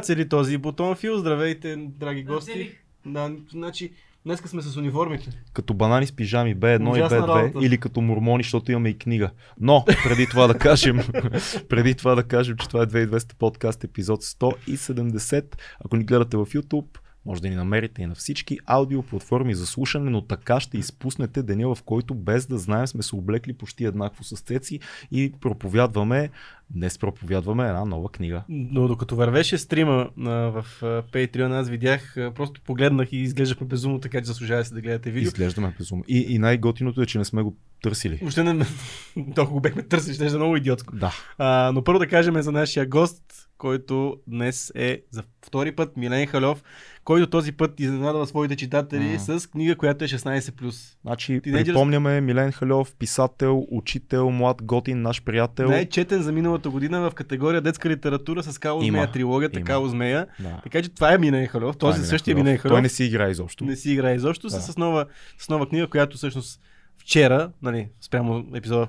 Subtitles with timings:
[0.00, 1.18] Цели този бутон Фил.
[1.18, 2.70] Здравейте, драги гости.
[3.06, 3.92] Да, значи,
[4.26, 5.30] днеска сме с униформите.
[5.52, 7.66] Като банани с пижами B1 Ужасна и B2 работа.
[7.66, 9.30] или като мормони, защото имаме и книга.
[9.60, 10.98] Но, преди това да кажем,
[11.68, 15.44] преди това да кажем, че това е 2200 подкаст епизод 170.
[15.84, 20.10] Ако ни гледате в YouTube, може да ни намерите и на всички аудиоплатформи за слушане,
[20.10, 24.24] но така ще изпуснете деня, в който без да знаем сме се облекли почти еднакво
[24.24, 24.80] с цеци
[25.12, 26.30] и проповядваме,
[26.70, 28.42] днес проповядваме една нова книга.
[28.48, 34.00] Но докато вървеше стрима а, в Patreon, аз видях, а, просто погледнах и изглеждахме безумно,
[34.00, 35.28] така че заслужава се да гледате видео.
[35.28, 36.04] Изглеждаме безумно.
[36.08, 38.16] И, и най-готиното е, че не сме го търсили.
[38.16, 38.66] Въобще не,
[39.34, 40.96] толкова го бехме търсили, ще е много идиотско.
[40.96, 41.12] Да.
[41.38, 43.22] А, но първо да кажем за нашия гост,
[43.58, 46.62] който днес е за втори път Милен Халев,
[47.04, 49.18] който този път изненадва своите читатели М.
[49.18, 50.96] с книга, която е 16+.
[51.02, 55.68] Значи, Тинейджърс- припомняме Милен Халев, писател, учител, млад готин, наш приятел.
[55.68, 58.80] Най-четен за миналата година в категория детска литература с Као.
[58.80, 59.66] Змея, трилогията Има.
[59.66, 60.26] Као Змея.
[60.40, 60.60] Да.
[60.62, 61.76] Така че това е Минен Халев.
[61.76, 62.62] Това е Този Милен същия Халев.
[62.62, 63.64] Той не си играе изобщо.
[63.64, 64.60] не си играе изобщо, Да.
[64.60, 65.06] с, нова,
[65.38, 66.60] с нова книга, която всъщност
[66.98, 68.86] вчера, нали, спрямо епизода,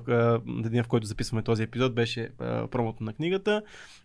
[0.48, 3.62] деня в който записваме този епизод, беше а, промото на книгата,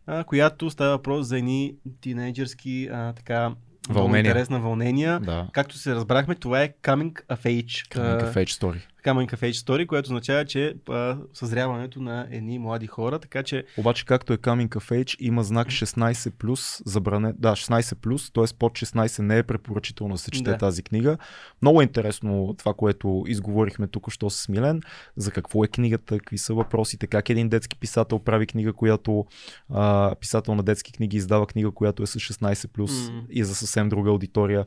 [0.08, 3.52] а, която става въпрос за едни тинейджърски а, така
[3.90, 4.30] много Вълнения.
[4.30, 5.20] интересна вълнения.
[5.20, 5.48] Да.
[5.54, 7.96] Както се разбрахме, това е Coming of Age.
[7.96, 8.80] Coming of Age Story.
[9.06, 14.06] Of Age Story, което означава, че а, съзряването на едни млади хора, така че Обаче,
[14.06, 17.34] както е of Age, има знак 16+, плюс, забране...
[17.38, 18.44] да, 16+, плюс, т.е.
[18.60, 20.58] под 16 не е препоръчително да се чете Да.
[20.58, 21.18] тази книга.
[21.62, 24.82] Много е интересно това, което изговорихме тук, що с Милен,
[25.16, 29.26] за какво е книгата, какви са въпросите, как един детски писател прави книга, която
[29.70, 33.22] а, писател на детски книги издава книга, която е с 16+, плюс М.
[33.30, 34.66] и е за съвсем друга аудитория.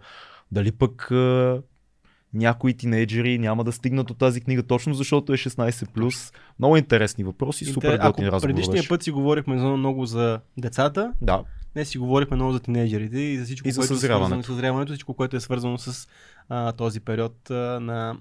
[0.53, 1.09] Дали пък
[2.35, 6.33] някои тинейджери няма да стигнат от тази книга, точно защото е 16+.
[6.59, 11.13] Много интересни въпроси, супер Интер- готин ако разговор предишния път си говорихме много за децата,
[11.21, 11.43] Да,
[11.75, 14.27] Днес си говорихме много за тинейджерите и за всичко, И за което е съзряването.
[14.27, 16.09] свързано с съзряването, всичко, което е свързано с
[16.49, 18.17] а, този период а, на,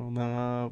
[0.00, 0.68] на,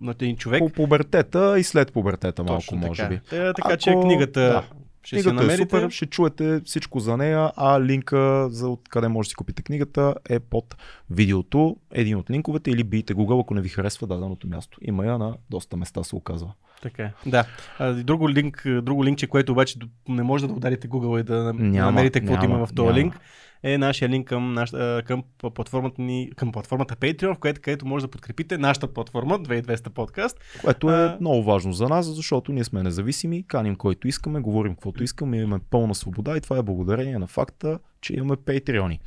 [0.00, 0.58] на един човек.
[0.60, 3.08] по пубертета и след пубертета малко, Точно може така.
[3.10, 3.14] би.
[3.14, 3.20] Е,
[3.52, 4.64] така Ако- че книгата да.
[5.08, 5.76] Ще Книгата е намерите.
[5.76, 10.14] супер, ще чуете всичко за нея, а линка за откъде може да си купите книгата
[10.28, 10.76] е под
[11.10, 14.78] видеото, един от линковете или бийте Google, ако не ви харесва даденото място.
[14.82, 16.52] Има я на доста места се оказва.
[16.82, 17.12] Така е.
[17.26, 17.44] Да.
[17.94, 22.20] Друго, линк, друго линкче, което обаче не може да ударите Google и да Няма, намерите
[22.20, 22.98] каквото няма, има в този няма.
[22.98, 23.20] линк,
[23.62, 24.70] е нашия линк към, наш,
[25.04, 25.22] към
[25.54, 30.40] платформата ни, към платформата Patreon, в което, където може да подкрепите нашата платформа 2200 подкаст.
[30.64, 34.74] Което е А- много важно за нас, защото ние сме независими, каним който искаме, говорим
[34.74, 39.00] каквото искаме, имаме пълна свобода и това е благодарение на факта, че имаме патреони.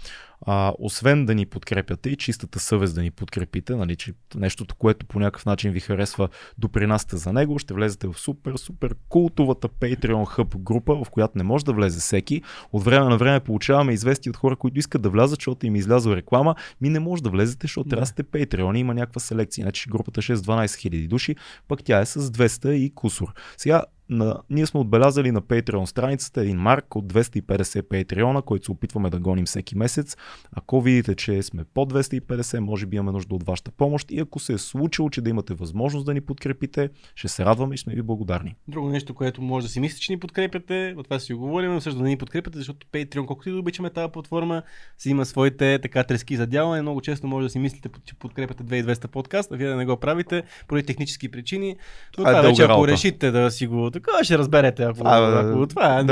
[0.45, 5.05] А, освен да ни подкрепяте и чистата съвест да ни подкрепите, нали, че нещото, което
[5.05, 10.37] по някакъв начин ви харесва, допринасяте за него, ще влезете в супер, супер култовата Patreon
[10.37, 12.41] Hub група, в която не може да влезе всеки.
[12.73, 15.77] От време на време получаваме известия от хора, които искат да влязат, защото им е
[15.77, 16.55] излязла реклама.
[16.81, 19.63] Ми не може да влезете, защото трябва да сте Patreon, има някаква селекция.
[19.63, 21.35] Значи групата ще е с 12 000 души,
[21.67, 23.33] пък тя е с 200 и кусор.
[23.57, 28.71] Сега на, ние сме отбелязали на Patreon страницата един марк от 250 Patreon, който се
[28.71, 30.17] опитваме да гоним всеки месец.
[30.51, 34.39] Ако видите, че сме под 250, може би имаме нужда от вашата помощ и ако
[34.39, 37.95] се е случило, че да имате възможност да ни подкрепите, ще се радваме и сме
[37.95, 38.55] ви благодарни.
[38.67, 41.73] Друго нещо, което може да си мислите, че ни подкрепяте, от това си го говорим,
[41.73, 44.61] но също да ни подкрепяте, защото Patreon, колкото и да обичаме тази платформа,
[44.97, 46.81] си има своите така трески за дялане.
[46.81, 49.97] Много често може да си мислите, че подкрепяте 2200 подкаст, а вие да не го
[49.97, 51.75] правите поради технически причини.
[52.17, 54.83] Но Това е вече, ако решите да си го така, ще разберете.
[54.83, 56.03] Ако, е ако това е.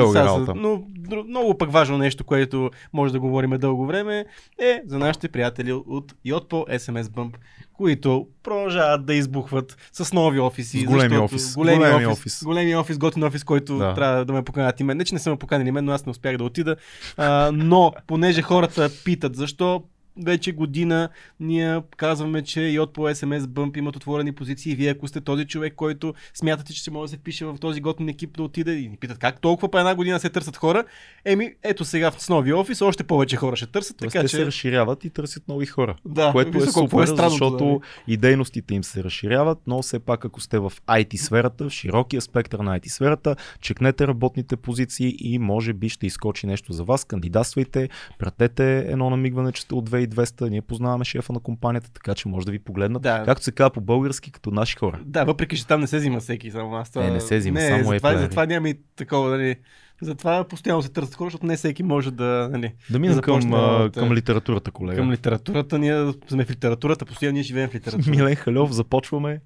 [0.55, 0.83] Но
[1.27, 4.25] много пък важно нещо, което може да говорим дълго време,
[4.61, 7.33] е за нашите приятели от Yotpo SMS Bump,
[7.73, 10.79] които продължават да избухват с нови офиси.
[10.79, 11.55] С големи офис.
[11.55, 12.43] Големи, Големи офис, офис.
[12.43, 13.93] Големи офис, готин офис, който Да.
[13.93, 14.97] трябва да ме поканят и мен.
[14.97, 16.75] Не, че не са ме поканили мен, но аз не успях да отида.
[17.17, 19.83] А, но, понеже хората питат защо,
[20.25, 21.09] вече година
[21.39, 24.75] ние казваме, че и от по SMS Bump имат отворени позиции.
[24.75, 27.81] Вие, ако сте този човек, който смятате, че ще може да се впише в този
[27.81, 30.83] готин екип да отиде и ни питат как толкова по една година се търсят хора,
[31.25, 33.97] еми, ето сега с новия офис още повече хора ще търсят.
[33.97, 34.37] Тоест, така те че...
[34.37, 35.95] се разширяват и търсят нови хора.
[36.05, 37.79] Да, което е супер, е странното, защото нали?
[38.07, 42.21] и дейностите им се разширяват, но все пак ако сте в IT сферата, в широкия
[42.21, 47.05] спектър на IT сферата, чекнете работните позиции и може би ще изкочи нещо за вас,
[47.05, 47.89] кандидатствайте,
[48.19, 52.45] пратете едно намигване, че сте от 2200, ние познаваме шефа на компанията, така че може
[52.45, 53.23] да ви погледнат, Да.
[53.25, 54.99] както се казва по-български, като наши хора.
[55.05, 56.89] Да, въпреки че там не се взима всеки, само аз.
[56.89, 57.05] Това...
[57.07, 59.55] Е, не се взима, не, само затова, е затова няма и такова, нали.
[60.01, 63.57] Затова постоянно се търсят хора, защото не всеки може да, нали, Да минем към, започне
[63.57, 63.99] а, работа.
[63.99, 64.97] към литературата, колега.
[64.97, 65.79] към литературата.
[65.79, 68.11] Ние сме в литературата, постоянно ние живеем в литература.
[68.11, 69.41] Милен Халев, започваме.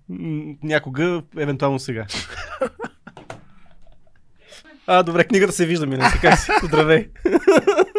[0.64, 2.06] Някога, евентуално сега.
[4.88, 6.20] А, добре, книгата се вижда, Миленски.
[6.22, 6.52] Как си?
[6.64, 7.08] Здравей.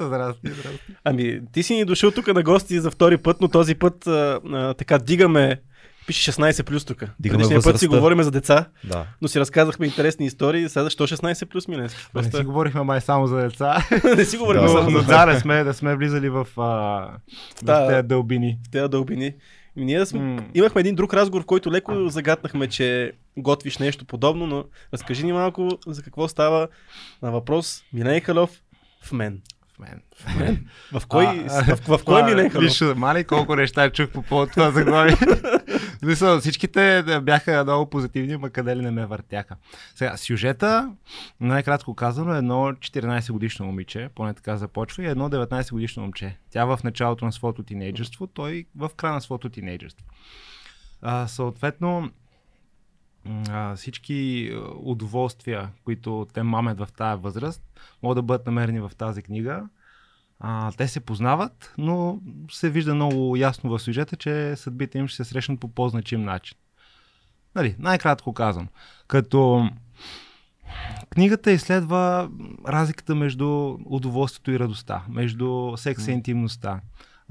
[0.00, 0.92] Здрасти, здрасти.
[1.04, 4.40] Ами, ти си ни дошъл тук на гости за втори път, но този път а,
[4.46, 5.60] а, така дигаме
[6.06, 6.98] Пише 16 плюс тук.
[7.18, 7.88] Дигаме Предишния път си възрастта.
[7.88, 9.06] говорим за деца, Да.
[9.22, 10.68] но си разказахме интересни истории.
[10.68, 12.00] Сега защо 16 плюс, Миленски?
[12.00, 12.36] Не Просто...
[12.36, 13.86] си говорихме май само за деца,
[14.16, 15.26] не си говорим Да, само но, за деца.
[15.26, 17.88] да, не сме, да сме влизали в, а, в Да.
[17.88, 18.58] тези дълбини.
[18.66, 19.34] В тези дълбини.
[19.76, 20.20] И ние да сме...
[20.20, 20.44] М.
[20.54, 24.64] Имахме един друг разговор, в който леко загатнахме, че готвиш нещо подобно, но
[24.94, 26.68] разкажи ни малко за какво става
[27.22, 28.50] на въпрос Милен Халов
[29.02, 29.40] в мен.
[29.80, 30.66] В мен.
[30.92, 32.50] В кой, А, в, в, кой Милен?
[32.58, 35.16] Виж, мали колко неща чух по повод това заглавие.
[35.98, 39.56] Смисъл, всичките бяха много позитивни, ма къде ли не ме въртяха.
[39.94, 40.92] Сега, сюжета,
[41.40, 46.36] най-кратко казано, едно 14 годишно момиче, поне така започва, и едно 19 годишно момче.
[46.50, 50.06] Тя в началото на своето тинейджерство, той в края на своето тинейджерство.
[51.02, 52.10] А, съответно,
[53.48, 57.62] а, всички а, удоволствия, които те мамят в тази възраст,
[58.02, 59.68] могат да бъдат намерени в тази книга.
[60.40, 62.20] А, те се познават, но
[62.50, 66.58] се вижда много ясно в сюжета, че съдбите им ще се срещнат по по-значим начин.
[67.54, 68.68] Нали, най-кратко казвам.
[69.06, 69.70] Като
[71.10, 72.28] книгата изследва
[72.68, 76.80] разликата между удоволствието и радостта, между секса и интимността.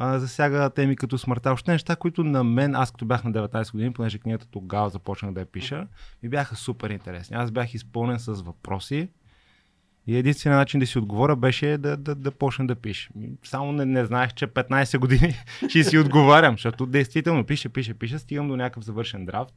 [0.02, 3.72] А, засяга теми като смъртта, още неща, които на мен, аз като бях на 19
[3.72, 5.88] години, понеже книгата тогава започнах да я пиша,
[6.24, 7.36] ми бяха супер интересни.
[7.36, 9.10] Аз бях изпълнен с въпроси,
[10.08, 13.10] и единственият начин да си отговоря беше да, да, да почна да пиша.
[13.44, 15.36] Само не, не знаех, че 15 години
[15.70, 19.54] ще си отговарям, защото действително пише, пише, пише, стигам до някакъв завършен драфт.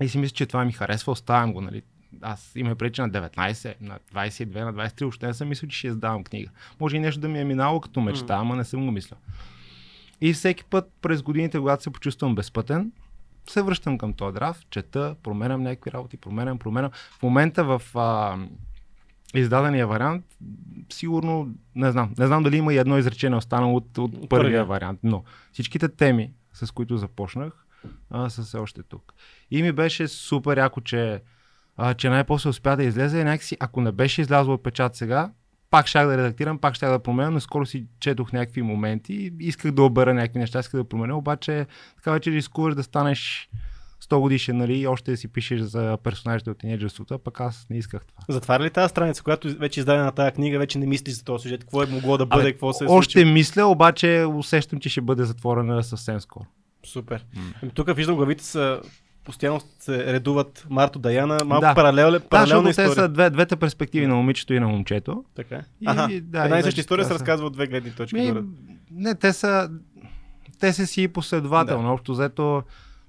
[0.00, 1.82] И си мисля, че това ми харесва, оставям го, нали.
[2.24, 5.86] Аз има пречи на 19, на 22, на 23, още не съм мислил, че ще
[5.86, 6.50] издавам книга.
[6.80, 9.18] Може и нещо да ми е минало като мечта, ама не съм го мислил.
[10.20, 12.92] И всеки път през годините, когато се почувствам безпътен,
[13.50, 16.90] се връщам към този драфт, чета, променям някакви работи, променям, променям.
[17.18, 18.38] В момента в а,
[19.34, 20.24] издадения вариант,
[20.92, 24.64] сигурно, не знам, не знам дали има и едно изречение останало от, от първия първия.
[24.64, 27.66] вариант, но всичките теми, с които започнах,
[28.10, 29.14] а, са все още тук.
[29.50, 31.22] И ми беше супер яко, че,
[31.76, 35.30] а, че най-после успя да излезе и някакси, ако не беше излязло от печат сега,
[35.70, 39.32] пак щях да редактирам, пак щях да променя, но скоро си четох някакви моменти и
[39.40, 41.66] исках да обера някакви неща, исках да променя, обаче
[41.96, 43.50] така вече рискуваш да станеш
[44.02, 47.78] 100 годишен, нали, и още да си пишеш за персонажите от тинейджерството, пък аз не
[47.78, 48.22] исках това.
[48.28, 51.42] Затваря ли тази страница, когато вече е издадена тази книга, вече не мислиш за този
[51.42, 51.60] сюжет?
[51.60, 53.32] Какво е могло да бъде, Абе, какво се е Още случило?
[53.32, 56.46] мисля, обаче усещам, че ще бъде затворена съвсем скоро.
[56.86, 57.26] Супер.
[57.62, 58.80] Ами, тук виждам главите са
[59.24, 61.74] постоянно се редуват Марто Даяна, малко Да.
[61.74, 62.92] паралел, Да, паралелна те история.
[62.94, 65.24] са две, двете перспективи на момичето и на момчето.
[65.34, 65.54] Така.
[65.54, 65.62] е.
[65.80, 68.16] И, Аха, да, една и съща история се разказва от две гледни точки.
[68.16, 68.34] Ми,
[68.90, 69.70] не, те са,
[70.60, 71.92] те са си последователно.
[71.92, 72.62] Общо взето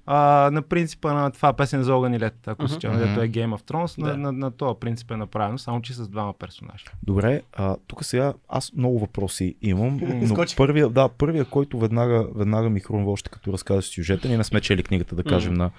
[0.06, 2.72] а, на принципа на това песен за огън и лед, ако Мгм.
[2.72, 4.16] се чува, дето е Game of Thrones, Да.
[4.16, 6.84] на, на, на този принцип е направено, само че с двама персонажа.
[7.02, 12.70] Добре, а, тук сега аз много въпроси имам, но първия, да, първия, който веднага, веднага
[12.70, 15.70] ми хрумва още като разказваш сюжета, ние не сме чели книгата, да кажем на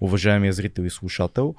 [0.00, 1.54] уважаемия зрител и слушател,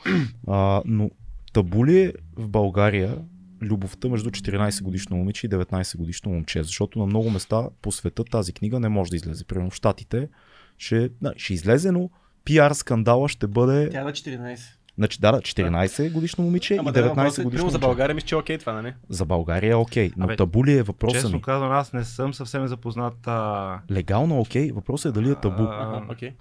[0.48, 1.10] а, но
[1.54, 3.18] табу ли е в България
[3.62, 8.24] любовта между 14 годишно момиче и 19 годишно момче, защото на много места по света
[8.24, 9.46] тази книга не може да излезе.
[9.46, 10.30] Примерно в Штатите
[10.78, 12.10] ще, да, ще излезе, но
[12.46, 14.60] пиар скандала ще бъде, Тя е на 14.
[14.98, 17.80] значи да, да, 14 годишно момиче Ама и да, 19 въпросът е, годишно за.
[17.80, 18.94] България мисля, че е окей това, нали?
[19.10, 21.42] За България е окей, но Абе, табу ли е въпроса Честно ми?
[21.42, 23.28] казвам, аз не съм съвсем запознат.
[23.28, 25.64] А, Легално е окей, въпросът е дали е табу.
[25.64, 26.32] А, окей.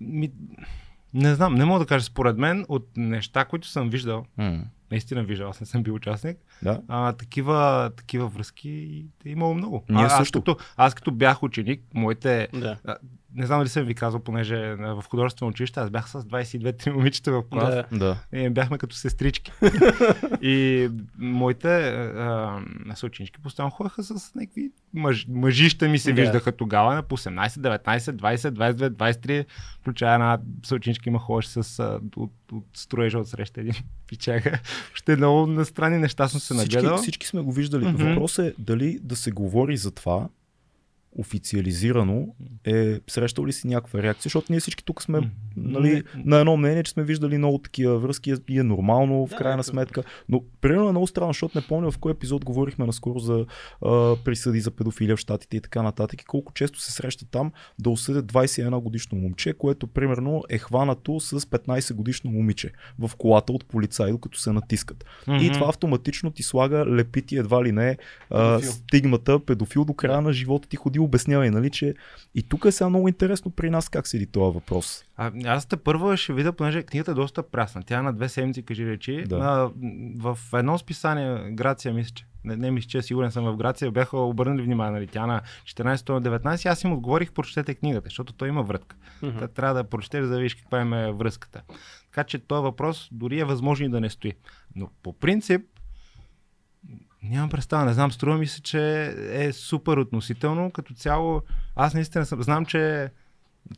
[0.00, 0.32] ми,
[1.14, 5.22] не знам, не мога да кажа според мен от неща, които съм виждал, М, наистина
[5.24, 6.80] виждал, аз не съм бил участник, Да.
[6.88, 8.70] а, такива, такива връзки
[9.24, 9.84] е имало много.
[9.88, 10.38] Ние а, аз, също.
[10.38, 12.76] като, аз като бях ученик, моите Да.
[13.34, 17.32] Не знам дали съм ви казал, понеже в художествено училище аз бях с 22-3 момичета
[17.32, 17.74] в клас.
[17.74, 18.16] Да.
[18.32, 18.38] Да.
[18.38, 19.52] И бяхме като сестрички.
[20.42, 22.60] и моите а,
[22.94, 26.22] съученички постоянно ходеха с някакви мъж, мъжища ми се Да.
[26.22, 29.44] виждаха тогава на по 18, 19, 20, 22, 23.
[29.80, 33.74] Включая една съученичка има ходеше с а, от, от строежа от среща един
[34.06, 34.58] пичага.
[34.94, 36.98] Ще много на странни неща съм се Всички, нагледал.
[36.98, 37.86] всички сме го виждали.
[37.86, 38.04] Мгм.
[38.04, 40.28] Въпросът е дали да се говори за това
[41.18, 42.26] официализирано
[42.64, 46.82] е срещал ли си някаква реакция, защото ние всички тук сме нали, на едно мнение,
[46.82, 50.02] че сме виждали много такива връзки и е нормално в крайна сметка.
[50.28, 53.46] Но примерно е много странно, защото не помня в кой епизод говорихме наскоро за
[53.82, 56.22] а, присъди за педофилия в Штатите и така нататък.
[56.22, 61.20] И колко често се среща там да осъдят 21 годишно момче, което примерно е хванато
[61.20, 65.04] с 15 годишно момиче в колата от полицаи, докато се натискат.
[65.40, 67.96] И това автоматично ти слага лепити едва ли не
[68.30, 68.72] а, Педофил.
[68.72, 71.94] стигмата педофил до края на живота ти ходи обяснявай, нали, че
[72.34, 75.04] и тук е сега много интересно при нас как седи този въпрос.
[75.16, 77.82] А, аз те първо ще видя, понеже книгата е доста прясна.
[77.82, 79.24] Тя е на две седмици, кажи речи.
[79.28, 79.36] Да.
[79.36, 79.70] А,
[80.18, 84.18] в едно списание, Грация, мисля, че не, не мисля, че сигурен съм в Грация, бяха
[84.18, 88.48] обърнали внимание, нали, тя на 14 на 19, аз им отговорих, прочетете книгата, защото той
[88.48, 88.96] има врътка.
[89.22, 89.38] Мгм.
[89.38, 91.62] Та трябва да прочетеш, за да видиш каква им е връзката.
[92.10, 94.32] Така че този въпрос дори е възможно и да не стои.
[94.76, 95.62] Но по принцип,
[97.22, 100.70] нямам представа, не знам, струва ми се, че е супер относително.
[100.70, 101.42] Като цяло,
[101.76, 103.08] аз наистина съм, знам, че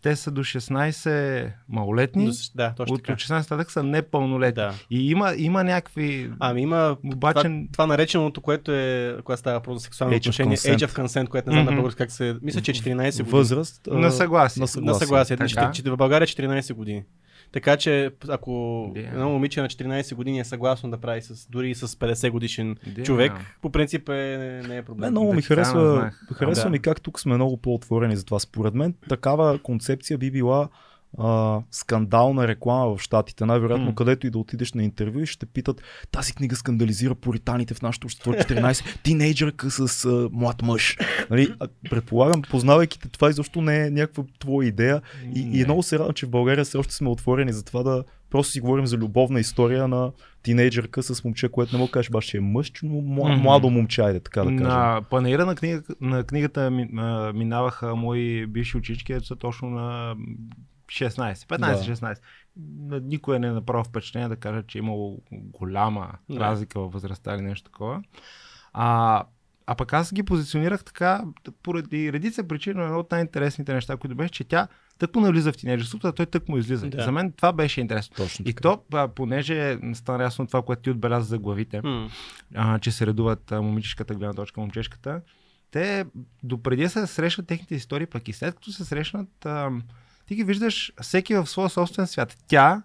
[0.02, 3.12] те са до 16 малолетни, До- Да, точно от така.
[3.14, 4.54] 16 нататък са непълнолетни.
[4.54, 4.74] Да.
[4.90, 6.30] И има, има някакви...
[6.40, 10.20] Ами има Обаче- това, това нареченото, което е, когато става въпрос за сексуално Age of
[10.20, 10.76] отношение, consent.
[10.76, 11.70] Age of Consent, което не знам Мгм.
[11.70, 12.36] на български как се...
[12.42, 13.30] Мисля, че е 14 години.
[13.30, 13.88] Възраст.
[13.88, 14.60] а, На съгласие.
[14.60, 15.06] На На съгласие.
[15.06, 15.36] съгласие.
[15.36, 15.48] Така.
[15.54, 15.72] Така.
[15.72, 17.04] Че, в България е 14 години.
[17.52, 19.08] Така че ако Yeah.
[19.08, 22.76] едно момиче на 14 години е съгласно да прави с, дори и с 50 годишен
[22.76, 23.02] Yeah.
[23.02, 23.32] човек,
[23.62, 25.10] по принцип е, не е Не, проблем.
[25.10, 26.70] много ми Да, не харесва, харесва Да.
[26.70, 28.38] ми как тук сме много по-отворени за това.
[28.38, 30.68] Според мен такава концепция би била
[31.18, 33.46] а, скандална реклама в Штатите.
[33.46, 33.94] Най-вероятно, М.
[33.94, 38.06] където и да отидеш на интервю и ще питат тази книга скандализира поританите в нашето
[38.06, 38.32] общество.
[38.32, 40.96] 14 тинейджърка с а, млад мъж.
[41.30, 41.54] Нали?
[41.90, 45.02] Предполагам, познавайки те, това изобщо не е някаква твоя идея.
[45.34, 48.04] И, и много се радвам, че в България все още сме отворени за това да
[48.32, 52.10] просто си говорим за любовна история на тинейджърка с момче, което не мога да кажеш
[52.10, 53.00] баш, че е мъж, но
[53.36, 54.62] младо момче, айде така да кажем.
[54.62, 56.70] На панаира на, книга, на книгата
[57.34, 60.14] минаваха мои бивши учички, са точно на
[60.92, 62.18] 16, 15-16.
[62.78, 66.40] На Никой не е направил впечатление да каже, че е имало голяма Да.
[66.40, 68.02] разлика във възрастта или нещо такова.
[68.72, 69.22] А,
[69.66, 71.24] а пък аз ги позиционирах така,
[71.62, 74.68] поради редица причини, но едно от най-интересните неща, които беше, че тя
[74.98, 76.88] тъкмо навлиза в тинейджерството, а той тъкмо излиза.
[76.88, 77.04] Да.
[77.04, 78.16] За мен това беше интересно.
[78.16, 78.82] Точно И то,
[79.14, 81.82] понеже стана ясно това, което ти отбеляза за главите,
[82.54, 85.20] а, че се редуват момичешката гледна точка, момчешката,
[85.70, 86.04] те
[86.42, 89.70] допреди да се срещат техните истории, пък и след като се срещнат, а,
[90.32, 92.36] ти ги виждаш всеки в своя собствен свят.
[92.48, 92.82] Тя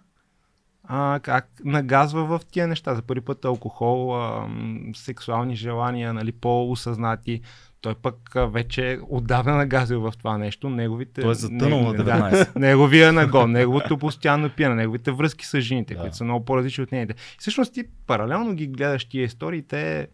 [0.84, 2.94] а, как нагазва в тия неща.
[2.94, 4.48] За първи път алкохол, а,
[4.94, 7.40] сексуални желания, нали, по-осъзнати.
[7.80, 10.70] Той пък а, вече отдавна нагазил в това нещо.
[10.70, 12.56] Неговите, Той е затънал на да, 19.
[12.56, 16.00] неговия нагон, неговото постоянно пиене, неговите връзки с жените, Да.
[16.00, 17.14] които са много по-различни от нейните.
[17.14, 20.08] И всъщност ти паралелно ги гледаш тия истории, те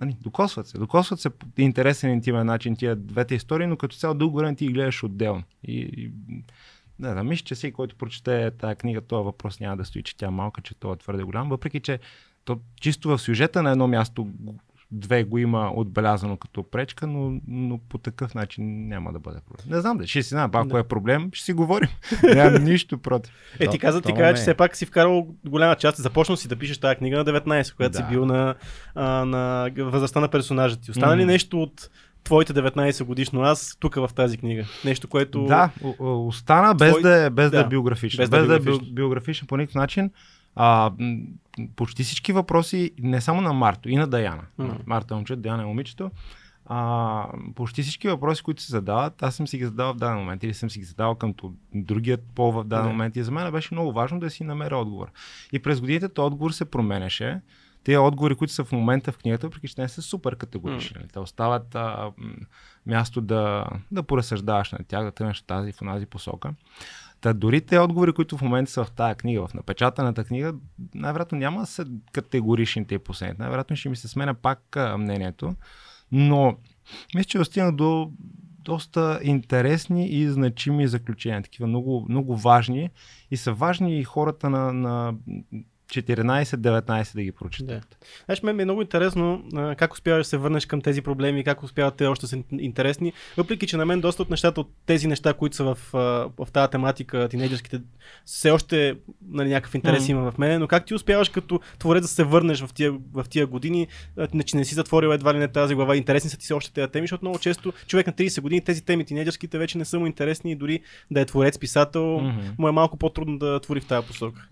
[0.00, 0.78] нали, докосват се.
[0.78, 4.66] Докосват се по интересен интимен начин тия двете истории, но като цяло дълго време ти
[4.66, 5.42] ги гледаш отделно.
[5.62, 6.12] И, и
[6.98, 10.16] не знам, мисля, че всеки, който прочете тази книга, този въпрос няма да стои, че
[10.16, 11.98] тя е малка, че той е твърде голям, въпреки че
[12.44, 14.28] то чисто в сюжета на едно място
[14.90, 19.66] две го има отбелязано като пречка, но, но по такъв начин няма да бъде проблем.
[19.70, 20.78] Не знам, да, ще си знам, ако Да.
[20.78, 21.88] е проблем, ще си говорим.
[22.24, 23.32] Нямам нищо против.
[23.60, 24.34] Е, ти каза, ти не че е.
[24.34, 25.98] все пак си вкарал голяма част.
[25.98, 27.98] Започнал си да пишеш тази книга на 19, когато Да.
[27.98, 28.54] си бил на,
[28.94, 30.90] а, на възрастта на персонажа ти.
[30.90, 31.26] Остана ли Мгм.
[31.26, 31.90] нещо от
[32.24, 34.64] твоите 19 годишно аз тук в тази книга?
[34.84, 35.44] Нещо, което...
[35.44, 37.58] Да, остана без, Твой- да, е, без да.
[37.58, 38.18] да, е биографичен.
[38.18, 38.86] без Без, да е да е биографичен.
[38.86, 40.10] био- биографичен по никакъв начин.
[40.56, 40.92] А,
[41.76, 44.42] почти всички въпроси, не само на Марто, и на Даяна.
[44.58, 44.74] Мгм.
[44.86, 46.10] Марта е момчето, Даяна е момичето.
[46.66, 50.42] А, почти всички въпроси, които се задават, аз съм си ги задавал в даден момент
[50.42, 51.34] или съм си ги задавал към
[51.74, 52.90] другият пол в даден Да.
[52.90, 55.10] момент и за мен беше много важно да си намеря отговор.
[55.52, 57.40] И през годините този отговор се променяше.
[57.86, 60.96] Тези отговори, които са в момента в книгата, въпреки че те не са супер категорични.
[60.96, 62.12] нали, Те остават а,
[62.86, 66.54] място да, да поразсъждаваш на тях, да тръгнеш в тази в тази посока.
[67.20, 70.54] Та дори те отговори, които в момента са в тази книга, в напечатаната книга,
[70.94, 73.42] най-вероятно няма да са категоричните и последните.
[73.42, 75.54] Най-вероятно ще ми се сменя пак а, мнението.
[76.12, 76.56] Но
[77.14, 78.10] мисля, че достигна до
[78.58, 82.90] доста интересни и значими заключения, такива много, много важни
[83.30, 85.14] и са важни и хората на, на
[85.88, 87.66] 14-19 да ги прочитат.
[87.66, 87.96] Да.
[88.24, 91.44] Знаеш, мен ми е много интересно а, как успяваш да се върнеш към тези проблеми,
[91.44, 95.06] как успяват те още са интересни, въпреки че на мен доста от нещата, от тези
[95.06, 95.78] неща, които са в,
[96.38, 97.80] в тази тематика, тинейджерските,
[98.24, 98.96] все още
[99.28, 100.10] нали, някакъв интерес Мгм.
[100.12, 103.24] има в мен, но как ти успяваш като творец да се върнеш в тия, в
[103.30, 103.86] тия години,
[104.34, 106.72] не, че не си затворил едва ли не тази глава, интересни са ти се още
[106.72, 109.98] тези теми, защото много често човек на 30 години тези теми тинейджерските вече не са
[109.98, 112.40] му интересни и дори да е творец, писател, Мгм.
[112.58, 114.46] му е малко по-трудно да твори в тази посока.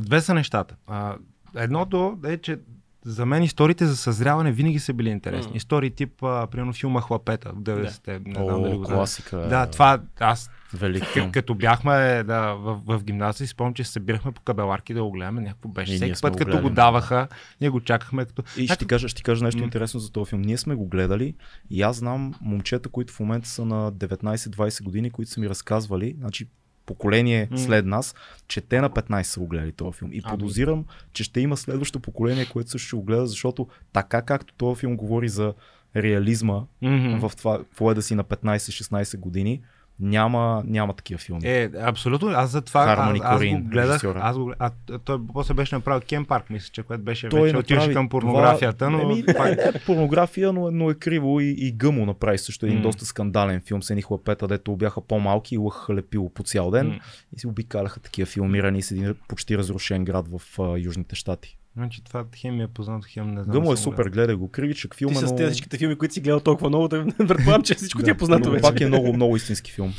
[0.00, 0.74] Две са нещата.
[0.90, 1.16] А,
[1.56, 2.58] едното е, че
[3.04, 5.50] за мен историите за съзряване винаги са били интересни.
[5.50, 5.56] М.
[5.56, 8.20] Истории тип, а, примерно филма Хлапета в 90-те.
[8.26, 8.98] Не знам дали О, го знаеш.
[8.98, 9.36] класика.
[9.38, 11.32] Да, това аз Велик к- филм.
[11.32, 11.92] като бяхме
[12.22, 15.40] да, в, в гимназия, си спомням, че се събирахме по кабеларки да го гледаме.
[15.40, 15.92] Някакво беше.
[15.92, 17.28] И Всеки път, го като го даваха,
[17.60, 18.42] ние го чакахме като.
[18.56, 19.64] И ще ти кажа, ще ти кажа нещо М.
[19.64, 20.42] интересно за този филм.
[20.42, 21.34] Ние сме го гледали
[21.70, 26.16] и аз знам момчета, които в момента са на 19-20 години, които са ми разказвали,
[26.18, 26.48] значи
[26.90, 27.58] поколение М.
[27.58, 28.14] след нас,
[28.48, 30.12] че те на 15 са го гледали този филм.
[30.12, 30.30] И Ами.
[30.30, 34.80] подозирам, че ще има следващо поколение, което също ще го гледа, защото така както този
[34.80, 35.54] филм говори за
[35.96, 37.28] реализма Мгм.
[37.28, 39.60] в това поеда си на 15-16 години,
[40.00, 41.40] няма, няма такива филми.
[41.44, 42.28] Е, абсолютно.
[42.28, 43.90] Аз за това аз, Хармони аз Корин, го гледах.
[43.90, 44.20] режисьора.
[44.22, 44.70] Аз го, а
[45.04, 48.90] той после беше направил Кен Парк, мисля, че което беше Той вече отиваше към порнографията,
[48.90, 49.56] но Еми, пак...
[49.56, 52.82] не, не, порнография, но, но е криво и, и гъмо направи също един М.
[52.82, 56.86] доста скандален филм с едни хлапета, дето бяха по-малки и лъхаха лепило по цял ден
[56.86, 56.98] М.
[57.36, 61.56] и си обикаляха такива филмирани с един почти разрушен град в а, Южните щати.
[61.76, 63.52] Значи това хем е познато, хем не знам.
[63.52, 66.20] Гъмо е супер, гледай го, кривичък Ти филм, е, с тези всичките филми, които си
[66.20, 68.62] гледал толкова много, да предполагам, че всичко ти е познато но вече.
[68.62, 69.94] пак е много, много истински филм.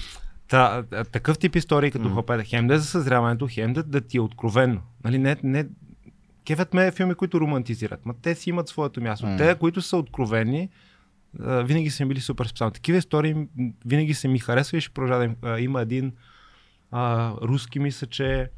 [0.48, 2.14] Та, такъв тип истории като М.
[2.14, 4.82] хлапета, хем да е за съзряването, хем да, да ти е откровенно.
[5.04, 5.66] Нали, не, не,
[6.46, 9.26] кефят ме филми, които романтизират, ма те си имат своето място.
[9.26, 9.38] М.
[9.38, 10.70] Те, които са откровени,
[11.40, 12.74] винаги са ми били супер специални.
[12.74, 13.36] Такива истории
[13.86, 15.64] винаги са ми харесвали и ще продължа да им.
[15.64, 16.12] Има един
[16.92, 18.50] а, руски, мисля, че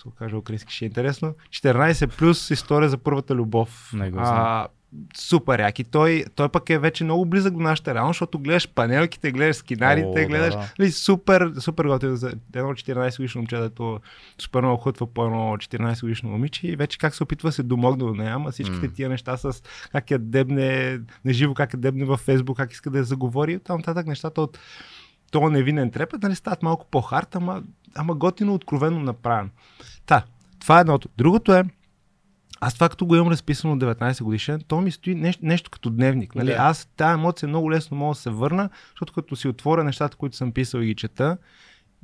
[0.00, 1.34] ще го кажа украински, ще е интересно.
[1.50, 3.90] 14 плюс история за първата любов.
[3.92, 4.68] Не го а,
[5.16, 5.78] супер як.
[5.78, 9.56] И той, той пък е вече много близък до нашата реалност, защото гледаш панелките, гледаш
[9.56, 10.72] скинарите, О, да, гледаш да.
[10.78, 14.00] Нали, супер, супер готино за едно 14 годишно момче, дето
[14.38, 17.62] супер много хътва по едно 14 годишно момиче и вече как се опитва да се
[17.62, 18.92] домогне до нея, ама всичките М.
[18.92, 22.90] тия неща с как я дебне на живо, как я дебне във Фейсбук, как иска
[22.90, 24.58] да я заговори, там нататък нещата от
[25.30, 27.62] този невинен трепет, нали, стават малко по-хард, ама,
[27.94, 29.50] ама готино, откровено направено.
[30.06, 30.24] Та,
[30.58, 31.08] това е едното.
[31.18, 31.64] Другото е,
[32.60, 35.90] аз това като го имам разписано от 19 годишен, то ми стои нещо, нещо като
[35.90, 36.34] дневник.
[36.34, 36.46] Нали?
[36.46, 36.56] Да.
[36.58, 40.36] Аз тази емоция много лесно мога да се върна, защото като си отворя нещата, които
[40.36, 41.36] съм писал и ги чета,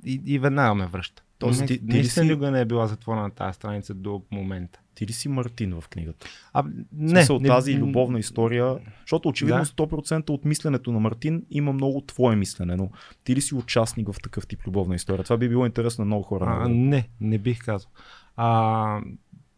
[0.05, 1.23] и, и веднага ме връща.
[1.39, 4.23] Тоест, Не- ти- ти ли наистина си- никога не е била затворена тази страница до
[4.31, 4.79] момента.
[4.79, 6.27] Ти ли си Мартин в книгата?
[6.53, 9.67] А, В не, смисъл, не, тази любовна история, защото очевидно Да.
[9.67, 12.91] 100% от мисленето на Мартин има много твое мислене, но
[13.25, 15.25] ти ли си участник в такъв тип любовна история?
[15.25, 16.45] Това би било интересно на много хора.
[16.61, 17.91] А, не, не бих казал.
[18.37, 19.01] А,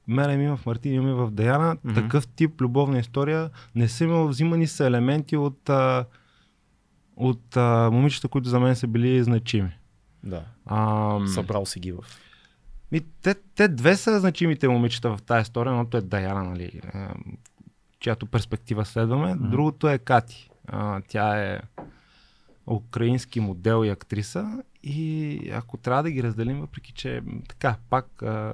[0.08, 1.76] мене ми има в Мартин, имаме в Даяна.
[1.84, 1.94] Мгм.
[1.94, 6.04] Такъв тип любовна история не съм имал взимани са елементи от, а,
[7.16, 9.70] от а, момичета, които за мен са били значими.
[10.24, 10.44] да.
[10.66, 11.98] А, Събрал си ги в...
[12.92, 15.70] ми, те, те две са значимите момичета в тази история.
[15.70, 17.14] Едното е Даяна, нали, а,
[18.00, 19.34] чиято перспектива следваме.
[19.34, 19.50] Мгм.
[19.50, 20.50] Другото е Кати.
[20.66, 21.60] А, тя е
[22.66, 24.62] украински модел и актриса.
[24.82, 28.52] И ако трябва да ги разделим, въпреки че така, пак а,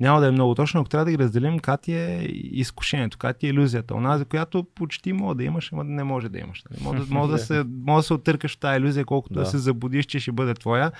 [0.00, 3.48] няма да е много точно, ако трябва да ги разделим, Кати е изкушението, Кати е
[3.48, 3.94] иллюзията.
[3.94, 6.64] Онази, която почти може да имаш, ама не може да имаш.
[6.70, 6.82] Нали?
[6.82, 9.34] Може, да, може, да, се, може да се оттъркаш в тази иллюзия, колкото.
[9.34, 9.40] Да.
[9.40, 10.92] да се забудиш, че ще бъде твоя.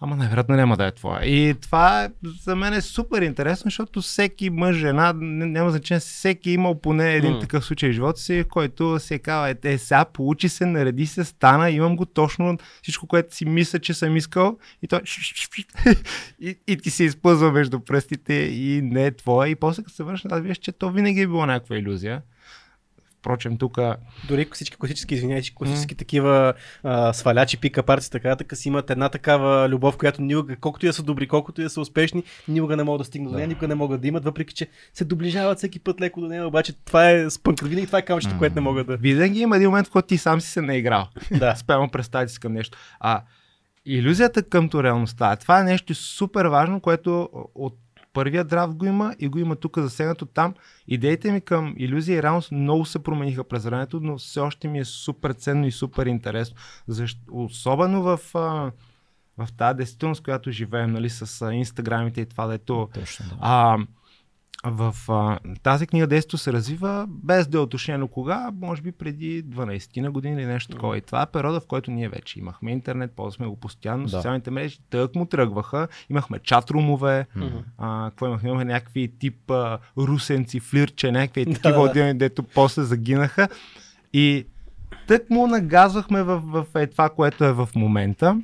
[0.00, 1.24] Ама най-вероятно няма да е твоя.
[1.24, 2.08] И това е,
[2.44, 7.14] за мен е супер интересно, защото всеки мъж, жена, няма значение, всеки е имал поне
[7.14, 7.38] един М.
[7.38, 11.24] такъв случай в живота си, който се казва, е, е, сега получи се, нареди се,
[11.24, 15.00] стана, имам го точно всичко, което си мисля, че съм искал и той
[16.40, 19.50] и, и ти се изпъзва между пръстите и не е твоя.
[19.50, 22.22] И после като се върнеш, аз виждаш, че то винаги е било някаква иллюзия.
[23.18, 23.78] Впрочем, тук
[24.28, 29.08] Дори всички класически, извинявай, класически такива а, свалячи, пика парци, така така си имат една
[29.08, 32.76] такава любов, която никога, колкото и да са добри, колкото и да са успешни, никога
[32.76, 35.58] не могат да стигнат до нея, никога не могат да имат, въпреки че се доближават
[35.58, 38.38] всеки път леко до нея, обаче това е спънка, винаги това е камъчето, М.
[38.38, 38.96] което не могат да...
[38.96, 41.06] винаги има един момент, в който ти сам си се наиграл.
[41.30, 41.54] да.
[41.56, 42.78] спрямо представите си към нещо.
[43.00, 43.22] А
[43.86, 47.78] иллюзията къмто реалността, това е нещо супер важно, което от
[48.18, 50.54] първия драфт го има и го има тук засегнато там.
[50.88, 54.78] Идеите ми към иллюзия и реалност много се промениха през времето, но все още ми
[54.78, 56.56] е супер ценно и супер интересно.
[56.86, 58.72] Защо, особено в, а,
[59.38, 63.36] в тази действителност, която живеем, нали, с а, инстаграмите и това, дето Точно, да.
[63.40, 63.78] а,
[64.64, 69.44] в а, тази книга действието се развива без да е уточнено кога, може би преди
[69.44, 70.98] 12 на години или нещо такова.
[70.98, 74.08] И това е периода, в който ние вече имахме интернет, ползвахме го постоянно, Да.
[74.10, 77.56] социалните мрежи тък му тръгваха, имахме чатрумове, Мгм.
[77.78, 78.48] а, какво имахме?
[78.48, 83.48] Имахме някакви тип а, русенци, флирче, някакви такива отделни, дето после загинаха.
[84.12, 84.46] И
[85.06, 88.40] тък му нагазвахме в, в, е това, което е в момента.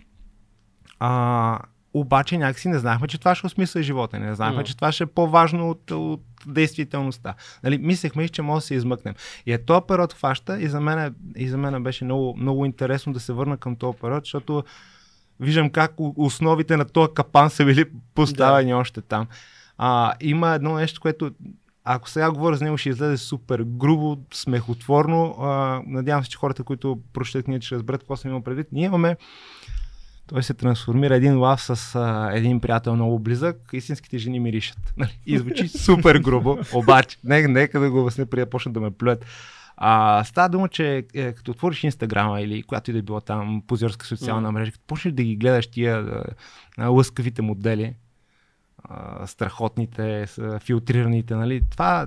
[0.98, 1.58] А,
[1.94, 4.18] обаче някакси не знаехме, че това ще осмисля живота.
[4.18, 4.64] Не знаехме, М.
[4.64, 7.34] че това ще е по-важно от, от действителността.
[7.62, 9.14] Нали, мислехме, че може да се измъкнем.
[9.46, 12.64] И е този период хваща и за мен, е- и за мен беше много, много
[12.64, 14.64] интересно да се върна към този период, защото
[15.40, 18.76] виждам как основите на този капан са били поставени да.
[18.76, 19.26] още там.
[19.78, 21.30] А, има едно нещо, което
[21.84, 25.36] ако сега говоря за него, ще излезе супер грубо, смехотворно.
[25.40, 28.66] А, надявам се, че хората, които прочетат книгата, ще разберат какво съм имал предвид.
[28.72, 29.16] Ние имаме
[30.26, 34.78] той се трансформира един лав с а, един приятел много близък, истинските жени миришат.
[34.96, 35.18] Нали?
[35.26, 38.90] И звучи супер грубо, обаче, нека, нека да го обясня, преди да почнат да ме
[38.90, 39.26] плюят.
[39.76, 43.62] А, става дума, че е, като отвориш Инстаграма или която и да е била там
[43.66, 46.24] позорска социална мрежа, като почнеш да ги гледаш тия а,
[46.78, 47.94] а, лъскавите модели,
[48.84, 51.62] а, страхотните, с- филтрираните, нали?
[51.70, 52.06] Това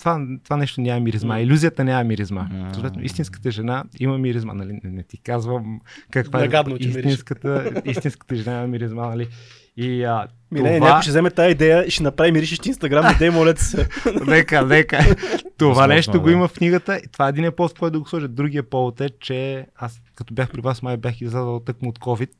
[0.00, 1.40] това, това нещо няма миризма.
[1.40, 2.48] Иллюзията няма миризма.
[2.52, 2.70] М.
[2.72, 4.54] Съответно, истинската жена има миризма.
[4.54, 4.72] Нали?
[4.72, 6.96] Не, не ти казвам каква Нагадно, е мириш.
[6.96, 9.06] истинската, истинската жена има миризма.
[9.06, 9.28] Нали?
[9.76, 10.88] И а, Милене, това...
[10.88, 13.88] някой ще вземе тази идея и ще направи миришещ инстаграм, идея, моля се.
[14.26, 15.16] Нека, нека.
[15.58, 17.00] Това нещо го има в книгата.
[17.12, 18.28] Това е един повод, който да го сложа.
[18.28, 22.30] Другия повод е, че аз като бях при вас, май бях излязъл тъкмо от COVID.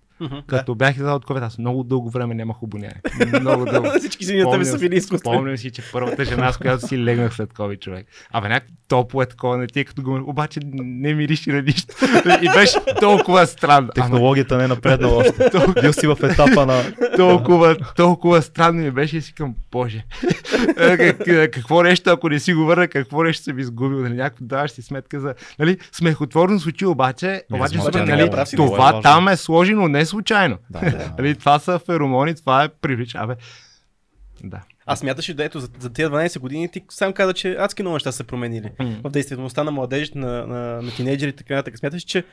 [0.46, 3.00] Като бях излязъл от COVID, аз много дълго време нямах обоняние.
[3.40, 3.88] Много дълго.
[3.98, 5.36] Всички зими на тебе са били изкуствени.
[5.36, 8.06] Спомням си, че първата жена, с която си легнах след COVID човек.
[8.32, 10.20] Абе, някак топло е такова, не ти е като го...
[10.26, 11.94] Обаче не мирише на нищо.
[12.42, 13.88] И беше толкова странно.
[13.94, 15.50] Технологията не е напреднала още.
[15.80, 16.82] Бил си в етапа на...
[17.16, 20.04] толкова, толкова странно ми беше и си към, боже,
[20.78, 21.18] е, как,
[21.52, 24.82] какво нещо, ако не си го върна, какво нещо съм изгубил, нали, някакво даваш си
[24.82, 29.88] сметка за, нали, смехотворно звучи, обаче, обаче, тя нали, това е това там е сложено
[29.88, 30.58] не случайно.
[30.70, 31.14] Да, да.
[31.18, 33.36] Нали, това са феромони, това е привлича, абе,
[34.44, 34.60] да.
[34.86, 37.94] Аз смяташе да ето за, за тези 12 години ти сам каза, че адски много
[37.94, 38.70] неща са променили.
[39.04, 41.78] В действителността на младежите, на, на, на тинейджерите, така нататък.
[41.78, 42.24] Смяташ, че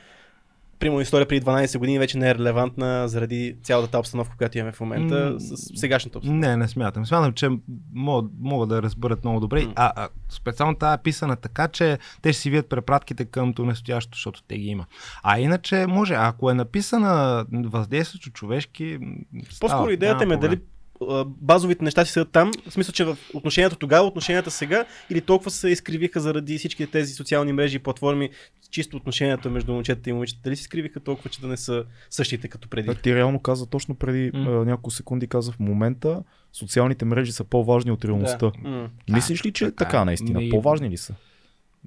[0.79, 4.79] примерно история преди 12 години вече не е релевантна заради цялата обстановка, която имаме в
[4.79, 6.47] момента с сегашната обстановка.
[6.47, 7.05] Не, не смятам.
[7.05, 7.49] Смятам, че
[7.93, 9.65] могат, могат да разберат много добре.
[9.65, 9.73] М.
[9.75, 13.65] А, а специално тази е писана така, че те ще си вият препратките към то
[13.65, 14.85] настоящето, защото те ги има.
[15.23, 18.99] А иначе може, ако е написана въздействащо човешки.
[19.59, 20.59] По-скоро идеята ми е дали
[21.25, 25.51] базовите неща си са там, в смисъл, че в отношенията тогава, отношенията сега, или толкова
[25.51, 28.29] се изкривиха заради всички тези социални мрежи и платформи,
[28.71, 32.47] чисто отношенията между момчетата и момичета, дали се изкривиха толкова, че да не са същите
[32.47, 32.87] като преди?
[32.87, 37.43] Да, ти реално каза точно преди а, няколко секунди каза в момента социалните мрежи са
[37.43, 38.51] по-важни от реалността.
[38.63, 38.69] Да.
[38.69, 38.89] М.
[39.09, 40.39] Мислиш ли, че е така така наистина?
[40.41, 41.13] Не- По-важни ли са?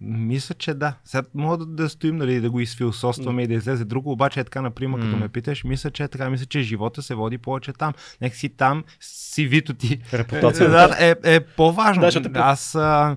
[0.00, 0.94] Мисля, че да.
[1.04, 4.44] Сега мога да, да стоим, нали, да го изфилософстваме и да излезе друго, обаче е
[4.44, 5.16] така, например, като М.
[5.16, 7.92] ме питаш, мисля, че е така, мисля, че живота се води повече там.
[8.20, 10.00] Нека си там, си вито ти.
[10.12, 10.96] Репутацията.
[11.00, 12.00] Е, е по-важно.
[12.02, 13.16] Да, е по- аз, а,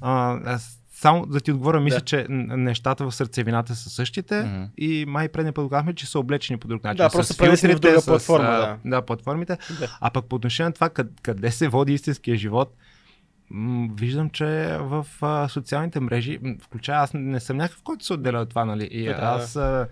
[0.00, 2.04] а, аз само да ти отговоря, мисля, Да.
[2.04, 4.62] че нещата в сърцевината са същите Мгм.
[4.78, 6.96] и май предния път казахме, че са облечени по друг начин.
[6.96, 8.76] Да, С просто пренесени в друга с, платформа, а, да.
[8.84, 9.58] да, платформите.
[9.80, 9.98] Да.
[10.00, 10.90] А пък по отношение на това
[11.22, 12.74] къде, се води истинския живот,
[13.94, 18.48] виждам, че в а, социалните мрежи, включая аз не съм някакъв, който се отделя от
[18.48, 18.84] това, нали?
[18.84, 19.88] И Да, аз, а,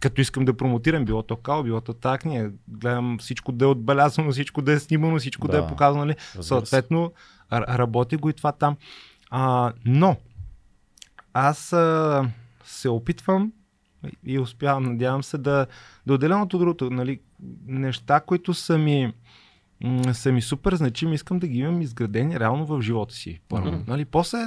[0.00, 3.68] като искам да промотирам, било то као, било то так, ние гледам всичко да е
[3.68, 5.64] отбелязано, всичко да е снимано, всичко да, Да.
[5.64, 6.16] е показано, нали?
[6.40, 7.12] Съответно,
[7.52, 8.76] работи го и това там.
[9.30, 10.16] А, но,
[11.34, 12.28] аз а,
[12.64, 13.52] се опитвам
[14.26, 15.66] и успявам, надявам се, да,
[16.06, 16.90] да отделя от другото.
[16.90, 17.20] Нали,
[17.66, 19.12] неща, които са ми,
[19.84, 23.40] м, са ми супер значими, искам да ги имам изградени реално в живота си.
[23.48, 23.72] Първо.
[23.72, 23.82] Мгм.
[23.86, 24.38] Нали, после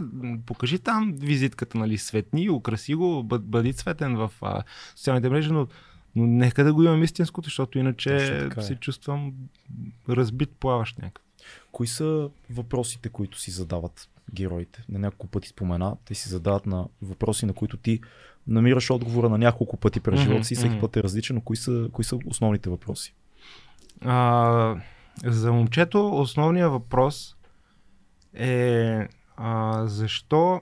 [0.45, 4.63] покажи там визитката, нали, светни, украси го, бъ, бъди цветен в а,
[4.95, 5.67] социалните мрежи, но,
[6.15, 8.63] но нека да го имам истинското, защото иначе така е.
[8.63, 9.33] се чувствам
[10.09, 11.23] разбит плаващ някакъв.
[11.71, 14.83] Кои са въпросите, които си задават героите?
[14.89, 17.99] На няколко пъти спомена, те си задават на въпроси, на които ти
[18.47, 20.79] намираш отговора на няколко пъти през живота си, всеки мгм.
[20.79, 23.13] път е различен, но кои са, кои са основните въпроси?
[24.01, 24.75] А,
[25.25, 27.35] за момчето основният въпрос
[28.33, 30.61] е а, защо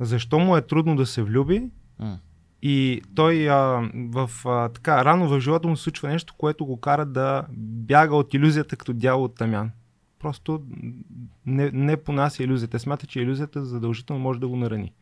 [0.00, 1.70] защо му е трудно да се влюби
[2.62, 6.80] и той а, в, а, така, рано в живота му се случва нещо, което го
[6.80, 9.70] кара да бяга от иллюзията като дявол от тамян.
[10.18, 10.62] Просто
[11.46, 12.78] не, не понася иллюзията.
[12.78, 14.92] Смята, че иллюзията задължително може да го нарани.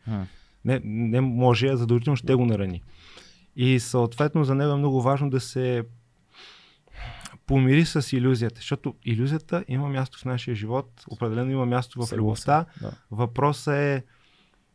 [0.65, 2.81] Не, не може, а задължително ще го нарани.
[3.55, 5.83] И съответно за него е много важно да се
[7.49, 12.65] помири с иллюзията, защото иллюзията има място в нашия живот, определено има място в любовта.
[12.81, 12.91] Да.
[13.11, 14.03] Въпросът е,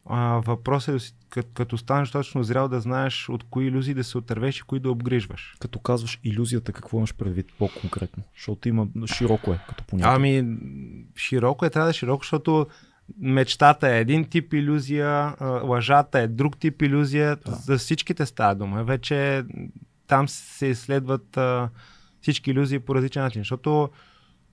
[0.07, 4.19] а, въпросът е като, като станеш точно зрял да знаеш от кои иллюзии да се
[4.19, 5.57] отървеш и кои да обгрижваш.
[5.61, 8.23] Като казваш иллюзията, какво имаш предвид по-конкретно?
[8.37, 10.13] Защото има широко е като понятие.
[10.15, 10.57] Ами,
[11.17, 12.67] широко е, трябва да е широко, защото
[13.21, 17.37] мечтата е един тип иллюзия, лъжата е друг тип иллюзия.
[17.37, 17.51] Да.
[17.51, 18.85] За всичките става дума.
[18.85, 19.45] Вече
[20.07, 21.69] там се изследват а,
[22.25, 23.91] всички иллюзии по различен начин, защото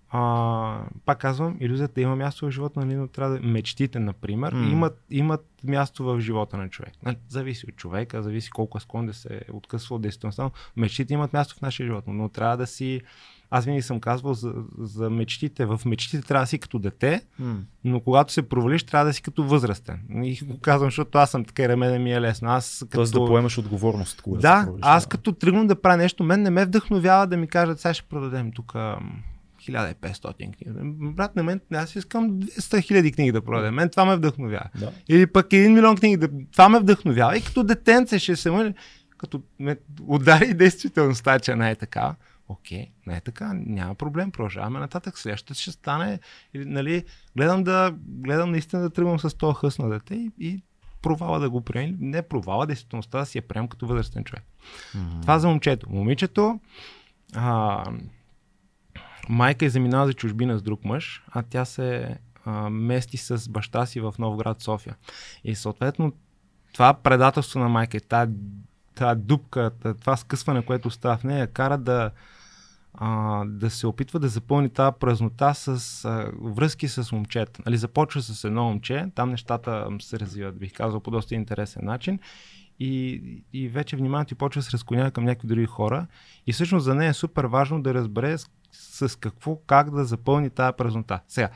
[0.10, 3.42] а, пак казвам, иллюзията има място в живота, нали, но трябва да...
[3.48, 4.70] Мечтите, например, М.
[4.70, 6.94] имат, имат място в живота на човек.
[7.06, 10.44] Нали, зависи от човека, зависи колко е склонен да се откъсва от действителността.
[10.44, 13.02] но Мечтите имат място в нашия живот, но трябва да си...
[13.54, 15.66] Аз винаги съм казвал за, за мечтите.
[15.66, 17.56] В мечтите трябва да си като дете, М.
[17.84, 20.00] но когато се провалиш, трябва да си като възрастен.
[20.24, 22.50] И го казвам, защото аз съм така и ремене ми е лесно.
[22.50, 22.98] Аз като...
[22.98, 24.22] Тоест да поемеш отговорност.
[24.22, 27.38] Когато Да, се провалиш, аз като тръгвам да правя нещо, мен не ме вдъхновява да
[27.38, 29.24] ми кажат, сега ще продадем тук ам,
[29.62, 30.66] 1500 книги.
[31.14, 33.74] Брат, на мен аз искам 200 хиляди книги да продадем.
[33.76, 34.70] Мен това ме вдъхновява.
[34.80, 34.92] Да.
[35.10, 36.18] Или пък 1 милион книги.
[36.18, 36.30] Да...
[36.52, 37.38] Това ме вдъхновява.
[37.38, 38.74] И като детенце ще се мъне,
[39.18, 39.76] като ме
[40.08, 42.16] удари действителността, че не е така.
[42.52, 45.18] Окей, не е така, няма проблем, продължаваме нататък.
[45.18, 46.20] Следващата ще стане,
[46.54, 47.06] или, нали,
[47.38, 50.62] гледам да, гледам наистина да тръгвам с това хъс на дете и, и
[51.02, 51.98] провала да го приемем.
[52.00, 54.44] Не провала, действителността да си я приемам като възрастен човек.
[54.96, 55.22] Mm-hmm.
[55.22, 55.90] Това за момчето.
[55.90, 56.60] Момичето,
[57.36, 57.84] а,
[59.30, 63.86] майка е заминала за чужбина с друг мъж, а тя се а, мести с баща
[63.86, 64.96] си в Новград, София.
[65.44, 66.14] И съответно
[66.74, 68.32] това предателство на майка, тази,
[68.96, 72.12] тази дупка, това скъсване, което става в нея, кара да,
[72.94, 77.62] а, да се опитва да запълни тази празнота с а, връзки с момчета.
[77.66, 82.20] Нали, започва с едно момче, там нещата се развиват, бих казал, по доста интересен начин
[82.80, 83.22] и,
[83.54, 86.08] и вече вниманието ти почва да се разклонява към някакви други хора
[86.48, 90.50] и всъщност за нея е супер важно да разбере с, с какво, как да запълни
[90.50, 91.20] тази празнота.
[91.28, 91.50] Сега,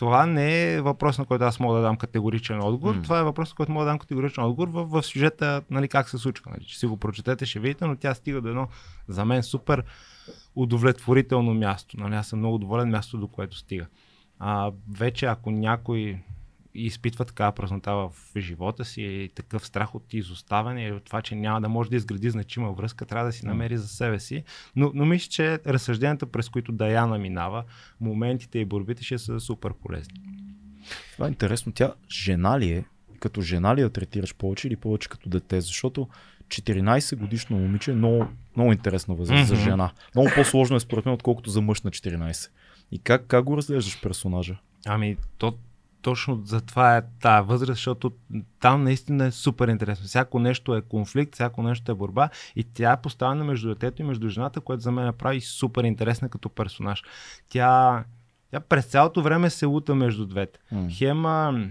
[0.00, 2.96] това не е въпрос, на който аз мога да дам категоричен отговор.
[2.96, 3.02] Mm.
[3.02, 6.08] Това е въпрос, на който мога да дам категоричен отговор в, в сюжета, нали, как
[6.08, 6.50] се случва.
[6.50, 8.68] Нали, че си го прочетете, ще видите, но тя стига до едно,
[9.08, 9.84] за мен, супер
[10.54, 12.00] удовлетворително място.
[12.00, 13.86] Нали, аз съм много доволен място, до което стига.
[14.38, 16.18] А, вече ако някой
[16.74, 21.34] изпитва такава празнота в живота си и такъв страх от изоставяне или от това, че
[21.34, 24.44] няма да може да изгради значима връзка, трябва да си намери за себе си.
[24.76, 27.64] Но, но мисля, че разсъжденията, през които Даяна минава,
[28.00, 30.20] моментите и борбите ще са супер полезни.
[31.12, 31.72] Това е интересно.
[31.72, 32.84] Тя жена ли е?
[33.20, 35.60] Като жена ли я третираш повече или повече като дете?
[35.60, 36.08] Защото
[36.48, 39.54] 14 годишно момиче е много, много интересна възраст mm-hmm.
[39.54, 39.90] за жена.
[40.14, 42.50] Много по-сложно е според мен, отколкото за мъж на 14.
[42.92, 44.56] И как, как го разглеждаш персонажа?
[44.86, 45.58] Ами, то
[46.02, 48.12] точно за това е тази възраст, защото
[48.60, 50.06] там наистина е супер интересно.
[50.06, 54.04] Всяко нещо е конфликт, всяко нещо е борба и тя е поставена между детето и
[54.04, 57.02] между жената, което за мен направи супер интересна като персонаж.
[57.48, 58.04] Тя,
[58.50, 60.58] тя през цялото време се лута между двете.
[60.74, 60.96] Mm.
[60.96, 61.64] Хема,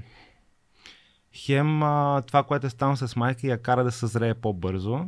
[1.33, 1.79] хем
[2.27, 5.05] това, което е станало с майка, я кара да съзрее по-бързо.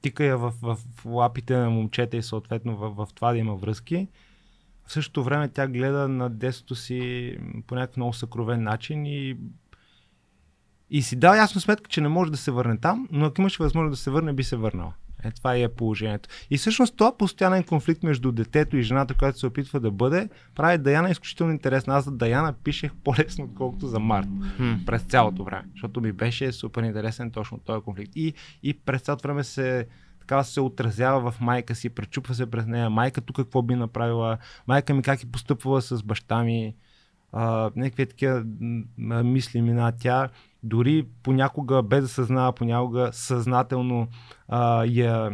[0.00, 3.54] Тика я в, в, в лапите на момчета и съответно в, в това да има
[3.54, 4.08] връзки.
[4.92, 9.36] В същото време тя гледа на детството си по някакъв много съкровен начин и
[10.90, 13.62] и си дава ясно сметка, че не може да се върне там, но ако имаше
[13.62, 14.92] възможност да се върне, би се върнала.
[15.24, 16.28] Е, това е положението.
[16.50, 20.78] И всъщност това постоянен конфликт между детето и жената, която се опитва да бъде, прави
[20.78, 21.94] Даяна изключително интересна.
[21.94, 24.28] Аз за Даяна пишех по-лесно, отколкото за Март.
[24.28, 24.84] Hmm.
[24.84, 25.64] През цялото време.
[25.72, 28.12] Защото ми беше супер интересен точно този конфликт.
[28.16, 29.86] И, и през цялото време се
[30.22, 32.90] така се отразява в майка си, пречупва се през нея.
[32.90, 36.74] Майка тук какво би направила, майка ми как е постъпвала с баща ми.
[37.32, 38.44] А, някакви такива
[38.98, 40.28] мисли мина тя.
[40.62, 44.08] Дори понякога, без да съзнава, понякога съзнателно
[44.48, 45.30] а, я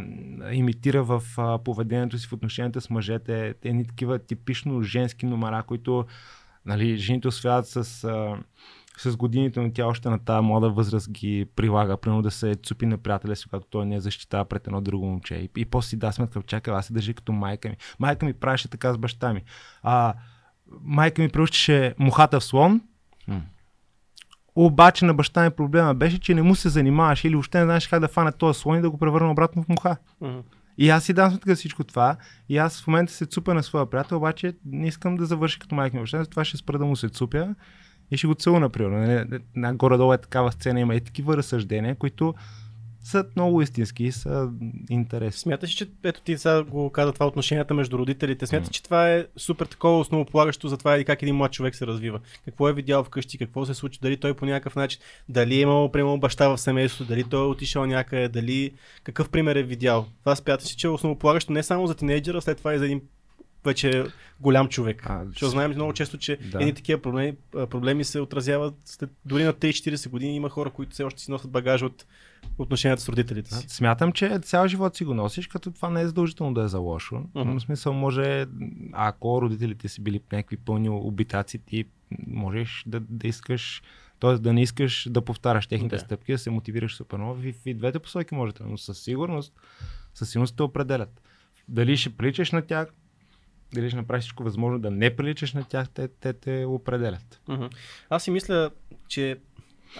[0.51, 3.53] имитира в а, поведението си в отношенията с мъжете.
[3.61, 6.05] Те ни такива типично женски номера, които
[6.65, 8.03] нали, жените освяват с...
[8.03, 8.37] А,
[9.01, 11.97] с годините, но тя още на тази млада възраст ги прилага.
[11.97, 15.35] Примерно да се цупи на приятеля си, когато той не защитава пред едно друго момче.
[15.35, 17.75] И, и после си да сметка, чакай, аз се държи като майка ми.
[17.99, 19.43] Майка ми правеше така с баща ми.
[19.83, 20.13] А,
[20.81, 22.81] майка ми преучеше мухата в слон.
[23.27, 23.41] М.
[24.55, 27.87] Обаче на баща ми проблема беше, че не му се занимаваш или още не знаеш
[27.87, 29.97] как да фане този слон и да го превърне обратно в муха.
[30.21, 30.41] Mm-hmm.
[30.77, 32.15] И аз си дам сметка всичко това.
[32.49, 35.75] И аз в момента се цупя на своя приятел, обаче не искам да завърши като
[35.75, 35.99] майка ми.
[35.99, 37.55] Въобще, това ще спра да му се цупя
[38.11, 38.97] и ще го целуна, примерно.
[38.97, 42.33] Нали, на горе-долу е такава сцена, има и такива разсъждения, които
[43.03, 44.49] са много истински и са
[44.89, 45.39] интересни.
[45.39, 48.47] Смяташ, че ето ти сега го каза това отношенията между родителите.
[48.47, 48.71] Смяташ, mm.
[48.71, 52.19] че това е супер такова основополагащо за това и как един млад човек се развива.
[52.45, 55.91] Какво е видял вкъщи, какво се случи, дали той по някакъв начин, дали е имал
[55.91, 58.71] примерно баща в семейството, дали той е отишъл някъде, дали
[59.03, 60.05] какъв пример е видял.
[60.19, 63.01] Това смяташ, че е основополагащо не само за тинейджера, след това и за един
[63.65, 64.05] вече
[64.39, 65.03] голям човек.
[65.05, 66.57] А, Защото знаем много често, че да.
[66.57, 70.35] едни такива проблеми, проблеми се отразяват след, дори на 3-40 години.
[70.35, 72.05] Има хора, които все още си носят багаж от
[72.57, 73.69] отношенията с родителите си.
[73.69, 76.79] Смятам, че цял живот си го носиш, като това не е задължително да е за
[76.79, 77.15] лошо.
[77.15, 77.59] Uh-huh.
[77.59, 78.45] В смисъл може,
[78.91, 81.85] ако родителите си били някакви пълни обитаци, ти
[82.27, 83.81] можеш да, да искаш
[84.19, 84.33] т.е.
[84.33, 85.99] да не искаш да повтаряш техните да.
[85.99, 87.41] стъпки, да се мотивираш супер много.
[87.43, 89.53] И, и двете посоки можете, но със сигурност,
[90.13, 91.21] със сигурност те определят.
[91.67, 92.87] Дали ще приличаш на тях,
[93.73, 97.41] дали ще направиш всичко възможно да не приличаш на тях, те, те те определят.
[97.47, 97.75] Uh-huh.
[98.09, 98.71] Аз си мисля,
[99.07, 99.37] че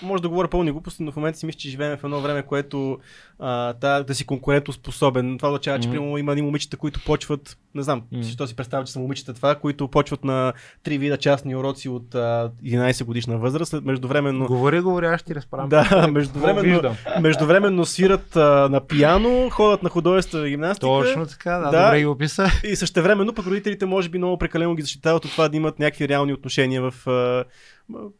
[0.01, 2.43] може да говоря пълни глупости, но в момента си мисля, че живеем в едно време,
[2.43, 2.97] което
[3.39, 5.37] а, да, да си конкурентоспособен.
[5.37, 5.91] Това означава, че mm-hmm.
[5.91, 8.21] примерно има едни момичета, които почват, не знам, mm-hmm.
[8.21, 12.15] защо си представя, че са момичета това, които почват на три вида частни уроци от
[12.15, 13.73] а, 11 годишна възраст.
[13.83, 14.47] Междувременно...
[14.47, 15.69] Говори, говори, аз ще разправям.
[15.69, 20.87] Да, междувременно, междувременно свират а, на пияно, ходят на художествена гимнастика.
[20.87, 22.47] Точно така, да, да добре ги описа.
[22.63, 26.07] И същевременно пък родителите може би много прекалено ги защитават от това да имат някакви
[26.07, 27.43] реални отношения в м,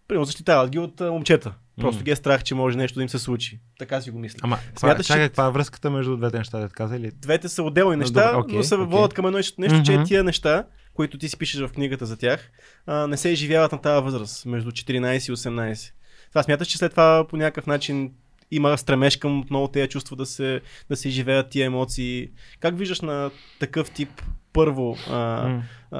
[0.08, 1.54] примерно защитават ги от а, момчета.
[1.78, 2.04] Просто М.
[2.04, 3.60] ги е страх, че може нещо да им се случи.
[3.80, 4.38] Така си го мисля.
[4.42, 7.12] Ама, Смяташ, че- чакай, каква е връзката между двете неща, да каза или?
[7.12, 8.86] Двете са отделни Но неща, добре, окей, но се окей.
[8.88, 10.04] водят към едно нещо, че Мгм.
[10.04, 12.52] тия неща, които ти си пишеш в книгата за тях,
[12.86, 15.94] а, не се изживяват на тази възраст, между 14 и 18.
[16.30, 18.12] Това смяташ, че след това по някакъв начин
[18.52, 22.30] има стремеж към отново тези чувства да се, да се изживеят тия емоции.
[22.60, 24.10] Как виждаш на такъв тип
[24.54, 25.60] първо а,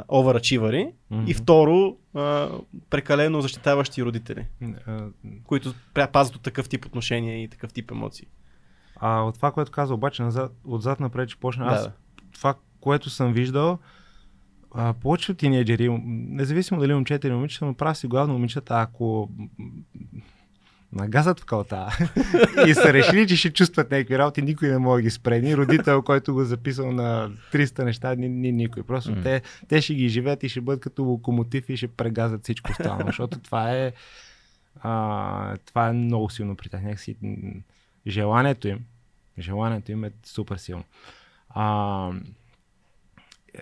[0.10, 1.24] оверачивари Мгм.
[1.28, 2.50] и второ а,
[2.90, 4.46] прекалено защитаващи родители,
[4.88, 5.06] А,
[5.44, 5.74] които
[6.12, 8.28] пазят от такъв тип отношения и такъв тип емоции.
[8.96, 11.66] А от това, което каза обаче, назад, отзад напред, че почна.
[11.66, 11.94] Аз Да, да.
[12.34, 13.78] това, което съм виждал,
[14.72, 19.30] а, повечето тинейджери, м, независимо дали момчета или момичета, но прави си главно момичета, ако
[20.94, 21.98] нагазат в калта
[22.68, 25.42] и са решили, че ще чувстват някакви работи, никой не може да ги спре.
[25.42, 28.84] Ни родител, който го записал на 300 неща, ни, ни никой.
[28.84, 29.22] Просто М.
[29.24, 33.02] те, те ще ги живеят и ще бъдат като локомотив и ще прегазат всичко останало,
[33.06, 33.94] защото това е
[34.82, 36.82] а, това е много силно при тях.
[36.82, 37.16] Някакси
[38.08, 38.80] желанието им,
[39.40, 40.84] желанието им е супер силно.
[41.50, 42.12] А,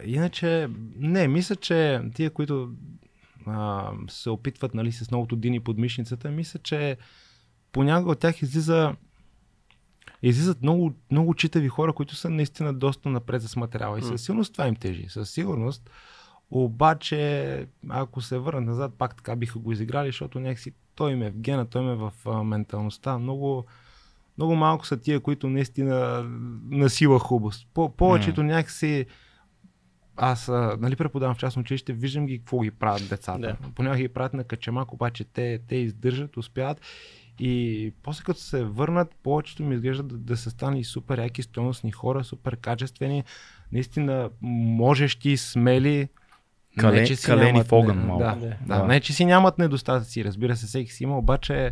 [0.06, 2.72] иначе, не, мисля, че тия, които
[3.50, 6.98] а, се опитват нали, с новото дини под мишницата, мисля, че
[7.72, 8.96] понякога от тях излиза
[10.22, 14.00] излизат много, много читави хора, които са наистина доста напред с материала.
[14.00, 15.06] И със сигурност това им тежи.
[15.10, 15.90] Със сигурност.
[16.52, 21.32] Обаче, ако се върнат назад, пак така биха го изиграли, защото някакси той им е
[21.32, 23.18] в гена, той им е в а, менталността.
[23.18, 23.66] Много,
[24.38, 26.24] много малко са тия, които наистина
[26.70, 27.68] насила хубост.
[27.74, 29.06] По, повечето някакси
[30.18, 30.48] аз
[30.80, 33.40] нали, преподавам в частно училище, виждам ги какво ги правят децата.
[33.40, 33.56] Да.
[33.76, 36.82] Понякога ги правят на качамак, обаче те, те издържат, успяват.
[37.40, 41.92] И после като се върнат, повечето ми изглежда да, да са станали супер яки, стойностни
[41.92, 43.24] хора, супер качествени,
[43.72, 46.10] наистина можещи, смели.
[46.80, 48.24] Кале- че си калени нямат в огън не- малко.
[48.24, 48.78] Да, Да.
[48.78, 51.72] да, не, че си нямат недостатъци, разбира се, всеки си има, обаче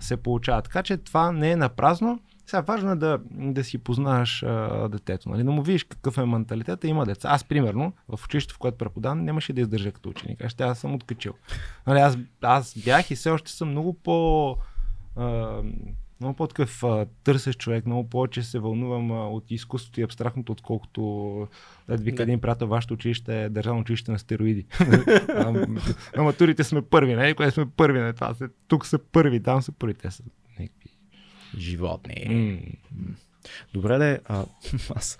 [0.00, 0.62] се получава.
[0.62, 2.20] Така че това не е на празно.
[2.46, 5.44] Сега важно е да, да си познаеш а, детето, нали?
[5.44, 6.88] да му видиш какъв е менталитета.
[6.88, 7.28] Има деца.
[7.30, 10.44] Аз, примерно, в училището, в което преподавам, нямаше да издържа като ученик.
[10.44, 11.34] Аз ще аз съм откачил.
[11.86, 14.56] Нали, аз, аз бях и все още съм много по...
[15.16, 15.62] А,
[16.20, 16.82] много по-такъв
[17.24, 21.02] търсещ човек, много повече се вълнувам а, от изкуството и абстрактното, отколкото
[21.88, 24.66] да вика един приятел, вашето училище е държавно училище на стероиди.
[25.28, 25.66] а,
[26.16, 27.34] на матурите сме първи, нали?
[27.34, 28.14] Кое сме първи, нали?
[28.14, 28.34] Това
[28.68, 30.22] тук са първи, там са първи, те са.
[31.58, 32.26] Животни.
[32.92, 33.14] М.
[33.74, 34.44] Добре, де, а,
[34.94, 35.18] аз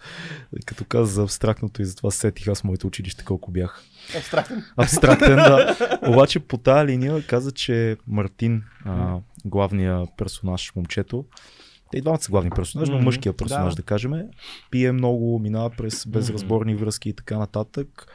[0.66, 3.82] като каза за абстрактното и затова сетих аз моето училище колко бях
[4.18, 4.64] Абстрактен.
[4.76, 5.76] абстрактен, да.
[6.08, 11.24] Обаче по тази линия каза, че Мартин, а, главният персонаж, момчето,
[11.90, 13.76] те и двамата са главни персонажи, но мъжкият персонаж, да.
[13.76, 13.82] да.
[13.82, 14.12] кажем,
[14.70, 18.06] пие много, минава през безразборни връзки и така нататък.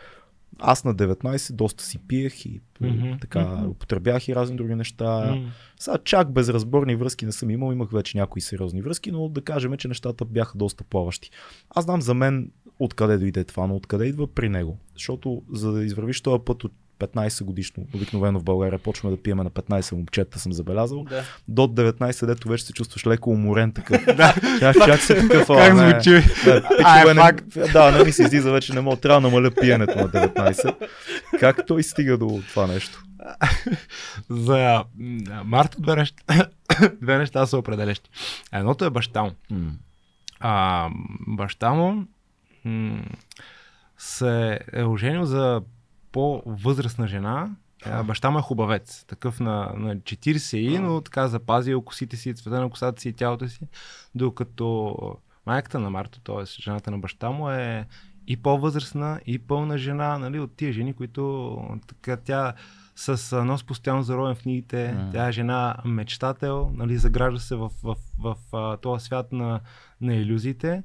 [0.59, 3.69] Аз на 19 доста си пиех и Мгм, така мгм.
[3.69, 5.35] употребях и разни други неща.
[5.35, 5.51] М.
[5.79, 9.77] Сега чак безразборни връзки не съм имал, имах вече някои сериозни връзки, но да кажем,
[9.77, 11.31] че нещата бяха доста плаващи.
[11.69, 14.77] Аз знам за мен откъде дойде това, но откъде идва при него.
[14.93, 19.43] Защото за да извървиш този път от 15 годишно, обикновено в България почваме да пиеме
[19.43, 21.03] на 15 момчета, съм забелязал.
[21.03, 21.23] Да.
[21.47, 24.05] До 19, дето вече се чувстваш леко уморен такъв.
[24.15, 25.47] да, чак, чак се такъв.
[25.47, 26.27] Как звучи?
[26.45, 27.45] Да, е факт.
[27.73, 30.75] да, не ми се излиза вече, не мога, трябва да намаля пиенето на 19.
[31.39, 33.03] Как той стига до това нещо?
[34.29, 34.83] За
[35.45, 36.47] Марта две неща,
[37.01, 38.09] две неща са определящи.
[38.53, 39.31] Едното е баща му.
[39.51, 39.71] М.
[40.39, 40.89] А,
[41.27, 42.05] баща му
[42.65, 43.03] м-
[43.97, 45.62] се е оженил за
[46.12, 47.50] по-възрастна жена.
[47.86, 52.34] А, баща му е хубавец, такъв на, на 40 и, но така запазил косите си,
[52.34, 53.60] цвета на косата си и тялото си,
[54.15, 54.95] докато
[55.45, 56.62] майката на Марто, т.е.
[56.62, 57.88] жената на баща му е
[58.28, 62.54] и по-възрастна, и пълна жена, нали, от тия жени, които така тя
[62.95, 65.10] с нос постоянно заровен в книгите, М.
[65.13, 69.60] тя е жена мечтател, нали, загражда се в, в, в, в този свят на,
[70.02, 70.84] на иллюзиите,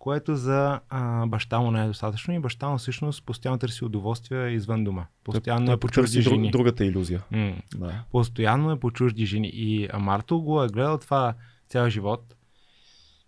[0.00, 4.48] което за а, баща му не е достатъчно и баща му всъщност постоянно търси удоволствие
[4.48, 5.06] извън дома.
[5.24, 6.50] Постоянно Той е по чужди жени.
[6.50, 7.22] другата иллюзия.
[7.30, 7.52] М.
[7.74, 8.04] Да.
[8.12, 9.50] Постоянно е по чужди жени.
[9.54, 11.34] И Марто го е гледал това
[11.68, 12.34] цял живот.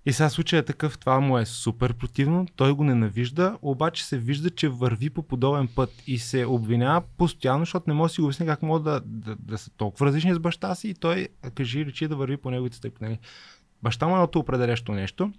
[0.07, 4.19] И сега случай е такъв, това му е супер противно, той го ненавижда, обаче се
[4.19, 8.21] вижда, че върви по подобен път и се обвинява постоянно, защото не може да си
[8.21, 11.29] го обясни как могат да, да, да са толкова различни с баща си и той,
[11.55, 13.05] кажи речи, да върви по неговите стъпки.
[13.05, 13.19] Нали?
[13.83, 15.33] Баща му е определящо нещо.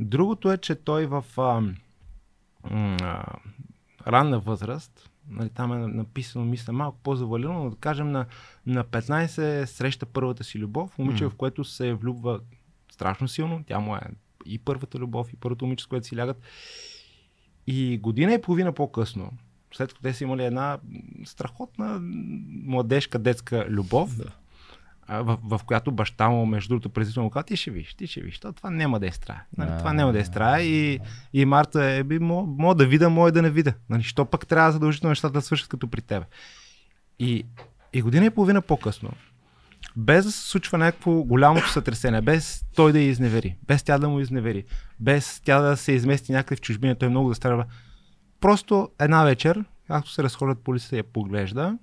[0.00, 1.62] Другото е, че той в а,
[3.02, 3.24] а,
[4.06, 8.26] ранна възраст, нали, там е написано, мисля, малко по-завалено, но да кажем на,
[8.66, 11.30] на 15 среща първата си любов, момиче, М.
[11.30, 12.40] в което се влюбва
[12.92, 14.00] страшно силно, тя му е
[14.46, 16.40] и първата любов, и първото момиче, с което си лягат.
[17.66, 19.32] И година и половина по-късно,
[19.74, 20.78] след като те са имали една
[21.24, 21.98] страхотна
[22.64, 24.24] младежка детска любов, Да.
[25.20, 28.38] В, в която баща му, между другото, презително каза, ти ще виж, ти ще виж,
[28.38, 29.42] то, това няма да е страя.
[29.58, 31.00] Нали, това няма да е страя и,
[31.32, 33.72] и Марта е, би, мога да видя, мога да не видя.
[33.90, 36.26] Нали, що пък трябва задължително нещата да свършат като при тебе.
[37.18, 37.46] И,
[37.92, 39.10] и година и половина по-късно,
[39.96, 44.08] без да се случва някакво голямото сътресение, без той да я изневери, без тя да
[44.08, 44.64] му изневери,
[45.00, 47.64] без тя да се измести някъде в чужбина, той много да страда.
[48.40, 51.78] Просто една вечер, както се разходят по улицата, я поглежда,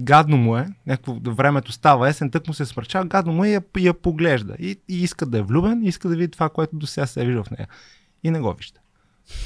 [0.00, 3.54] гадно му е, някакво времето става есен, тък му се смърчава, гадно му е и
[3.54, 4.56] я, я поглежда.
[4.58, 7.22] И, и иска да е влюбен, и иска да види това, което до сега се
[7.22, 7.68] е виждал в нея.
[8.24, 8.80] И не го вижда.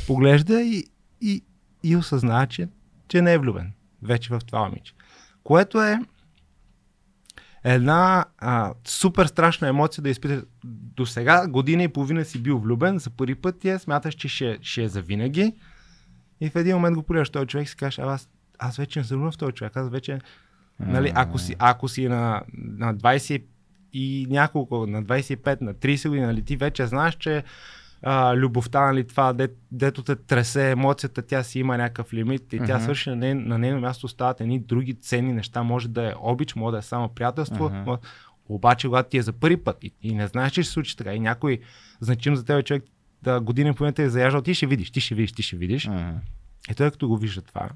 [0.07, 0.85] Поглежда и,
[1.21, 1.45] и,
[1.83, 2.69] и осъзнава, че,
[3.09, 3.73] че не е влюбен
[4.03, 4.95] вече в това момиче.
[5.45, 5.99] Което е
[7.65, 10.43] една а, супер страшна емоция да изпиташ.
[10.65, 14.59] До сега година и половина си бил влюбен, за първи път ти смяташ, че ще,
[14.63, 15.55] ще е завинаги.
[16.41, 18.29] И в един момент го погледаш този човек и си кажеш, аз,
[18.59, 20.19] аз вече не съм в този човек, аз вече,
[20.81, 23.43] нали, ако си, ако си на, на 20
[23.93, 27.45] и няколко, на 25, на 30 години, нали, ти вече знаеш, че
[28.03, 32.59] а, любовта, нали, това, де, дето те тресе емоцията, тя си има някакъв лимит и
[32.59, 32.83] тя Мгм.
[32.83, 35.63] свърши на, ней, на нейно място остават едни други ценни неща.
[35.63, 37.71] Може да е обич, може да е само приятелство.
[37.87, 38.01] Може-
[38.49, 40.97] Обаче, когато ти е за първи път и, и не знаеш, че ще се случи
[40.97, 41.59] така и някой
[42.01, 42.85] значим за теб човек
[43.23, 45.57] да година и половина те е заяждал, ти ще видиш, ти ще видиш, ти ще
[45.57, 45.87] видиш.
[45.87, 46.11] Мгм.
[46.71, 47.69] И той като го вижда това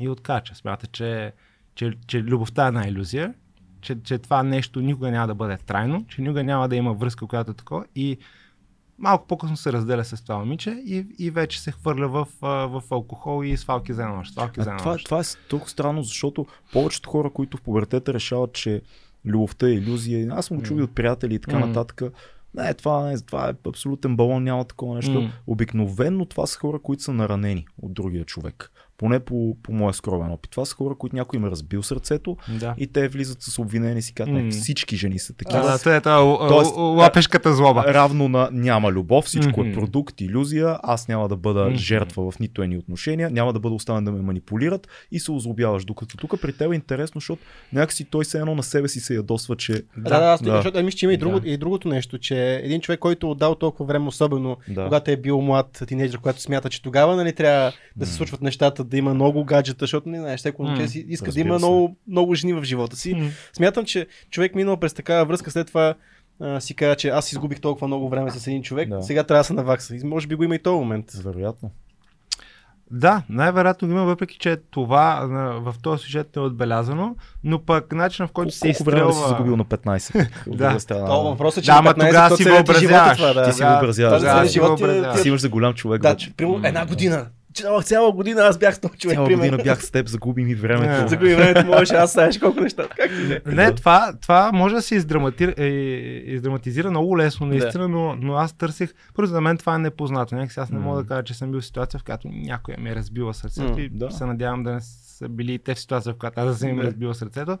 [0.00, 0.54] и откача.
[0.54, 1.32] Смята, че,
[1.74, 3.34] че, че любовта е една иллюзия,
[3.80, 7.26] че, че това нещо никога няма да бъде трайно, че никога няма да има връзка,
[7.26, 8.18] която е такова и
[8.98, 13.44] малко по-късно се разделя с това момиче и, и вече се хвърля в, в алкохол
[13.44, 14.32] и свалки за една нощ.
[14.32, 15.04] Свалки за една това, нощ.
[15.04, 18.82] това е толкова странно, защото повечето хора, които в пубертета решават, че
[19.24, 21.66] любовта е иллюзия, аз съм го чул и от приятели и така М.
[21.66, 22.02] нататък.
[22.54, 25.20] Не, това, не, това е абсолютен балон, няма такова нещо.
[25.20, 25.32] М.
[25.46, 28.72] Обикновенно това са хора, които са наранени от другия човек.
[29.02, 30.50] Поне по, по моя скромен опит.
[30.50, 32.74] Това са хора, които някой им е разбил сърцето Да.
[32.78, 35.60] и те влизат с обвинени и си казват, всички жени са такива.
[35.62, 36.00] Да, да, това е
[36.48, 37.84] Тоест, лапешката злоба.
[37.86, 42.62] Равно на няма любов, всичко е продукт, иллюзия, аз няма да бъда жертва в нито
[42.62, 45.84] едни отношения, няма да бъда оставен да ме манипулират и се озлобяваш.
[45.84, 47.42] Докато тук при теб е интересно, защото
[47.72, 50.50] някакси той се едно на себе си се ядосва, че Да, да, да.
[50.50, 50.56] да.
[50.56, 51.48] защото мисля, че има и, друго, Да.
[51.48, 54.84] и другото нещо, че един човек, който е отдал толкова време, особено Да.
[54.84, 58.84] когато е бил млад тинейджър, когато смята, че тогава нали, трябва да се случват нещата,
[58.92, 61.66] да има много гаджета, защото не знаеш, момче си иска да има се.
[61.66, 63.16] много, много жени в живота си.
[63.52, 65.94] Смятам, че човек минал през такава връзка, след това
[66.40, 69.02] а, си казва, че аз изгубих толкова много време с един човек, Да.
[69.02, 69.96] сега трябва да се навакса.
[69.96, 71.12] И може би го има и този момент.
[71.14, 71.70] вероятно.
[72.90, 75.26] Да, най-вероятно има, въпреки че това
[75.62, 79.06] в този сюжет не е отбелязано, но пък начинът в който се Колко време да
[79.06, 79.28] си изстрелва...
[79.30, 80.28] загубил на 15?
[80.48, 80.80] От Да.
[80.80, 81.06] страна.
[81.06, 83.18] То въпросът е, че Да, на ама 15 тогава то си е въобразяваш.
[83.18, 83.44] да.
[83.44, 84.22] Ти си въобразяваш.
[84.22, 85.16] да, Да, ти- въобразяваш.
[85.16, 86.02] ти си имаш за голям човек.
[86.02, 86.32] Да, вече.
[86.62, 87.26] една година.
[87.54, 89.14] Цяла, цяла година аз бях с този човек.
[89.14, 89.50] Цяла примерно.
[89.50, 91.02] година бях с теб, загуби ми времето.
[91.02, 91.08] Да.
[91.08, 92.88] Загуби времето, можеше, аз знаеш колко неща.
[92.88, 93.54] Как ти не?
[93.54, 95.66] Не, това, това може да се издраматира, е,
[96.26, 98.94] издраматизира много лесно, наистина, но, но аз търсих.
[99.14, 100.34] Първо за мен това е непознато.
[100.34, 102.90] Някакси аз не мога да кажа, че съм бил в ситуация, в която някой ми
[102.90, 104.10] е разбила сърцето М, и да.
[104.10, 106.68] се надявам да не са били и те в ситуация, в която аз да съм
[106.68, 106.82] им Да.
[106.82, 107.58] разбила сърцето.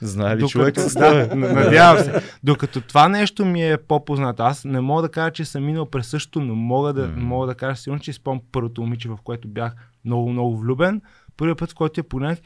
[0.00, 2.12] Знае ли Докато- човек с да, надявам се.
[2.44, 4.42] Докато това нещо ми е по-познато.
[4.42, 7.14] Аз не мога да кажа, че съм минал през същото, но мога да, М.
[7.16, 9.72] мога да кажа сигурно, че спомням първото момиче, в което бях
[10.04, 11.02] много, много влюбен.
[11.36, 12.38] Първият път, в който я понех,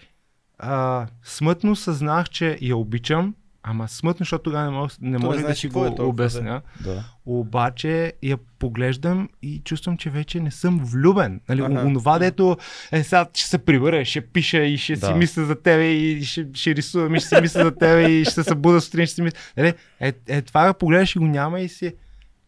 [0.59, 5.55] а, смътно съзнах, че я обичам, ама смътно, защото тогава не, мога, не може да
[5.55, 6.63] си го е обясня.
[6.85, 7.05] Да.
[7.27, 11.41] Обаче я поглеждам и чувствам, че вече не съм влюбен.
[11.49, 11.87] Нали, Аха.
[11.87, 12.57] онова, дето
[12.93, 15.07] е сега ще се прибера, ще пиша и ще Да.
[15.07, 18.25] си мисля за тебе и ще, ще рисувам и ще си мисля за тебе и
[18.25, 19.39] ще се събуда сутрин, ще си мисля.
[19.57, 21.95] Нали, е, е, това го погледаш и го няма и си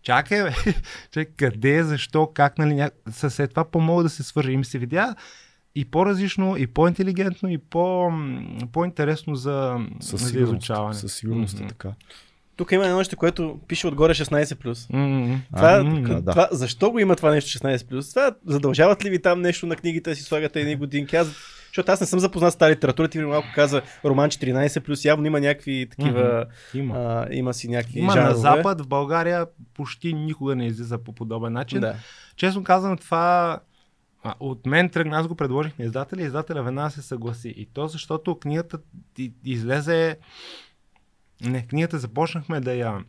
[0.02, 0.50] чакай, бе,
[1.10, 2.90] чакай, къде е, защо, как, нали, ня...
[3.10, 4.52] след това по-мога да се свържа.
[4.52, 5.14] И ми се видя
[5.74, 8.10] и по-различно, и по-интелигентно, и по-
[8.72, 10.52] по-интересно за, Със за сигурност.
[10.52, 10.94] изучаване.
[10.94, 11.68] Със сигурност е Мгм.
[11.68, 11.92] така.
[12.56, 14.90] Тук има едно нещо, което пише отгоре 16+.
[14.90, 15.40] М-м.
[15.56, 16.30] Това, А, така, да.
[16.30, 18.10] това, защо го има това нещо 16+.
[18.10, 21.16] Това задължават ли ви там нещо на книгите си слагате едни годинки?
[21.16, 21.26] Аз,
[21.66, 25.40] защото аз не съм запознат с тази литература, ти малко каза роман 14+, явно има
[25.40, 26.44] някакви такива,
[26.74, 26.94] Има.
[26.96, 28.30] а, има си някакви Има жанрове.
[28.30, 31.80] на Запад, в България почти никога не излиза по подобен начин.
[31.80, 31.94] Да.
[32.36, 33.58] Честно казвам, това
[34.22, 37.54] а, от мен тръгна, аз го предложих на издателя, издателя веднага се съгласи.
[37.56, 38.78] И то защото книгата
[39.44, 40.18] излезе...
[41.40, 43.04] Не, книгата започнахме да я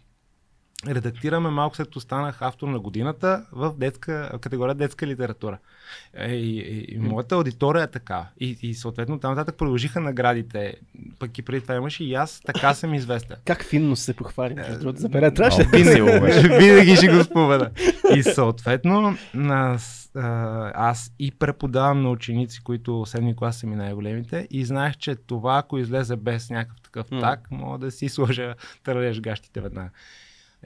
[0.88, 5.58] редактираме малко след като станах автор на годината в детска, категория детска литература.
[6.14, 8.26] Е, И, и, и моята аудитория е така.
[8.40, 10.76] И, и съответно там нататък продължиха наградите.
[11.20, 13.38] Пък и преди това имаше и аз така съм известен.
[13.46, 15.10] Как финно се похвали, между другото, за.
[15.10, 15.68] Трябваше
[16.20, 16.48] беше.
[16.60, 17.72] Винаги ще го спомена.
[18.16, 19.18] И съответно,
[19.50, 20.12] аз,
[20.74, 25.58] аз и преподавам на ученици, които седми клас са ми най-големите и знаех, че това,
[25.58, 29.90] ако излезе без някакъв такъв так, мога да си сложа търлеж гащите веднага.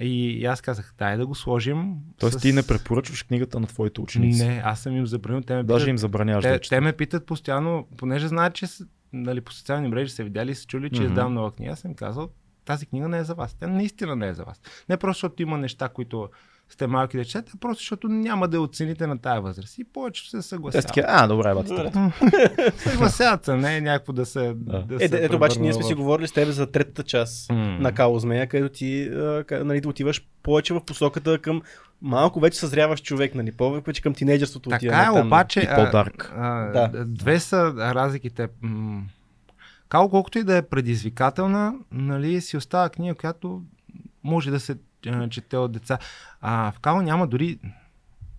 [0.02, 1.96] И, и аз казах, дай да го сложим.
[2.20, 4.48] Тоест ти не препоръчваш книгата на твоите ученици.
[4.48, 5.42] Не, аз съм им забранил.
[5.42, 6.78] Те ме Даже питат, им забраняваш да те, четат.
[6.78, 8.66] те ме питат постоянно, понеже знаят, че
[9.14, 11.72] нали, по социални мрежи са видяли и са чули, че издавам нова книга.
[11.72, 12.30] Аз съм казал,
[12.66, 13.54] тази книга не е за вас.
[13.60, 14.62] Тя наистина не е за вас.
[14.90, 16.30] Не просто защото има неща, които
[16.70, 19.78] сте малки да четете, а просто защото няма да я оцените на тая възраст.
[19.78, 20.88] И повече се Те съгласяват.
[20.88, 21.54] такива, а, добре.
[21.54, 21.92] Добре.
[22.78, 24.54] Съгласяват се, не е някакво да се.
[24.56, 24.82] Да.
[24.82, 25.06] Да.
[25.06, 27.56] Е, се ето обаче ние сме си говорили с теб за третата част М.
[27.80, 31.62] на Кало Змея, където ти а, нали, да отиваш повече в посоката към
[32.02, 35.28] малко вече съзряваш човек, нали, повече към тинейджерството Така отиваме е, там.
[35.28, 35.60] обаче.
[35.60, 36.06] И а,
[36.36, 37.06] а, Да.
[37.06, 38.48] Две са разликите.
[39.90, 43.62] Као, колкото и да е предизвикателна, нали, си остава книга, която
[44.24, 44.76] може да се
[45.30, 45.98] чете от деца.
[46.42, 47.60] А в Као няма дори.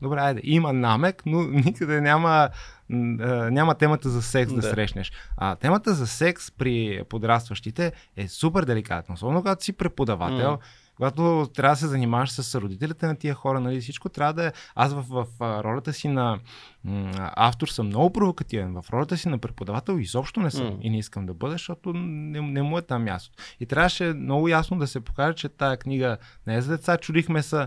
[0.02, 2.48] Добре, айде, има намек, но никъде няма,
[2.88, 4.70] няма темата за секс да, Да.
[4.70, 5.12] срещнеш.
[5.36, 9.14] А темата за секс при подрастващите е супер деликатна.
[9.14, 10.58] Особено когато си преподавател, М.
[10.98, 11.22] когато
[11.54, 14.52] трябва да се занимаваш с родителите на тия хора, нали, всичко трябва да е...
[14.74, 16.38] Аз в, в, а, ролята си на
[16.84, 18.72] м, автор съм много провокативен.
[18.72, 20.72] В ролята си на преподавател изобщо не съм М.
[20.80, 23.30] и не искам да бъда, защото не, не му е там място.
[23.60, 26.96] И трябваше много ясно да се покаже, че тая книга не е за деца.
[26.96, 27.66] Чудихме се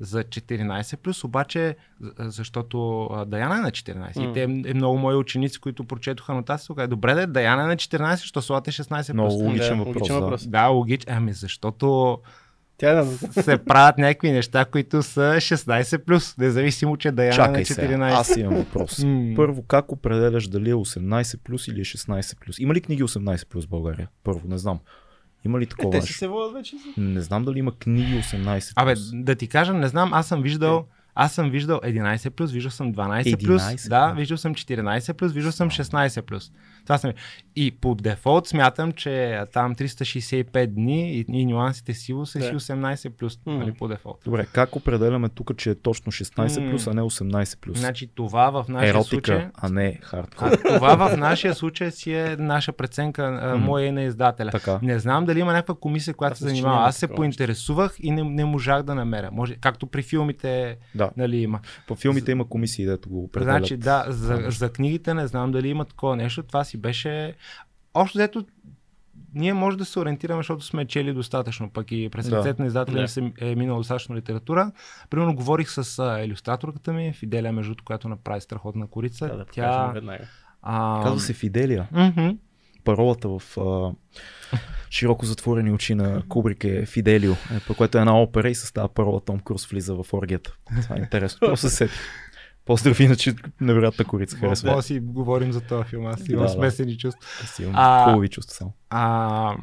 [0.00, 2.78] за 14 плюс, обаче, за- защото
[3.26, 4.16] Даяна е на 14.
[4.16, 4.22] М.
[4.22, 7.66] И те е много мои ученици, които прочетоха анотацията, казаха, добре да е, Даяна е
[7.66, 9.42] на 14, що слате 16 Много плюс.
[9.42, 9.94] логичен Да, въпрос.
[9.96, 10.20] логичен да.
[10.20, 10.46] въпрос.
[10.46, 11.12] Да, логично.
[11.12, 12.18] Ами защото
[12.80, 13.06] Тя е да,
[13.42, 17.82] се правят някакви неща, които са 16 плюс, независимо, че Даяна е на Чакай сега,
[17.88, 18.12] 14.
[18.12, 19.04] аз имам въпрос.
[19.36, 22.58] Първо, как определяш дали е 18 плюс или е 16 плюс?
[22.58, 24.08] Има ли книги 18 плюс в България?
[24.24, 24.78] Първо, не знам.
[25.44, 26.18] Има ли Е, такова те си нещо?
[26.18, 26.76] се водят вече.
[26.96, 29.10] Не знам дали има книги 18 Абе, плюс.
[29.14, 32.94] да ти кажа, не знам, аз съм виждал, аз съм виждал 11 плюс, виждал съм
[32.94, 36.52] 12 плюс, 11 да, виждал съм 14 плюс, виждал съм 16 плюс.
[36.84, 37.12] Това съм.
[37.56, 43.10] И по дефолт смятам, че там 365 дни и, и нюансите сило са си 18
[43.10, 43.58] плюс, М.
[43.58, 44.18] нали, по дефолт.
[44.24, 46.70] Добре, как определяме тук, че е точно 16 М.
[46.70, 47.78] плюс, а не 18 плюс?
[47.78, 49.46] Значи това в нашия Еротика, случай...
[49.54, 50.50] а не хардкор.
[50.66, 53.64] Това в нашия случай си е наша преценка, Мгм.
[53.64, 54.50] моя и на издателя.
[54.50, 54.78] Така.
[54.82, 56.86] Не знам дали има някаква комисия, която се занимава.
[56.88, 59.28] Аз се поинтересувах и не, не можах да намеря.
[59.32, 61.10] Може, както при филмите Да.
[61.16, 61.60] нали, има.
[61.88, 63.56] По филмите има комисии, дето го определят.
[63.56, 66.42] Значи да, за, за книгите не знам дали има такова нещо.
[66.42, 67.34] Това си беше...
[67.94, 68.44] Общо взето
[69.34, 72.36] ние може да се ориентираме, защото сме чели достатъчно, пък и през Да.
[72.36, 73.32] ръцете на издателя Да.
[73.50, 74.72] е минало достатъчно литература.
[75.10, 79.28] Примерно говорих с а, иллюстраторката ми, Фиделия, между която направи страхотна корица.
[79.28, 79.86] Да, да, Тя...
[79.86, 80.24] веднага.
[80.62, 81.00] А...
[81.02, 81.88] Казва се Фиделия.
[81.92, 82.28] Мгм.
[82.84, 83.92] Паролата в а,
[84.90, 88.72] широко затворени очи на Кубрик е Фиделио, е, по което е една опера и с
[88.72, 90.56] тази парола Том Круз влиза в оргията.
[90.82, 91.38] Това е интересно.
[91.40, 91.88] Просто се.
[92.64, 94.36] Поздрави, иначе невероятна корица.
[94.36, 94.76] Може Харесва.
[94.76, 96.06] да си говорим за този филм.
[96.06, 96.48] Аз имам Да, да.
[96.48, 97.20] смесени чувства.
[97.44, 98.72] Аз имам А- хубави чувства само.
[98.90, 99.54] А,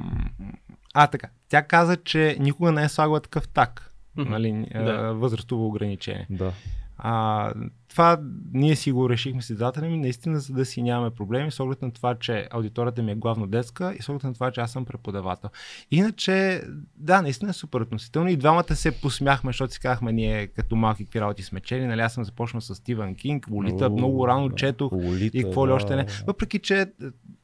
[0.93, 1.27] а, така.
[1.49, 3.93] Тя каза, че никога не е слагала такъв так.
[4.15, 5.13] Нали, Да.
[5.13, 6.27] възрастово ограничение.
[6.29, 6.51] Да.
[6.97, 7.53] А,
[7.89, 8.19] това
[8.53, 11.81] ние си го решихме с издателя ми, наистина, за да си нямаме проблеми, с оглед
[11.81, 14.71] на това, че аудиторията ми е главно детска и с оглед на това, че аз
[14.71, 15.49] съм преподавател.
[15.91, 16.63] Иначе,
[16.95, 18.29] да, наистина е супер относително.
[18.29, 21.87] И двамата се посмяхме, защото си казахме ние като малки какви работи сме чели.
[21.87, 24.91] Нали, аз съм започнал с Стивън Кинг, Лолита, много рано четох.
[24.91, 26.05] Лолита, И какво ли още не.
[26.27, 26.85] Въпреки, че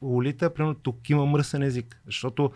[0.02, 2.50] Лолита, примерно, тук има мръсен език, защото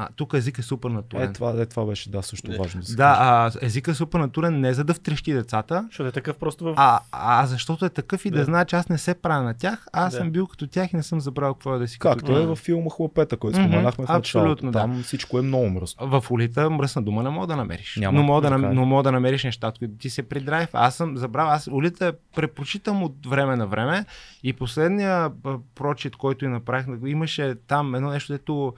[0.00, 1.30] а, тук език е супер натурен.
[1.30, 3.94] Е, това, е, това беше да, също Е, важно да се да, а, езика е
[3.94, 6.74] супер натурен не за да втрещи децата, Защото е такъв просто в...
[6.76, 8.44] а, а защото е такъв и да, Да.
[8.44, 10.18] знае, че аз не се правя на тях, а аз Да.
[10.18, 12.46] съм бил като тях и не съм забравил какво е да си като Както е
[12.46, 14.66] във филма Хлапета, който Мгм, споменахме в абсолютно, началото.
[14.66, 14.78] да.
[14.78, 16.20] Там всичко е много мръсно.
[16.20, 17.96] В улита мръсна дума не мога да намериш.
[17.96, 18.74] Няма, но, мога да, така е.
[18.74, 20.68] но мога да намериш нещата, които ти се придрайв.
[20.72, 21.52] Аз съм забравил.
[21.52, 24.04] Аз улита препрочитам от време на време
[24.42, 25.30] и последния
[25.74, 28.74] прочит, който и направих, имаше там едно нещо, дето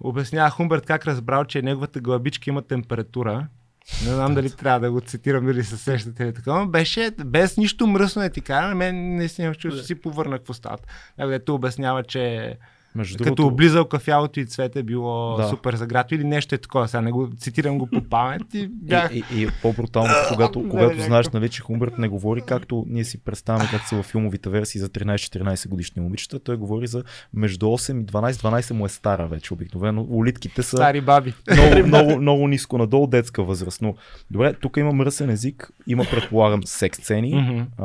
[0.00, 3.46] обяснява Хумберт как разбрал, че неговата главичка има температура.
[4.06, 6.54] Не знам дали трябва да го цитирам, дали се сещате или така.
[6.54, 8.68] Но беше без нищо мръсно е ти кажа.
[8.68, 10.88] На мен наистина чувство си повърнах в устата.
[11.18, 12.56] Дето обяснява, че
[12.94, 15.48] Между Като другото, облизал кафялото и цвете било Да.
[15.48, 16.88] супер заграто или нещо е такова.
[16.88, 19.14] Сега не го цитирам го по памет и бях...
[19.14, 21.06] И, и, и по-брутално, когато, Да, когато някакво.
[21.06, 24.80] знаеш, нали, че Хумбърт не говори както ние си представяме как са във филмовите версии
[24.80, 26.38] за 13-14 годишни момичета.
[26.38, 27.02] Той говори за
[27.34, 28.32] между 8 и 12.
[28.32, 30.02] 12 му е стара вече обикновено.
[30.02, 31.34] Улитките са Стари баби.
[31.52, 33.82] много, много, много ниско надолу детска възраст.
[33.82, 33.94] Но
[34.30, 37.34] добре, тук има мръсен език, има предполагам секс сцени.
[37.34, 37.84] Мгм.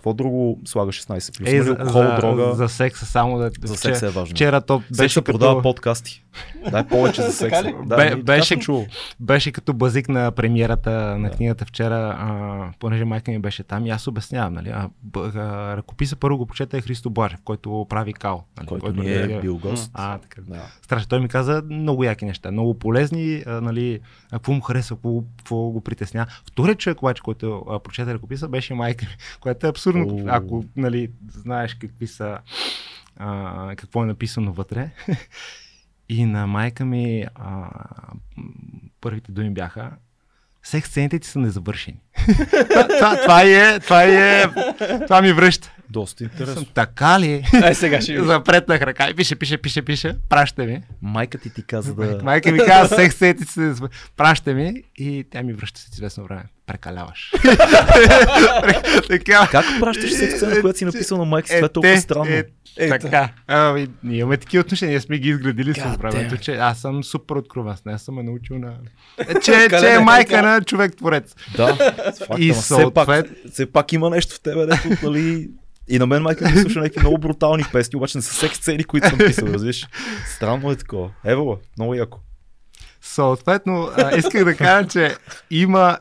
[0.00, 1.06] Какво друго слага 16
[1.38, 1.48] плюс?
[1.48, 2.54] Е, Има ли за, алкохол, за, дрога?
[2.54, 3.50] за секса само да...
[3.62, 4.34] За вчера- секса е важно.
[4.34, 6.24] Вчера то Секса беше продава като, подкасти.
[6.70, 7.72] Дай повече за секса.
[7.84, 8.86] Да, Бе- беше- чувал.
[9.20, 11.36] беше като базик на премиерата на Да.
[11.36, 12.30] книгата вчера, а,
[12.78, 16.46] понеже майка ми беше там и аз обяснявам, нали, а, б, а, ръкописа първо го
[16.46, 18.44] прочета е Христо Блажев, който прави кал.
[18.56, 19.40] Нали, Който ни е реагира.
[19.40, 19.90] бил гост.
[19.94, 20.40] А, така.
[20.42, 20.62] Да.
[20.82, 21.08] Страшно.
[21.08, 25.10] Той ми каза много яки неща, много полезни, а, нали, а, какво му харесва, какво,
[25.38, 26.26] какво го притесня.
[26.44, 30.24] Вторият човек обаче, който а, прочете ръкописа, беше майка ми, което е абсурдно, О.
[30.26, 32.38] ако нали, знаеш какви са,
[33.16, 34.90] а, какво е написано вътре.
[36.08, 37.70] И на майка ми а,
[39.00, 39.90] първите думи бяха
[40.62, 42.00] секс сцените ти са незавършени.
[43.24, 44.46] Това, е, това е,
[45.06, 45.70] това ми връща.
[45.90, 46.64] Доста интересно.
[46.64, 47.44] Така ли?
[47.62, 48.26] Ай, сега ще ви.
[48.26, 50.82] Запретнах ръка и пише, пише, пише, пише, праща ми.
[51.02, 52.18] Майка ти ти каза да...
[52.22, 54.10] Майка ми каза, секс сцените ти са незавършени.
[54.16, 56.42] Праща ми и тя ми връща след известно време.
[56.66, 57.32] Прекаляваш.
[59.08, 59.48] така.
[59.50, 61.54] Как пращаш секс сцена, която си написал на майка си?
[61.54, 62.30] Това е толкова те, странно.
[62.30, 62.44] Е,
[62.76, 63.28] Е, така.
[63.46, 67.34] Ами, ние имаме такива отношения, ние сме ги изградили с времето, че аз съм супер
[67.34, 68.72] откровен с нея, съм е научил на...
[69.28, 71.34] Е, че, че е майка на човек творец.
[71.56, 75.50] Да, факт, И ама все, пак, съответ- все пак има нещо в тебе, дето, нали...
[75.88, 78.84] И на мен майка ми слуша някакви много брутални песни, обаче не са секс сцени,
[78.84, 79.86] които съм писал, разбираш.
[80.26, 81.10] Странно е такова.
[81.24, 82.18] Ево, много яко.
[83.00, 85.16] Съответно, а, исках да кажа, че
[85.50, 85.98] има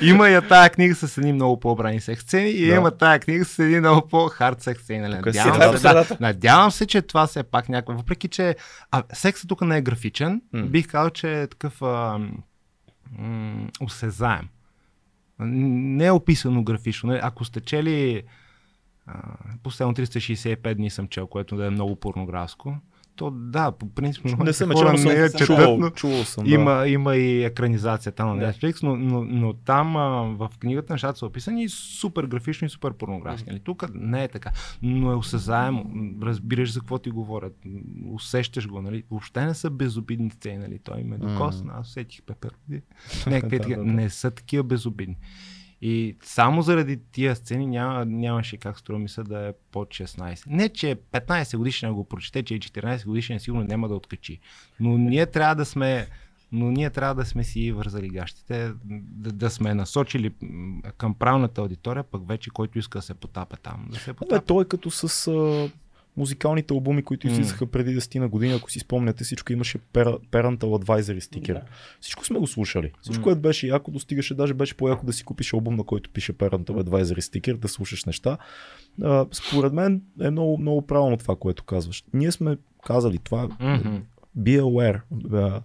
[0.00, 2.74] има я тая книга с едни много по-обрани секс сцени и Да.
[2.74, 5.00] има тая книга с едни много по-хард секс сцени.
[5.00, 5.12] Нали?
[5.12, 7.92] Е Надявам, се, да, надявам се, че това все пак някакво.
[7.94, 8.56] Въпреки, че
[8.90, 10.62] а, сексът тук не е графичен, М.
[10.62, 12.18] бих казал, че е такъв а,
[13.18, 14.48] м, осезаем.
[15.46, 17.18] Не е описано графично.
[17.22, 18.22] Ако сте чели
[19.62, 22.76] последно 365 дни съм чел, което да е много порнографско,
[23.16, 26.44] то да, по принцип Не нормалните съм хора не я четат, чувал, но- чувал съм.
[26.44, 26.50] Да.
[26.50, 28.52] има, има и екранизацията на.
[28.52, 32.92] Netflix, но, но, но там а, в книгата нещата са описани супер графично и супер
[32.92, 33.50] порнографски.
[33.50, 33.60] Нали?
[33.60, 34.50] Тук не е така,
[34.82, 35.90] но е осезаемо.
[36.22, 37.56] Разбираш за какво ти говорят,
[38.12, 38.82] усещаш го.
[38.82, 39.04] Нали?
[39.10, 40.58] Въобще не са безобидни те.
[40.58, 40.78] Нали?
[40.78, 42.50] Той ме докосна, аз усетих пепер.
[43.26, 43.84] Някакви такива.
[43.84, 45.16] Не са такива безобидни.
[45.84, 50.42] И само заради тия сцени няма, нямаше как струва ми се да е под 16.
[50.46, 54.40] Не, че 15 годишен го прочете, че и 14 годишен сигурно няма да откачи.
[54.80, 56.06] Но ние трябва да сме
[56.54, 60.34] но ние трябва да сме си вързали гащите, да, да сме насочили
[60.98, 64.46] към правилната аудитория, пък вече който иска да се потапе там, да се Абе, потапе.
[64.46, 65.30] той е като с
[66.16, 70.58] музикалните албуми, които излизаха преди 10 на години, ако си спомняте, всичко имаше пера- Parental
[70.58, 71.54] Advisory стикер.
[71.54, 71.62] Да.
[72.00, 72.92] Всичко сме го слушали.
[73.02, 76.32] Всичко, което беше яко, достигаше, даже беше по-яко да си купиш албум, на който пише
[76.32, 78.38] Parental Advisory стикер, да слушаш неща.
[79.02, 82.04] А, според мен е много, много правилно това, което казваш.
[82.12, 83.96] Ние сме казали това, Мгм.
[84.38, 85.60] Be aware, uh,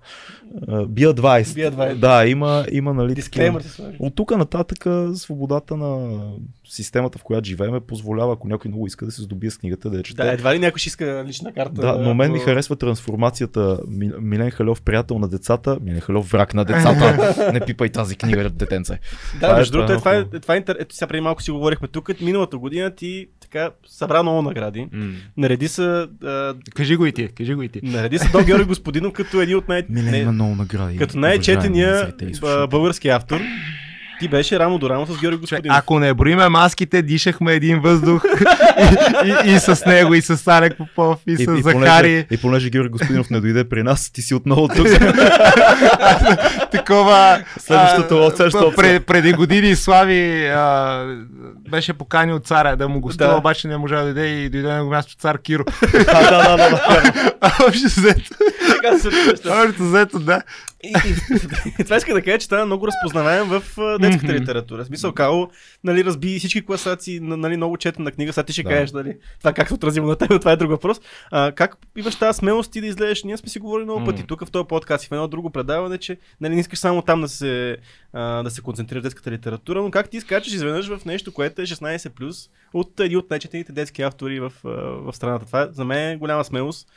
[0.87, 1.43] be advised.
[1.55, 1.95] Be advised.
[1.95, 3.97] Да, има, има нали, Дисклеймър такива- се сложи.
[3.99, 6.21] от тук нататък свободата на
[6.65, 9.97] системата, в която живеем, позволява, ако някой много иска да се здобие с книгата, да
[9.97, 10.23] я чете.
[10.23, 11.73] Да, едва ли някой ще иска лична карта.
[11.73, 13.79] Да, но мен ми харесва трансформацията.
[13.87, 17.51] Ми- Милен Халев, приятел на децата, Милен Халев, враг на децата.
[17.53, 18.99] Не пипай тази книга, детенце.
[19.39, 20.63] Да, е- между другото, е, това е това е, е.
[20.69, 22.21] Ето сега преди малко си говорихме тук.
[22.21, 24.87] Миналата година ти така събра много награди.
[25.37, 27.79] Нареди са, а, Кажи го и ти, кажи го и ти.
[27.83, 29.83] нареди са до Георги Господинов като един от най...
[29.89, 30.97] Милен не- много награди.
[30.97, 32.13] като най-четения
[32.69, 33.41] български автор.
[34.19, 35.77] Ти беше рамо до рамо с Георги Че, Господинов.
[35.77, 38.23] ако не броиме маските, дишахме един въздух
[39.25, 41.73] и, и, и, с него, и с Алек Попов, и, И, с и, Захари.
[41.73, 44.87] понеже, и понеже Георги Господинов не дойде при нас, ти си отново тук.
[46.71, 47.39] такова.
[47.59, 48.49] Следващата а, опция.
[48.75, 51.05] пред, преди години Слави а,
[51.69, 53.37] беше поканил царя да му гостува, Да.
[53.37, 55.63] обаче не можа да дойде и дойде на място цар Киро.
[55.91, 56.81] да, да, да, да.
[57.41, 58.21] А, Общо взето,
[58.69, 59.61] Така се сещам.
[59.61, 60.41] общо взето, да.
[60.83, 60.93] И,
[61.79, 63.63] и, това иска да кажа, че стана много разпознаваем в
[64.01, 64.83] детската литература.
[64.83, 65.47] В смисъл, Као,
[65.83, 68.69] нали, разби всички класации, нали, много четена книга, сега ти ще Да.
[68.69, 71.01] кажеш, нали, това как се отразило на теб, това е друг въпрос.
[71.31, 73.23] А, как имаш тази смелост ти да излезеш?
[73.23, 75.97] Ние сме си говорили много пъти тук в този подкаст и в едно друго предаване,
[75.97, 77.77] че нали, не искаш само там да се,
[78.13, 81.61] а, да се концентрираш в детската литература, но как ти скачаш изведнъж в нещо, което
[81.61, 85.45] е 16+, от един от най-четените детски автори в, в страната.
[85.45, 86.87] Това за мен е голяма смелост.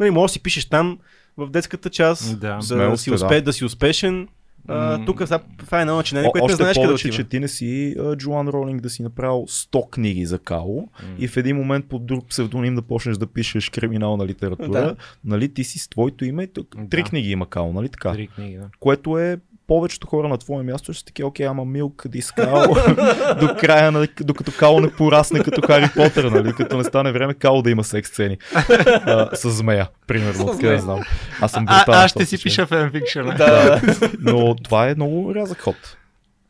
[0.00, 0.98] Нали, може да си пишеш там
[1.36, 2.58] в детската част, Да.
[2.68, 3.42] да, си успе, да.
[3.42, 4.28] да си успешен,
[4.68, 7.16] А, тук сега това е едно начинание, О, което не знаеш къде повече, отива.
[7.16, 11.28] че ти не си а, Джоан Ролинг да си направил 100 книги за Као и
[11.28, 14.68] в един момент под друг псевдоним да почнеш да пишеш криминална литература.
[14.70, 14.96] Да.
[15.24, 16.46] Нали, ти си с твоето име.
[16.46, 17.08] Тук, три Да.
[17.08, 18.12] книги има Као, нали така?
[18.12, 18.68] Три книги, да.
[18.80, 19.38] Което е
[19.72, 22.74] повечето хора на твое място ще са такива, окей, ама Милк, Дискал,
[23.40, 27.34] до края, на, докато Као не порасне като Хари Потър, нали, докато не стане време
[27.34, 28.38] Као да има секс сцени.
[28.54, 30.80] А, с змея, примерно, откъде змея.
[30.80, 31.00] знам.
[31.40, 32.00] Аз съм А, брутален.
[32.04, 33.20] аз ще си пиша фенфикшн.
[33.36, 33.80] Да,
[34.20, 35.96] Но това е много рязък ход.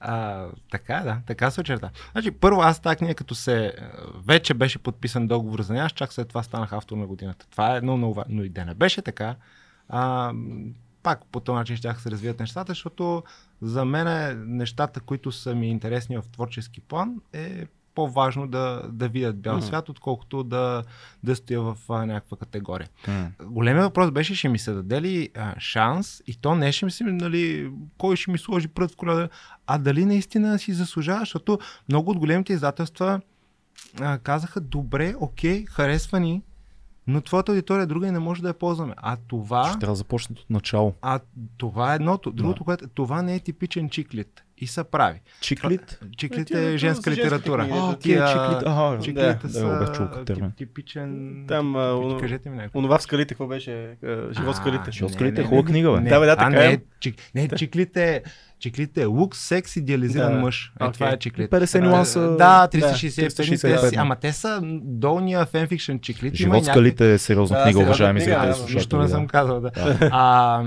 [0.00, 1.90] А, така да, така се очерта.
[2.12, 3.72] Значи, първо аз тази книга, като се
[4.26, 7.46] вече беше подписан договор за нея, аз чак след това станах автор на годината.
[7.50, 8.22] Това е много, много.
[8.28, 9.34] Но и да не беше така,
[9.88, 10.32] а,
[11.02, 13.22] пак по този начин ще се развият нещата, защото
[13.62, 19.40] за мен нещата, които са ми интересни в творчески план, е по-важно да, да видят
[19.40, 19.66] бял Мгм.
[19.66, 20.84] свят, отколкото да,
[21.22, 22.88] да стоя в а, някаква категория.
[23.42, 26.90] Големият въпрос беше, ще ми се даде ли а, шанс и то не ще ми
[26.90, 29.28] се, нали, кой ще ми сложи прът в коледа,
[29.66, 33.20] а дали наистина си заслужава, защото много от големите издателства
[34.00, 36.42] а, казаха, добре, окей, харесва ни,
[37.06, 38.94] но твоята аудитория е друга и не може да я ползваме.
[38.96, 40.94] А това, Ще трябва да започнат от начало.
[41.02, 41.20] а
[41.56, 42.30] това е едното.
[42.30, 42.64] Другото, Да.
[42.64, 44.42] което, това не е типичен чиклит.
[44.58, 45.20] И са прави.
[45.40, 46.00] Чиклит?
[46.16, 47.68] Чиклит Е, е които женска литература.
[47.72, 48.62] А, Тия- чиклит.
[48.66, 51.44] Ага, Чиклите да, са да, типичен...
[51.48, 52.78] Там, а, тип- оно- кажете ми някакво.
[52.78, 53.96] Онова в скалите, какво беше?
[54.32, 54.92] Живот в скалите.
[54.92, 56.08] Живот в не, скалите е не, хубава не, книга, бе.
[56.08, 56.72] Да, бе, да, така не, е.
[56.72, 56.80] е.
[57.00, 58.22] Чик, не, чиклите,
[58.62, 60.38] чиклите е лук, секс, идеализиран Да.
[60.38, 60.72] мъж.
[60.72, 60.92] Е, Окей.
[60.92, 61.50] това е чиклит.
[61.50, 62.36] 50 нюанса.
[62.36, 63.28] Да, 365.
[63.28, 64.00] 365, те си- да.
[64.00, 66.34] Ама те са долния фенфикшн чиклит.
[66.34, 68.34] Живот скалите е сериозна Да, книга, уважаеми зрители.
[68.36, 69.70] да, Нищо не съм казал, да.
[70.02, 70.62] А,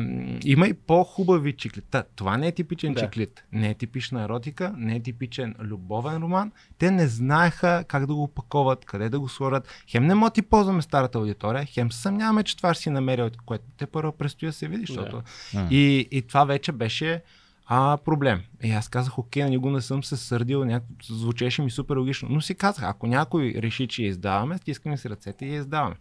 [0.46, 2.04] има и по-хубави чиклита.
[2.16, 3.00] Това не е типичен Да.
[3.02, 3.43] чиклит.
[3.52, 6.52] Не е типична еротика, не е типичен любовен роман.
[6.78, 9.68] Те не знаеха как да го паковат, къде да го сложат.
[9.88, 13.30] Хем не може да ти ползваме старата аудитория, хем съмняваме, че това ще си намерил,
[13.46, 15.22] което те първо предстои да се види, защото...
[15.54, 15.68] М.
[15.72, 17.22] И, и това вече беше
[17.66, 18.41] а, проблем.
[18.63, 20.86] И аз казах, окей, на него не съм се сърдил, няко...
[21.03, 22.28] звучеше ми супер логично.
[22.32, 25.95] Но си казах, ако някой реши, че я издаваме, стискаме си ръцете и я издаваме.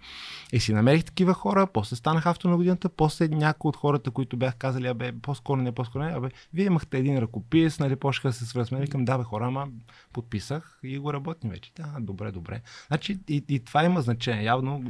[0.52, 4.36] И си намерих такива хора, после станах автор на годината, после някои от хората, които
[4.36, 8.46] бях казали, абе, по-скоро не, по-скоро не, абе, вие имахте един ръкопис, нали, почнаха се
[8.46, 9.68] свързват мен, викам, да, бе, хора, ама
[10.12, 11.72] подписах и го работим вече.
[11.76, 12.60] Да, добре, добре.
[12.86, 14.44] Значи и, и това има значение.
[14.44, 14.84] Явно.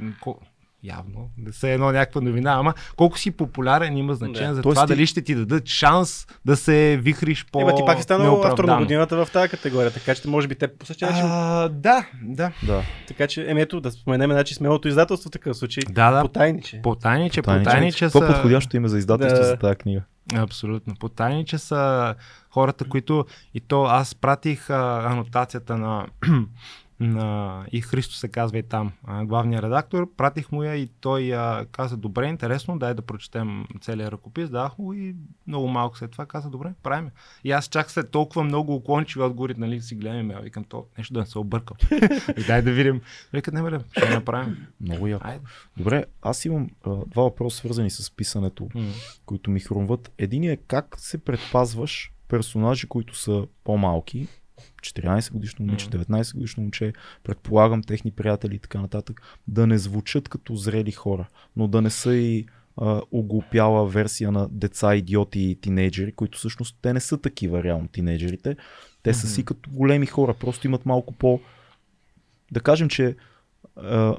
[0.85, 4.55] Явно, не се едно някаква новина, ама колко си популярен има значение Да.
[4.55, 7.82] за Тоест това ти- дали ще ти дадат шанс да се вихриш по Еба, ти
[7.87, 10.87] пак е станал автор на годината в тази категория, така че може би те по
[10.87, 11.26] същия начин.
[11.26, 12.53] А, да, да.
[12.62, 12.82] Да.
[13.09, 15.82] Така че, еми ето, да споменем, значи смелото издателство в такъв случай.
[15.89, 16.22] Да, да.
[16.22, 16.80] Потайниче.
[16.82, 17.64] Потайниче, Тайниче.
[17.64, 18.24] потайниче Какво са...
[18.24, 19.45] е подходящо име за издателство Да.
[19.45, 20.03] за тази книга?
[20.35, 20.95] Абсолютно.
[20.95, 22.14] Потайниче са
[22.51, 23.24] хората, които
[23.55, 26.07] и то аз пратих а, анотацията на,
[27.01, 28.92] на и Христо се казва и там,
[29.24, 34.12] главния редактор, пратих му я и той а, каза, добре, интересно, дай да прочетем целият
[34.12, 35.16] ръкопис, дах му и
[35.47, 37.11] много малко след това каза, добре, правим.
[37.45, 41.14] И аз чак след толкова много уклончиви отговори, нали, си гледам имейл, викам то, нещо
[41.14, 41.76] да не се объркам.
[42.38, 43.01] и дай да видим.
[43.32, 44.66] Викат, не, бе, ще направим.
[44.80, 45.26] Много яко.
[45.26, 45.45] Айде.
[45.76, 48.82] Добре, аз имам а, два въпроса свързани с писането, М.
[49.26, 50.12] които ми хрумват.
[50.18, 54.28] Един е как се предпазваш персонажи, които са по-малки,
[54.85, 55.99] 14 годишно момиче, Мгм.
[55.99, 56.93] 19 годишно момче,
[57.24, 61.91] предполагам техни приятели и така нататък, да не звучат като зрели хора, но да не
[61.91, 67.18] са и а, оглупяла версия на деца, идиоти и тинейджери, които всъщност те не са
[67.18, 68.57] такива реално тинейджерите.
[69.03, 71.41] Те са си като големи хора, просто имат малко по...
[72.53, 73.16] Да кажем, че
[73.76, 74.16] а,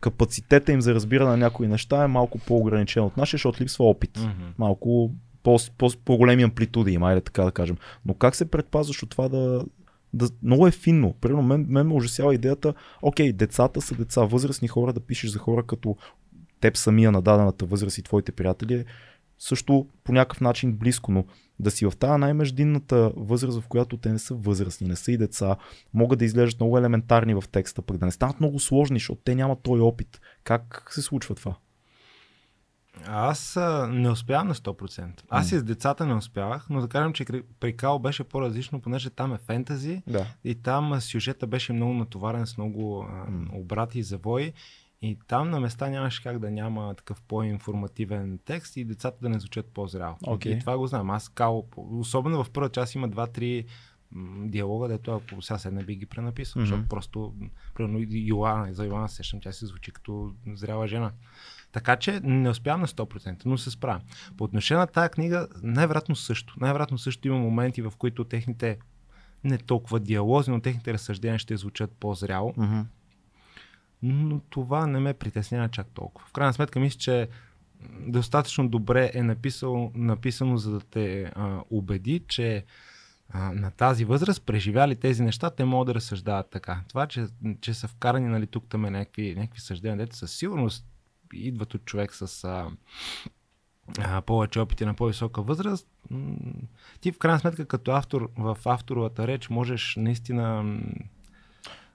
[0.00, 4.18] капацитета им за разбиране на някои неща е малко по-ограничен от нашия, защото липсва опит.
[4.58, 5.12] Малко
[5.42, 7.76] по, по, по-големи амплитуди има, айде така да кажем.
[8.06, 9.64] Но как се предпазваш от това да,
[10.14, 11.14] да много е финно.
[11.20, 15.38] Примерно мен, мен ме ужасява идеята, окей, децата са деца, възрастни хора, да пишеш за
[15.38, 15.96] хора като
[16.60, 18.84] теб самия на дадената възраст и твоите приятели е
[19.38, 21.24] също по някакъв начин близко, но
[21.58, 25.16] да си в тази най-междинната възраст, в която те не са възрастни, не са и
[25.16, 25.56] деца,
[25.94, 29.34] могат да изглеждат много елементарни в текста, пък да не станат много сложни, защото те
[29.34, 30.20] нямат този опит.
[30.44, 31.56] Как се случва това?
[33.06, 35.20] Аз а, не успявам на 100%.
[35.28, 37.24] Аз и с децата не успявах, но да кажем, че
[37.60, 40.26] при Као беше по-различно, понеже там е фентази Да.
[40.44, 43.46] и там а, сюжета беше много натоварен с много а, М.
[43.52, 44.52] обрати и завои.
[45.02, 49.40] И там на места нямаше как да няма такъв по-информативен текст и децата да не
[49.40, 50.16] звучат по-зряло.
[50.22, 50.52] Окей.
[50.52, 51.10] И това го знам.
[51.10, 53.64] Аз Као, особено в първа част има два-три
[54.38, 56.66] диалога, дето ако сега седна би ги пренаписал, Мгм.
[56.66, 57.34] защото просто,
[57.74, 61.12] примерно Йоана, за Йоана се сещам, тя си звучи като зряла жена.
[61.72, 64.00] Така че не успявам на 100%, но се справям.
[64.36, 66.54] По отношение на тази книга, най-вероятно също.
[66.60, 68.78] Най-вероятно също има моменти, в които техните
[69.44, 72.54] не толкова диалози, но техните разсъждения ще звучат по-зряло.
[72.56, 72.80] Мгм.
[74.02, 76.28] Но това не ме притеснява чак толкова.
[76.28, 77.28] В крайна сметка мисля, че
[78.06, 82.64] достатъчно добре е написал, написано, за да те а, убеди, че
[83.28, 86.80] а, на тази възраст, преживяли тези неща, те могат да разсъждават така.
[86.88, 87.26] Това, че,
[87.60, 90.86] че са вкарани нали, тук там е някакви, някакви съждения, дете със сигурност
[91.34, 92.66] идват от човек с а,
[93.98, 95.88] а, повече опити на по-висока възраст,
[97.00, 100.80] ти в крайна сметка като автор в авторовата реч можеш наистина м,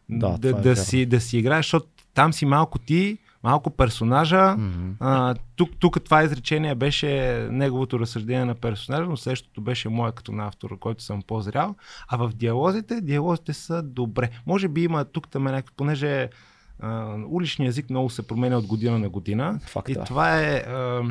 [0.09, 0.75] Да, да, е да, вярно.
[0.75, 4.55] си, да си играеш, защото там си малко ти, малко персонажа.
[4.57, 4.91] Мгм.
[4.99, 7.07] А, тук, тук това изречение беше
[7.51, 11.75] неговото разсъждение на персонажа, но същото беше мое като на автор, който съм по-зрял.
[12.07, 14.29] А в диалозите, диалозите са добре.
[14.45, 16.29] Може би има тук там някакви, понеже
[17.29, 19.59] уличният език много се променя от година на година.
[19.65, 20.03] Факт, И да.
[20.03, 21.03] това е а,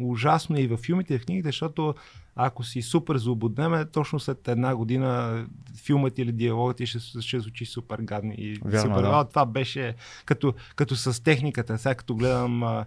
[0.00, 1.94] ужасно и в филмите, и в книгите, защото
[2.36, 5.44] ако си супер злободнеме, точно след една година
[5.84, 8.34] филмът или диалогът ти ще, ще звучи супер гадни.
[8.38, 9.10] И Вярно, супер, да.
[9.12, 9.94] «А, това беше
[10.24, 11.78] като, като с техниката.
[11.78, 12.84] Сега като гледам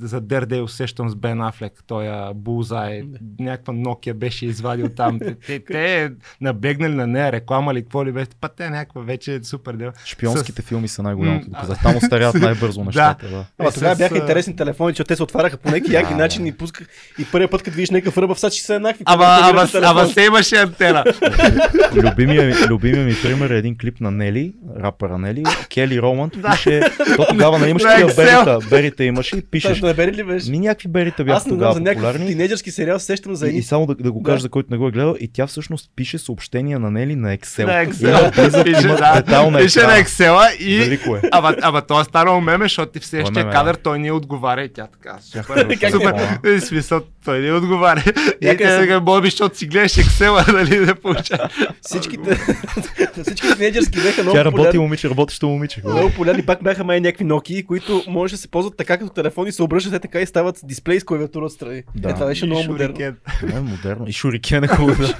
[0.00, 3.02] за Daredevil усещам с Бен Афлек, той Булзай,
[3.40, 5.18] някаква Nokia беше извадил там.
[5.18, 6.10] Те, те, те
[6.40, 9.90] наблегнали на нея реклама или какво ли беше, па те някаква вече е супер дел.
[10.04, 11.82] Шпионските С- филми са най-голямото доказателство.
[11.82, 13.28] Там остаряват най-бързо нещата.
[13.28, 13.44] Да.
[13.58, 16.16] Ама Е, тогава с, бяха интересни телефони, че те се отваряха по някакви яки Да,
[16.16, 16.88] начини и пусках.
[17.18, 19.02] И първият път, като видиш някакъв ръба, всички са еднакви.
[19.06, 21.04] Ама, ама, ама се имаше антена.
[21.94, 26.80] Любимия, ми, любимия ми пример е един клип на Нели, рапъра Нели, Кели Романд пише,
[27.16, 29.80] то тогава не имаше На такива берита, берита имаше и пишеш.
[29.82, 30.50] Не бери ли беше?
[30.50, 33.48] Ни някакви берита Аз бяха не знам за някакъв тинейджърски сериал, се сещам за И,
[33.48, 33.58] едни.
[33.60, 34.42] и само да, да го кажа Да.
[34.42, 37.66] за който не го е гледал, и тя всъщност пише съобщения на Нели на Excel.
[37.66, 38.64] На И Excel.
[38.64, 39.22] Пише, да,
[39.58, 39.92] пише на.
[39.92, 40.94] Excel и...
[40.94, 40.98] Е.
[41.32, 44.62] Ама, ама то е станало меме, защото ти в следващия меме, кадър той не отговаря
[44.62, 45.18] и тя така.
[45.20, 45.90] Супер, е?
[45.90, 46.38] супер.
[46.56, 48.02] И смисъл, той не отговаря.
[48.42, 51.38] И Някъде тя съм- така, може би, защото си гледаш Excel, нали, да получа.
[51.82, 52.34] Всичките,
[53.22, 55.80] всички тинейджърски бяха много Тя работи момиче, работещо момиче.
[55.84, 59.52] Много популярни пак бяха май някакви Nokia, които може да се ползват така като телефони,
[59.52, 61.82] се обръщат е така и стават дисплей с клавиатура отстрани.
[61.94, 62.10] Да.
[62.10, 62.94] Е, това беше много И модерно.
[62.94, 63.16] шурикен.
[63.40, 64.08] Това е модерно.
[64.08, 65.02] И шурикен е хубаво.
[65.02, 65.16] да.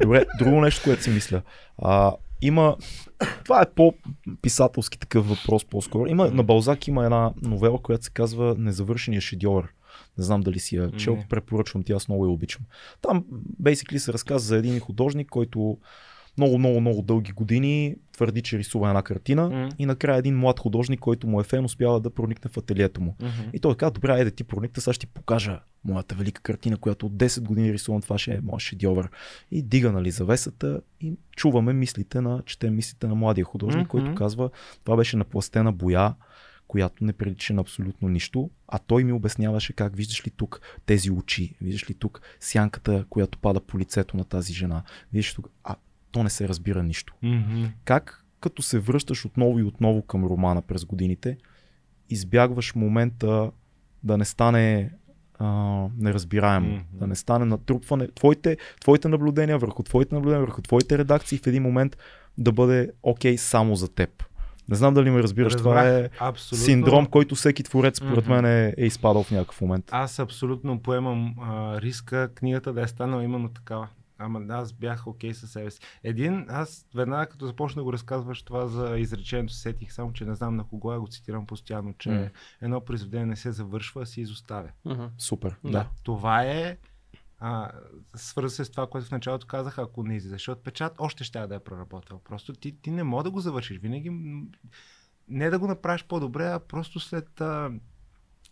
[0.02, 1.42] Добре, друго нещо, което си мисля.
[1.78, 2.76] А, има,
[3.44, 6.06] това е по-писателски такъв въпрос по-скоро.
[6.06, 9.64] Има, на Балзак има една новела, която се казва Незавършения шедьовър.
[10.18, 11.26] Не знам дали си я чел, Не.
[11.30, 12.62] препоръчвам ти, аз много я обичам.
[13.02, 13.24] Там,
[13.62, 15.78] basically, се разказва за един художник, който
[16.38, 19.68] много, много, много дълги години твърди, че рисува една картина М.
[19.78, 23.16] и накрая един млад художник, който му е фен, успява да проникне в ателието му.
[23.52, 27.06] И той каза, добре, айде ти проникна, сега ще ти покажа моята велика картина, която
[27.06, 29.10] от 10 години рисувам, това ще е моят шедьовър.
[29.50, 33.90] И дига нали завесата и чуваме мислите на, четем мислите на младия художник, Мгм.
[33.90, 34.50] който казва,
[34.84, 36.14] това беше напластена боя,
[36.68, 41.10] която не прилича на абсолютно нищо, а той ми обясняваше как виждаш ли тук тези
[41.10, 44.82] очи, виждаш ли тук сянката, която пада по лицето на тази жена,
[45.12, 45.76] виждаш тук, а
[46.10, 47.64] то не се разбира нищо Мгм.
[47.84, 51.36] как като се връщаш отново и отново към романа през годините,
[52.10, 53.50] избягваш момента
[54.04, 54.90] да не стане
[55.38, 55.46] а,
[55.98, 56.82] неразбираемо, Мгм.
[56.92, 61.62] да не стане натрупване, твоите, твоите наблюдения върху твоите наблюдения, върху твоите редакции в един
[61.62, 61.96] момент
[62.38, 64.24] да бъде окей само за теб.
[64.68, 66.64] Не знам дали ме разбираш, това е Разбрах, абсолютно.
[66.64, 69.84] синдром, който всеки творец според мен е, е изпадал в някакъв момент.
[69.90, 73.88] Аз абсолютно поемам а, риска книгата да е станала именно такава.
[74.18, 75.80] Ама аз бях окей със себе си.
[76.02, 80.24] Един, аз веднага като започна да го разказваш това за изречението, се сетих само, че
[80.24, 82.28] не знам на кого я го цитирам постоянно, че М.
[82.60, 84.70] едно произведение не се завършва, а се изоставя.
[84.84, 85.04] Мгм.
[85.18, 85.56] Супер.
[85.64, 85.88] Да.
[86.02, 86.78] Това е
[87.40, 87.70] а,
[88.16, 91.46] свърза се с това, което в началото казах, ако не излезеш от печат, още ще
[91.46, 92.20] да е проработил.
[92.24, 93.78] Просто ти, ти не мога да го завършиш.
[93.78, 94.10] Винаги
[95.28, 97.70] не да го направиш по-добре, а просто след а,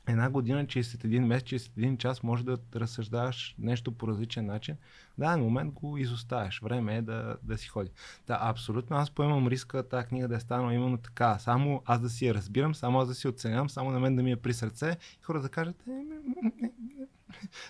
[0.08, 4.08] една година, че след един месец, че след един час може да разсъждаваш нещо по
[4.08, 4.74] различен начин.
[5.16, 6.60] В даден момент го изоставяш.
[6.60, 7.90] Време е да, да си ходи.
[8.26, 11.38] Да, абсолютно аз поемам риска тази книга да е станала именно така.
[11.38, 14.22] Само аз да си я разбирам, само аз да си оценявам, само на мен да
[14.22, 16.04] ми е при сърце и хората да кажат, е,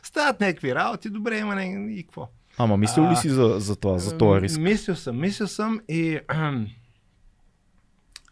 [0.02, 1.92] стават някакви работи, работи, има не...
[1.92, 2.28] и какво.
[2.58, 4.60] Ама мислил ли си за, за това, за този риск?
[4.60, 6.20] Мислил съм, мислил съм и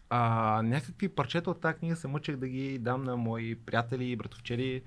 [0.09, 4.15] а, някакви парчета от тази книга се мъчех да ги дам на мои приятели и
[4.15, 4.81] братовчери.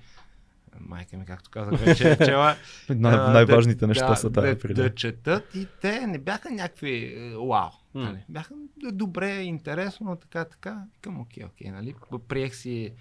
[0.81, 2.57] Майка ми, както казах, вече е чела.
[2.89, 4.83] Най- а, най-важните да, неща да, са тая да, преди.
[4.83, 7.71] да четат и те не бяха някакви е, вау.
[7.95, 8.03] М.
[8.03, 8.25] Нали?
[8.29, 8.55] Бяха
[8.93, 10.85] добре, интересно, така, така.
[11.01, 11.95] Към окей, окей, нали?
[12.29, 12.93] Приех си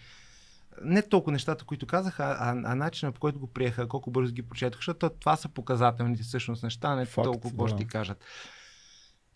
[0.81, 4.33] не толкова нещата, които казах, а, а, а начинът по който го приеха, колко бързо
[4.33, 7.69] ги прочетох, защото това са показателните всъщност неща, не Факт, толкова какво да.
[7.69, 8.25] ще ти кажат.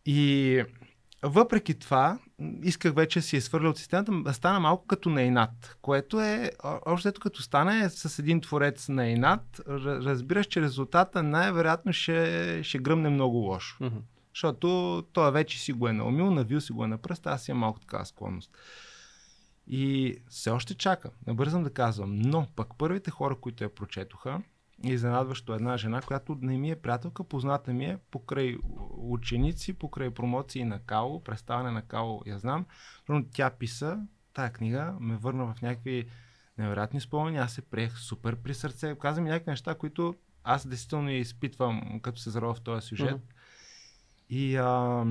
[0.06, 0.64] И
[1.24, 2.20] въпреки това,
[2.64, 6.22] исках вече да си е свърля от системата, да стана малко като на инат, което
[6.22, 6.52] е,
[6.86, 13.10] още като стане с един творец на инат, разбираш, че резултата най-вероятно ще, ще гръмне
[13.10, 13.78] много лошо.
[13.84, 13.98] Мгм.
[14.36, 17.60] Защото той вече си го е наумил, навил си го е на пръста, аз имам
[17.60, 18.52] малко такава склонност.
[19.68, 21.10] И все още чака.
[21.28, 22.20] Не бързам да казвам.
[22.20, 24.42] Но пък първите хора, които я прочетоха,
[24.84, 28.58] изненадващо една жена, която не ми е приятелка, позната ми е покрай
[28.98, 32.66] ученици, покрай промоции на Као, представяне на Као, я знам.
[33.10, 34.00] Но тя писа,
[34.34, 36.10] тая книга ме върна в някакви
[36.58, 38.96] невероятни спомени, аз се приех супер при сърце.
[39.02, 43.16] Каза ми някакви неща, които аз действително я изпитвам, като се зарова в този сюжет.
[43.16, 43.36] Mm-hmm.
[44.30, 45.06] И, а,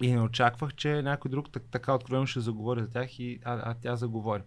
[0.00, 3.70] и не очаквах, че някой друг так, така откровено ще заговори за тях, и, а,
[3.70, 4.42] а тя заговори.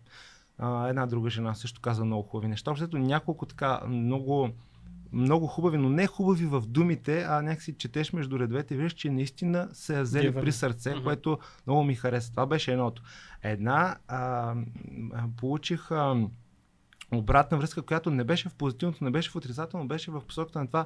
[0.63, 2.71] А, една друга жена също каза много хубави неща.
[2.71, 4.49] Общото няколко така много,
[5.11, 9.09] много хубави, но не хубави в думите, а някакси четеш между редовете и виждаш, че
[9.09, 11.03] наистина се е взели при сърце, mm-hmm.
[11.03, 12.31] което много ми хареса.
[12.31, 13.03] Това беше едното.
[13.43, 14.55] Една, а,
[15.37, 16.27] получих а,
[17.11, 20.67] обратна връзка, която не беше в позитивното, не беше в отрицателно, беше в посоката на
[20.67, 20.85] това.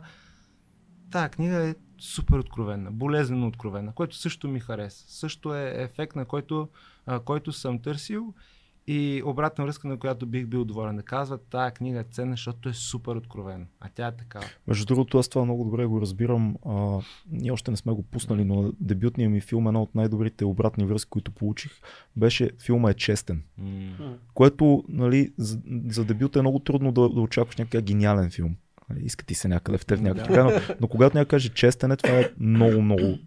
[1.11, 5.05] Тая книга е супер откровена, болезнено откровена, което също ми хареса.
[5.07, 6.69] Също е ефект, на който,
[7.05, 8.34] а, който съм търсил
[8.88, 10.95] и обратна връзка, на която бих бил доволен.
[10.95, 13.65] Да казват, тая книга е ценна, защото е супер откровена.
[13.79, 14.39] А тя е така.
[14.67, 16.57] Между другото, аз това много добре го разбирам.
[16.65, 16.99] А,
[17.31, 21.09] ние още не сме го пуснали, но дебютният ми филм, една от най-добрите обратни връзки,
[21.09, 21.71] които получих,
[22.15, 23.43] беше филма е честен.
[23.61, 24.15] Mm.
[24.33, 28.55] Което, нали, за, за дебют е много трудно да, да очакваш някакъв гениален филм.
[28.89, 30.36] Нали, иска ти се някъде в някакъв.
[30.38, 33.17] но, но когато някой каже честен е, това е много, много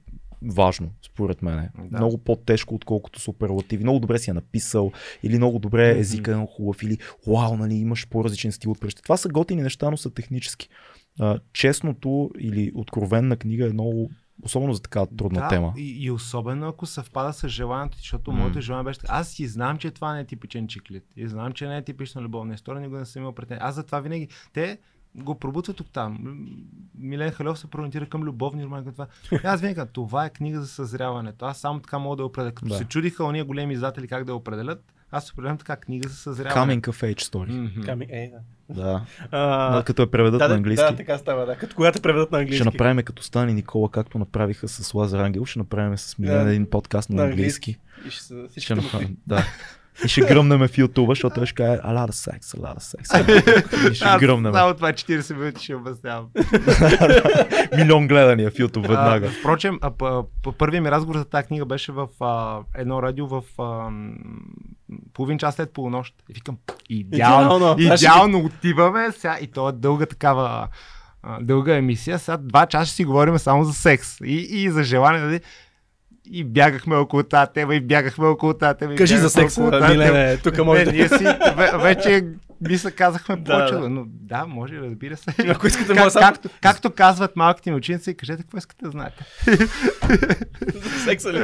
[0.42, 1.68] важно, според мен.
[1.78, 1.98] Да.
[1.98, 3.84] Много по-тежко, отколкото суперлативи.
[3.84, 8.08] Много добре си я написал, или много добре езика е хубав, или вау, нали, имаш
[8.08, 9.02] по-различен стил от пръща.
[9.02, 10.68] Това са готини неща, но са технически.
[11.20, 14.10] А, честното или откровенна книга е много
[14.42, 15.72] Особено за така трудна да, тема.
[15.76, 18.34] И, и особено ако съвпада с желанието, защото mm.
[18.34, 19.00] моето желание беше.
[19.08, 21.04] Аз си знам, че това не е типичен чиклит.
[21.16, 23.62] И знам, че не е типична любовна история, никога не съм имал претензии.
[23.62, 24.28] Аз затова винаги.
[24.52, 24.78] Те
[25.18, 26.36] го пробутва тук там.
[26.98, 28.84] Милен Халев се прориентира към любовни романи.
[28.84, 29.06] Към това.
[29.32, 31.44] И аз винаги това е книга за съзряването.
[31.44, 32.52] Аз само така мога да определя.
[32.52, 32.74] Като да.
[32.74, 36.80] се чудиха ония големи издатели как да определят, аз определям така книга за съзряване.
[36.80, 37.50] Coming of Age Story.
[37.50, 37.84] Mm-hmm.
[37.86, 38.40] Coming, е, да.
[38.74, 39.04] Да.
[39.30, 40.86] А, като я преведат да, на английски.
[40.90, 41.56] Да, така става, да.
[41.56, 42.56] Като когато преведат на английски.
[42.56, 46.50] Ще направим като Стани Никола, както направиха с Лазар Ангел, ще направим с Милен да.
[46.50, 47.78] един подкаст на, на английски.
[47.96, 48.48] английски.
[48.48, 49.44] И ще, ще направим, да.
[50.04, 52.78] И ще гръмнем в YouTube, защото той ще каже a lot of sex, a lot
[52.78, 53.90] of sex.
[53.90, 54.52] И ще Аз гръмнем.
[54.52, 56.26] Само това 40 минути ще обяснявам.
[57.76, 59.26] Милион гледания в YouTube веднага.
[59.26, 63.02] А, впрочем, а, п- п- първият ми разговор за тази книга беше в а, едно
[63.02, 63.90] радио в а,
[65.12, 66.14] половин час след полунощ.
[66.30, 66.56] И викам,
[66.88, 70.68] идеално, идеално, идеално отиваме сега и то е дълга такава
[71.40, 72.18] дълга емисия.
[72.18, 75.20] Сега два часа ще си говорим само за секс и, и за желание.
[75.20, 75.40] Нали?
[76.32, 78.94] И бягахме около тази тема, и бягахме около тази тема.
[78.94, 80.92] Кажи за секса, Милене, тук може да...
[80.92, 81.26] Ние си
[81.82, 82.24] вече
[82.60, 83.88] ми се казахме да, почва, да.
[83.88, 85.34] но да, може, разбира се.
[85.48, 86.26] Ако искате, как, само...
[86.26, 89.24] както, както казват малките ми ученици, кажете какво искате да знаете.
[91.04, 91.38] Секса ли?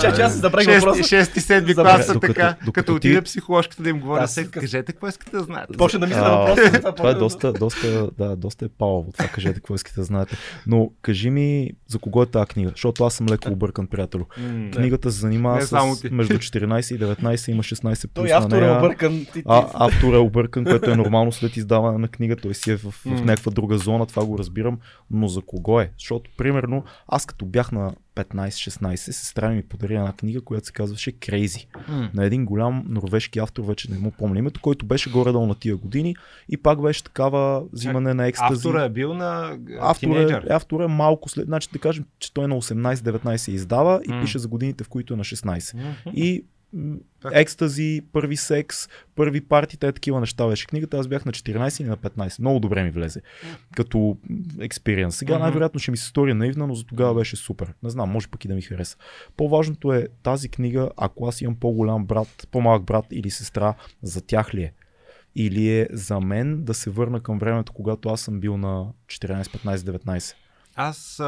[0.00, 1.02] Ча, че аз забравих въпроса.
[1.02, 5.30] Шести, седми клас са така, като отиде психоложката да им говоря секс, кажете какво искате
[5.36, 5.72] да знаете.
[5.78, 6.92] Почна да мисля на въпроса.
[6.96, 10.36] Това е доста, доста, да, доста е палаво това, кажете какво искате да знаете.
[10.66, 14.26] Но кажи ми за кого е тази книга, защото аз съм леко объркан, приятел.
[14.72, 19.26] Книгата се занимава с между 14 и 19, има 16 плюс на автор е объркан.
[19.74, 22.36] Автор е объркан объркан, което е нормално след издаване на книга.
[22.36, 24.78] Той си е в, в някаква друга зона, това го разбирам.
[25.10, 25.90] Но за кого е?
[25.98, 31.12] Защото, примерно, аз като бях на 15-16, сестра ми подари една книга, която се казваше
[31.12, 31.66] Crazy.
[31.90, 32.14] Mm.
[32.14, 35.76] На един голям норвежки автор, вече не му помня името, който беше горе-долу на тия
[35.76, 36.16] години
[36.48, 38.68] и пак беше такава взимане на екстази.
[38.68, 42.48] Автора е бил на автор е, автор е малко след, значи да кажем, че той
[42.48, 44.20] на 18-19 издава и mm.
[44.20, 45.58] пише за годините, в които е на 16.
[45.58, 46.14] Mm-hmm.
[46.14, 46.44] И
[47.32, 48.76] екстази, първи секс,
[49.14, 50.98] първи парти, те такива неща беше книгата.
[50.98, 52.40] Аз бях на 14 или на 15.
[52.40, 53.22] Много добре ми влезе
[53.76, 54.16] като
[54.60, 55.16] експириенс.
[55.16, 57.74] Сега най-вероятно ще ми се стори наивна, но за тогава беше супер.
[57.82, 58.96] Не знам, може пък и да ми хареса.
[59.36, 64.54] По-важното е тази книга, ако аз имам по-голям брат, по-малък брат или сестра, за тях
[64.54, 64.72] ли е?
[65.34, 69.42] Или е за мен да се върна към времето, когато аз съм бил на 14,
[69.42, 70.34] 15, 19?
[70.74, 71.22] Аз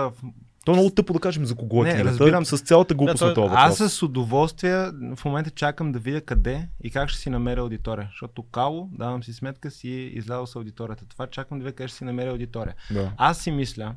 [0.65, 2.09] то е много тъпо да кажем за кого е книга.
[2.09, 3.81] Разбирам с цялата глупост да, на това въпрос.
[3.81, 8.09] Аз с удоволствие в момента чакам да видя къде и как ще си намеря аудитория.
[8.11, 11.05] Защото Кало, давам си сметка, си излязъл с аудиторията.
[11.09, 12.75] Това чакам да видя къде ще си намеря аудитория.
[12.91, 13.13] Да.
[13.17, 13.95] Аз си мисля,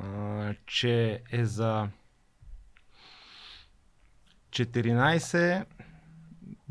[0.00, 1.88] а, че е за
[4.50, 5.64] 14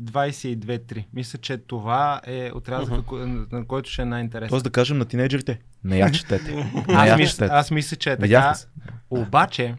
[0.02, 1.04] 22-3.
[1.12, 3.52] Мисля, че това е отрязък, uh-huh.
[3.52, 4.48] на който ще е най-интересен.
[4.48, 6.70] Тоест да кажем на тинейджерите, не я четете.
[6.88, 8.54] аз, мисля, аз мисля, че е така.
[9.10, 9.74] Обаче,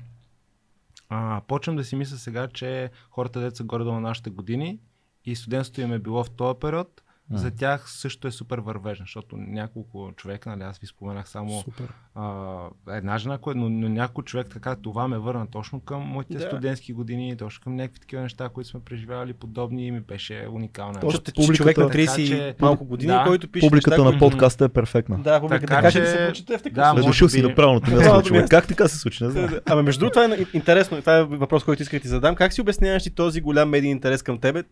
[1.10, 4.80] а, почвам да си мисля сега, че хората деца горе до на нашите години
[5.26, 7.02] и студентството им е било в този период,
[7.32, 11.94] За тях също е супер вървежна, защото няколко човека, нали, аз ви споменах само Супер.
[12.16, 12.56] а,
[12.90, 16.40] една жена, кое, но, но някой човек така, това ме върна точно към моите Да.
[16.42, 20.94] студентски години, точно към някакви такива неща, които сме преживявали подобни и ми беше уникална.
[20.94, 21.10] Точно.
[21.10, 23.24] Защото публиката- човек на 30 Така че- малко години, Да.
[23.28, 25.18] който пише Публиката неща, на подкаста е перфектна.
[25.18, 25.68] Да, публиката.
[25.68, 28.50] Така Така че се прочете в такъв да, Решил си направилното Да, място, човек.
[28.50, 29.24] Как така се случи?
[29.24, 29.50] Не знам.
[29.66, 31.00] Ама между другото, това е интересно.
[31.00, 32.36] Това е въпрос, който исках да ти задам.
[32.36, 34.64] Как си обясняваш ти този голям медиен интерес към тебе?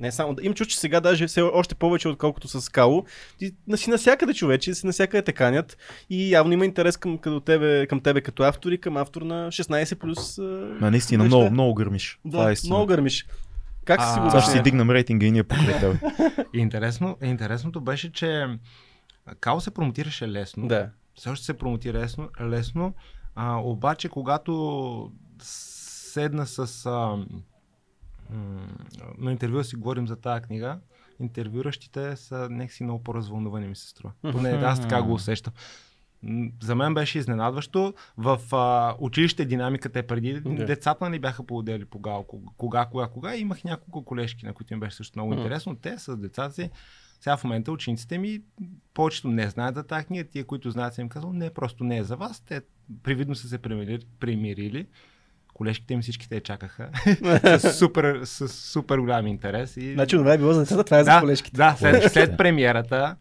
[0.00, 0.42] Не само да.
[0.42, 3.04] Им чуш, че сега даже все още повече, отколкото с Кало.
[3.38, 5.76] Ти на- си навсякъде човече, си навсякъде те канят.
[6.10, 9.48] И явно има интерес към, към, тебе, към тебе като автор и към автор на
[9.48, 10.38] 16 плюс.
[10.80, 12.18] Ма, наистина, много, много гърмиш.
[12.24, 12.74] Това е Да, истина.
[12.74, 13.26] много гърмиш.
[13.84, 15.98] Как си го Сега ще си дигнем рейтинга и ние покрай тебе.
[16.54, 18.46] Интересно, интересното беше, че
[19.40, 20.68] Као се промотираше лесно.
[20.68, 20.90] Да.
[21.14, 22.94] Все още се промотира лесно, лесно
[23.34, 26.58] а, обаче когато седна с...
[26.86, 27.16] А,
[29.18, 30.78] на интервю си говорим за тази книга,
[31.20, 34.12] интервюращите са някакси много по-развълнувани ми се струва.
[34.32, 35.52] Поне аз така го усещам.
[36.62, 37.94] За мен беше изненадващо.
[38.16, 40.40] В а, училище динамиката е преди.
[40.40, 40.64] Да.
[40.64, 42.24] Децата ни бяха поводели по гал,
[42.56, 43.36] кога, кога, кога.
[43.36, 45.76] И имах няколко колежки, на които им беше също много интересно.
[45.76, 46.70] Те с децата си
[47.20, 48.42] сега в момента учениците ми,
[48.94, 51.98] повечето не знаят за тази книга, тия, които знаят, съм им казал, не, просто не
[51.98, 52.40] е за вас.
[52.40, 52.62] Те
[53.02, 54.86] привидно са се примирили, примирили.
[55.60, 56.88] Колежките им всички те я чакаха
[57.58, 59.76] с, супер, с супер голям интерес.
[59.76, 59.94] И...
[59.94, 61.56] Значи това е било за децата, това е за да, колежките.
[61.56, 63.16] да след, след премиерата,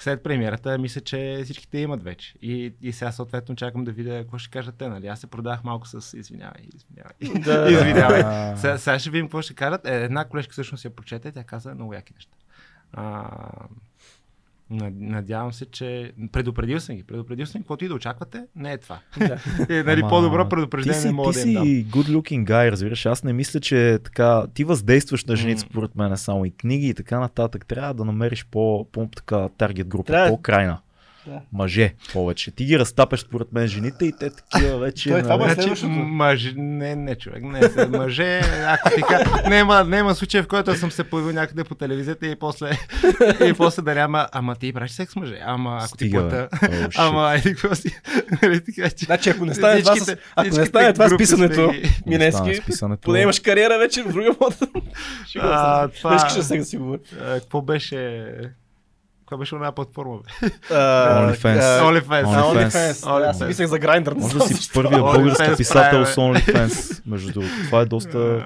[0.00, 2.34] след премиерата, мисля, че всичките имат вече.
[2.42, 4.88] И, и сега съответно чакам да видя какво ще кажат те.
[4.88, 5.06] Нали?
[5.06, 7.42] Аз се продах малко с извинявай, извинявай.
[7.44, 7.72] Да.
[7.72, 8.22] извинявай.
[8.56, 9.86] Сега, сега ще видим какво ще кажат.
[9.86, 12.36] Е, една колежка всъщност я прочете, тя каза много яки неща.
[12.92, 13.28] А,
[14.70, 17.02] надявам се, че предупредил съм ги.
[17.02, 18.98] Предупредил съм ги, каквото и да очаквате, не е това.
[19.18, 19.38] Да.
[19.78, 21.64] е, нали, Ама, по-добро Ти предупреждение си, не мога ти да им дам.
[21.64, 23.06] си good looking guy, разбираш.
[23.06, 26.94] Аз не мисля, че така, ти въздействаш на жените, според мен, само и книги и
[26.94, 27.66] така нататък.
[27.66, 30.78] Трябва да намериш по, по така таргет група, Трябва- по-крайна.
[31.26, 31.40] Да.
[31.52, 32.50] Мъже повече.
[32.50, 35.10] Ти ги разтапеш според мен жените и те такива вече.
[35.10, 35.50] Той това нали?
[35.50, 40.42] е Значи, мъж, не, не човек, не, се- мъже, ако ти кажа, няма, няма случай,
[40.42, 42.70] в който съм се появил някъде по телевизията и после,
[43.44, 46.28] и после да няма, ама ти правиш секс с мъже, ама ако ти Стига, бе.
[46.28, 47.96] плата, Oh, ама еди какво си,
[48.42, 48.60] нали.
[48.96, 50.16] Значи, ако не стане това, с...
[50.36, 51.72] Ако не стане това с писането,
[52.06, 52.60] Минески,
[53.00, 54.56] поне имаш кариера вече в друга мода.
[55.38, 57.00] А, това- Не искаш да си говори.
[57.20, 58.24] Какво беше...
[59.32, 60.18] Какво беше една платформа?
[60.70, 61.80] OnlyFans.
[61.80, 62.94] OnlyFans.
[62.94, 63.46] OnlyFans.
[63.46, 64.14] Мислех за Grindr.
[64.14, 67.02] Може да си първия българска писател с OnlyFans.
[67.06, 68.44] Между другото, това е доста,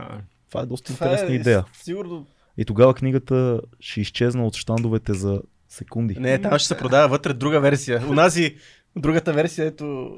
[0.49, 1.64] това е доста интересна идея.
[1.82, 2.26] Сигурно.
[2.59, 6.16] И тогава книгата ще изчезна от щандовете за секунди.
[6.18, 8.03] Не, там ще се продава вътре друга версия.
[8.09, 8.57] Унази,
[8.97, 10.16] другата версия, ето,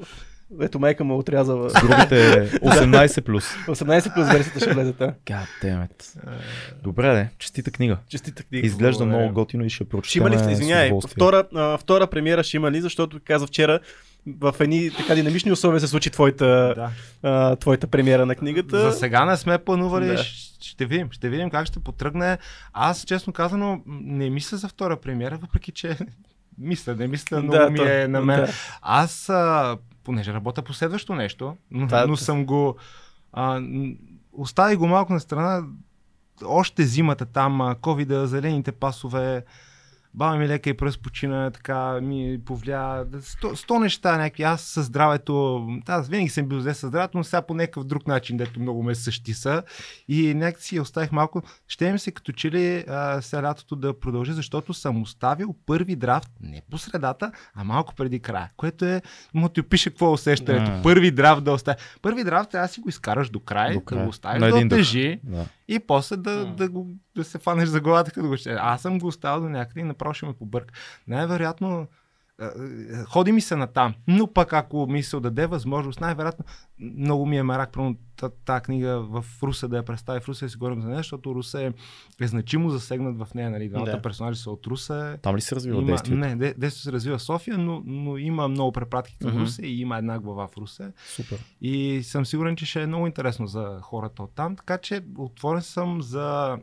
[0.61, 1.69] ето майка му е отрязала.
[1.81, 3.45] Другите е 18 плюс.
[3.67, 4.93] 18 плюс версията ще влезе.
[4.93, 5.13] God
[5.63, 6.15] damn it.
[6.83, 7.97] Добре, де, честита книга.
[8.07, 8.67] Честита книга.
[8.67, 9.19] Изглежда Благодаря.
[9.19, 10.27] много готино и ще Ще прочетем.
[10.27, 13.79] има ли, извиняй, втора, а, втора премиера ще има ли, защото каза вчера
[14.27, 16.45] в едни така динамични условия се случи твоята,
[16.75, 16.89] Да.
[17.23, 18.79] а, твоята премиера на книгата.
[18.81, 20.13] За сега не сме планували, Да.
[20.13, 20.23] да.
[20.61, 21.07] ще видим.
[21.11, 22.37] Ще видим как ще потръгне.
[22.73, 25.97] Аз, честно казано, не мисля за втора премиера, въпреки че
[26.57, 28.39] мисля, не мисля, много Да, ми то- е на мен.
[28.39, 28.47] да.
[28.81, 29.77] Аз, а,
[30.09, 32.75] понеже работя по следващо нещо, но, Това- но съм го...
[33.33, 33.61] А,
[34.33, 35.67] остави го малко на страна.
[36.45, 39.45] Още зимата там, ковида, зелените пасове,
[40.13, 43.05] баба ми леко и пръс почина, така ми повлия.
[43.21, 44.43] Сто, сто неща някакви.
[44.43, 48.07] Аз със здравето, аз винаги съм бил зле със здравето, но сега по някакъв друг
[48.07, 49.63] начин, дето много ме същиса.
[50.07, 51.41] И някак си оставих малко.
[51.67, 55.95] Ще ми се като че ли а, сега лятото да продължи, защото съм оставил първи
[55.95, 58.49] драфт не по средата, а малко преди края.
[58.57, 59.01] Което е,
[59.33, 60.83] му ти опише какво е усещането.
[60.83, 61.77] Първи драфт да оставя.
[62.01, 64.03] Първи драфт трябва да си го изкараш до край, До да край.
[64.03, 64.65] го оставиш да дъх.
[64.65, 65.45] отежи Да.
[65.69, 66.55] И после да, М.
[66.55, 68.49] да, го, да се фанеш за главата, като го ще.
[68.49, 70.73] Аз съм го оставил до някъде и направо ще ме побърка.
[71.07, 71.87] Най-вероятно
[73.05, 76.45] ходи ми се натам, но пък ако ми се даде възможност, най-вероятно
[76.79, 77.95] много ми е мерак, примерно
[78.45, 81.35] тази книга в Руса да я представи в Руса и си говорим за нея, защото
[81.35, 81.71] Руса е,
[82.21, 84.01] е значимо засегнат в нея, нали, двамата Да.
[84.01, 85.17] персонажи са от Руса.
[85.21, 86.19] Там ли се развива Има, действието?
[86.19, 89.41] не, де- действието се развива в София, но, но има много препратки към Мгм.
[89.41, 90.91] Русе и има една глава в Русе.
[91.07, 91.45] Супер.
[91.61, 94.55] И съм сигурен, че ще е много интересно за хората от там.
[94.55, 96.57] Така че отворен съм за,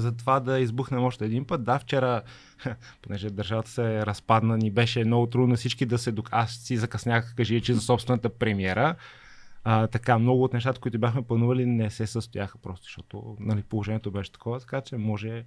[0.00, 1.64] за това да избухнем още един път.
[1.64, 2.22] Да, вчера,
[3.02, 6.12] понеже държавата се разпадна, ни беше много трудно всички да се...
[6.12, 8.94] док- Аз си закъснях, кажи, че за собствената премиера.
[9.64, 14.10] А, така, много от нещата, които бяхме планували, не се състояха просто, защото нали, положението
[14.10, 15.44] беше такова, така че може,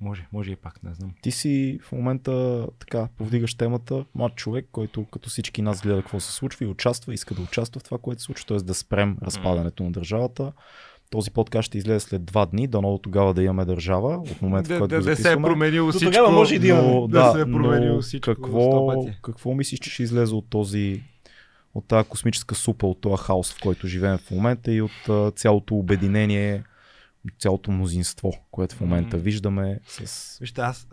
[0.00, 1.14] може, може и пак, не знам.
[1.22, 6.20] Ти си в момента така повдигаш темата, млад човек, който като всички нас гледа какво
[6.20, 8.56] се случва и участва, иска да участва в това, което се случва, т.е.
[8.56, 10.52] да спрем разпадането на държавата.
[11.10, 14.68] Този подкаст ще излезе след два дни, дано до тогава да имаме държава, от момента
[14.68, 16.12] в Да, който да, го да се е променило До всичко.
[16.12, 16.94] тогава може и да имаме.
[16.94, 20.44] Но, да да, се е променило но всичко какво, какво мислиш, че ще излезе от
[20.50, 21.02] този
[21.74, 25.30] от тази космическа супа, от този хаос, в който живеем в момента и от а,
[25.30, 26.62] цялото обединение,
[27.38, 29.22] цялото мнозинство, което в момента М.
[29.22, 30.38] виждаме с...
[30.38, 30.88] Вижте, аз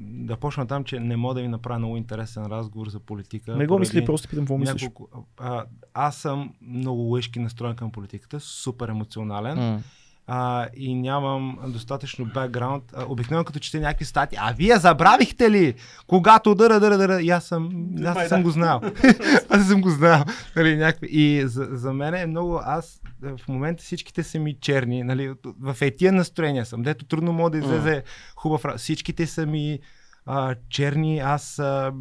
[0.00, 3.56] да почна там, че не мога да ви направя много интересен разговор за политика.
[3.56, 4.82] Не го мисли, просто питам какво мислиш.
[4.82, 5.64] няколко- а,
[5.94, 9.58] аз съм много лъжки настроен към политиката, супер емоционален.
[9.58, 9.82] М.
[10.26, 12.84] а, и нямам достатъчно бекграунд.
[13.08, 15.74] Обикновено като чете някакви статии, а вие забравихте ли,
[16.06, 17.70] когато дъра, дъра, дъра, и аз съм,
[18.06, 18.44] аз Май съм да.
[18.44, 18.80] го знал.
[19.48, 20.24] аз съм го знал.
[20.56, 21.08] Нали, някакви.
[21.10, 25.34] И за, за мен е много, аз е, в момента всичките са ми черни, нали,
[25.60, 28.02] в етия настроения съм, дето трудно мога да излезе
[28.36, 28.80] хубав раз.
[28.80, 29.78] Всичките са ми
[30.26, 31.92] а, черни, аз а,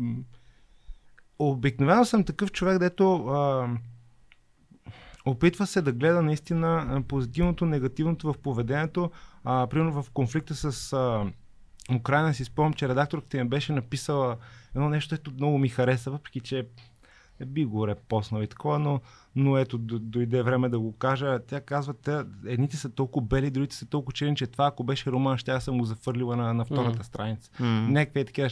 [1.39, 3.67] обикновено съм такъв човек, дето а,
[5.25, 9.11] опитва се да гледа наистина позитивното, негативното в поведението.
[9.43, 11.31] А, примерно в конфликта с а,
[11.95, 14.37] Украина си спомням, че редакторката ми беше написала
[14.75, 16.67] едно нещо, което много ми хареса, въпреки че
[17.39, 19.01] не би го репоснал и такова, но,
[19.35, 21.39] но ето, дойде време да го кажа.
[21.47, 25.11] Тя казва, те, едните са толкова бели, другите са толкова черни, че това, ако беше
[25.11, 27.03] роман, ще съм го зафърлила на, на втората Мгм.
[27.03, 27.51] страница.
[27.59, 27.87] М.
[27.89, 28.49] Някакви е такива.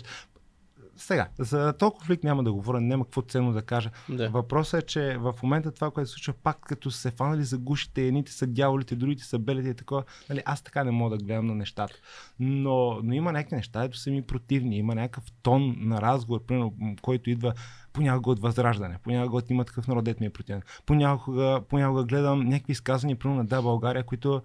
[1.02, 3.90] Сега, за този конфликт няма да говоря, няма какво ценно да кажа.
[4.10, 4.30] Да.
[4.30, 8.02] Въпросът е, че в момента това, което се случва, пак като се фанали за гушите,
[8.02, 11.46] едните са дяволите, другите са белите и такова, нали, аз така не мога да гледам
[11.46, 11.94] на нещата.
[12.40, 16.74] Но, но има някакви неща, ето са ми противни, има някакъв тон на разговор, примерно,
[17.02, 17.54] който идва
[17.94, 20.62] понякога от възраждане, понякога от има такъв народ, дет ми е противен.
[20.86, 24.42] Понякога, понякога гледам някакви изказвания, примерно на Да България, които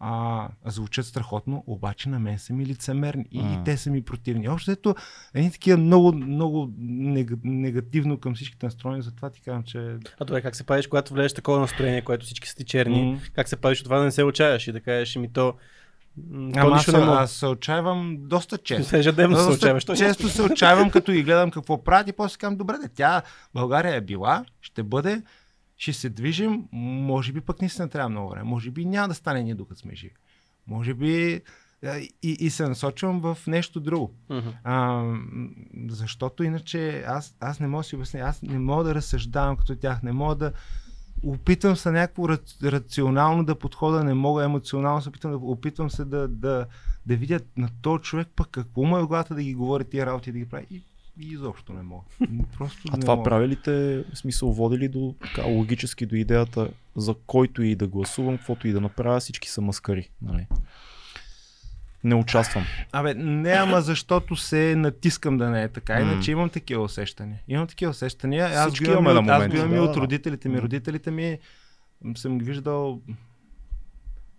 [0.00, 4.48] а, звучат страхотно, обаче на мен са ми лицемерни и, и те са ми противни.
[4.48, 4.94] Общо ето,
[5.34, 10.42] едни такива много, много нег, негативно към всичките настроени, затова ти казвам, че А добре,
[10.42, 13.02] как се правиш, когато влезеш такова настроение, което всички са ти черни?
[13.02, 13.20] М.
[13.34, 15.54] Как се правиш от това да не се отчаяш и да кажеш, ми то...
[16.54, 17.12] То Ама аз, не мога.
[17.12, 18.96] аз се отчаивам доста често.
[18.96, 19.84] Ежедневно се отчаяваш.
[19.84, 23.22] често се отчаивам, като и гледам какво правят и после казвам, добре, де, тя
[23.54, 25.22] България е била, ще бъде,
[25.78, 29.42] ще се движим, може би пък наистина трябва много време, може би няма да стане
[29.42, 30.14] ние докато сме живи.
[30.66, 31.42] Може би
[32.22, 34.14] и, и се насочвам в нещо друго.
[34.30, 34.48] Мгм.
[34.64, 35.04] А,
[35.88, 39.76] защото иначе аз, аз не мога да си обясня, аз не мога да разсъждавам като
[39.76, 40.52] тях, не мога да
[41.22, 46.04] опитвам се някакво ра- рационално да подхода, не мога емоционално се опитвам да опитвам се
[46.04, 46.66] да, да,
[47.06, 50.06] да видя на този човек пък какво му е в главата да ги говори тия
[50.06, 50.82] работи да ги прави и,
[51.18, 52.04] и изобщо не мога.
[52.58, 53.30] Просто А не това мога.
[53.30, 57.74] прави ли те, в смисъл, води ли до така, логически до идеята за който и
[57.74, 60.10] да гласувам, каквото и да направя, всички са маскари.
[60.22, 60.46] Нали?
[62.04, 62.64] Не участвам.
[62.92, 66.00] Абе, не, ама защото се натискам да не е така.
[66.00, 67.40] Иначе имам такива усещания.
[67.48, 68.46] Имам такива усещания.
[68.46, 70.00] Аз Всички го имам, и имаме от, на аз го имам и да, от да.
[70.00, 70.62] родителите ми.
[70.62, 71.38] Родителите ми
[72.14, 73.00] съм ги виждал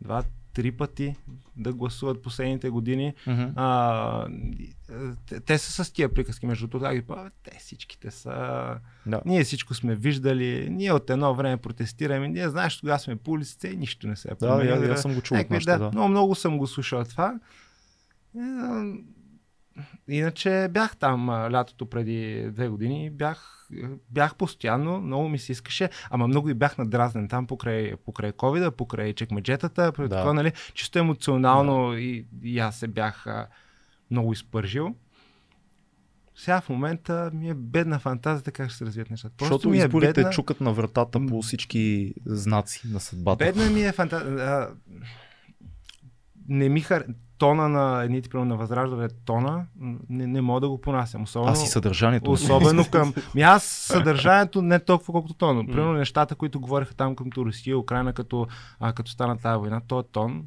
[0.01, 0.23] два,
[0.53, 1.15] три пъти
[1.57, 3.13] да гласуват последните години.
[3.55, 4.27] А,
[4.59, 4.93] и, е,
[5.27, 7.29] те, те са с тия приказки, между другото, да.
[7.43, 8.31] Те всичките са...
[9.05, 9.21] Да.
[9.25, 13.67] Ние всичко сме виждали, ние от едно време протестираме, ние знаеш, тогава сме по улиците
[13.67, 14.83] и нищо не се е Да, променило.
[14.83, 15.91] я, я съм го чул Някакви, да, да.
[15.91, 17.39] Много, много съм го слушал това.
[20.07, 23.69] Иначе бях там а, лятото преди две години, бях,
[24.09, 28.71] бях постоянно, много ми се искаше, ама много и бях надразнен там покрай, покрай covid
[28.71, 30.03] покрай чекмеджетата, Да.
[30.03, 30.09] да.
[30.09, 33.47] такова, нали, чисто емоционално и, и аз се бях а,
[34.11, 34.95] много изпържил.
[36.35, 39.35] Сега в момента ми е бедна фантазията как ще се развият нещата.
[39.37, 40.29] Просто Защото ми е изборите бедна...
[40.31, 43.45] чукат на вратата по всички знаци на съдбата.
[43.45, 44.67] Бедна ми е фантазия.
[46.47, 47.03] Не ми хар...
[47.39, 49.65] Тона на едните, примерно на възраждане, тона,
[50.09, 51.23] не, не мога да го понасям.
[51.23, 52.31] Особено, Аз и съдържанието.
[52.31, 53.13] особено към...
[53.35, 55.65] Ми аз съдържанието не толкова колкото тона.
[55.65, 58.47] Примерно нещата, които говориха там към Русия, Украина, като,
[58.79, 60.43] а, като стана тази война, този тон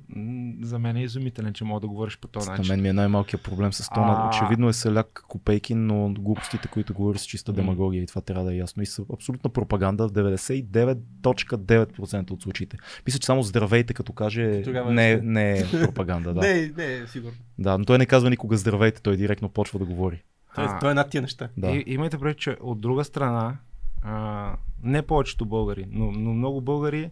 [0.63, 2.73] за мен е изумителен, че мога да говориш по този На начин.
[2.73, 4.13] мен ми е най-малкият проблем с тона.
[4.15, 4.29] А.
[4.29, 8.53] Очевидно е селяк копейки, но глупостите, които говори с чиста демагогия и това трябва да
[8.53, 8.83] е ясно.
[8.83, 12.77] И са абсолютна пропаганда в 99.9% от случаите.
[13.07, 16.23] Мисля, че само здравейте, като каже, Тогава не, е- не е пропаганда.
[16.35, 16.41] Да.
[16.41, 17.37] Не, не, сигурно.
[17.59, 20.23] да, но той не казва никога здравейте, той директно почва да говори.
[20.55, 20.79] Той, А.
[20.79, 21.49] той е над тия неща.
[21.57, 21.71] Да.
[21.71, 23.57] И, имайте предвид, че от друга страна,
[24.03, 27.11] а, не повечето българи, но, но много българи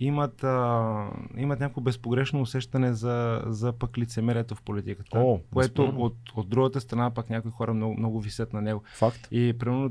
[0.00, 5.18] имат, а, имат някакво безпогрешно усещане за, за пък лицемерието в политиката.
[5.18, 8.82] О, което от, от другата страна пък някои хора много, много висят на него.
[8.94, 9.28] Факт.
[9.30, 9.90] И примерно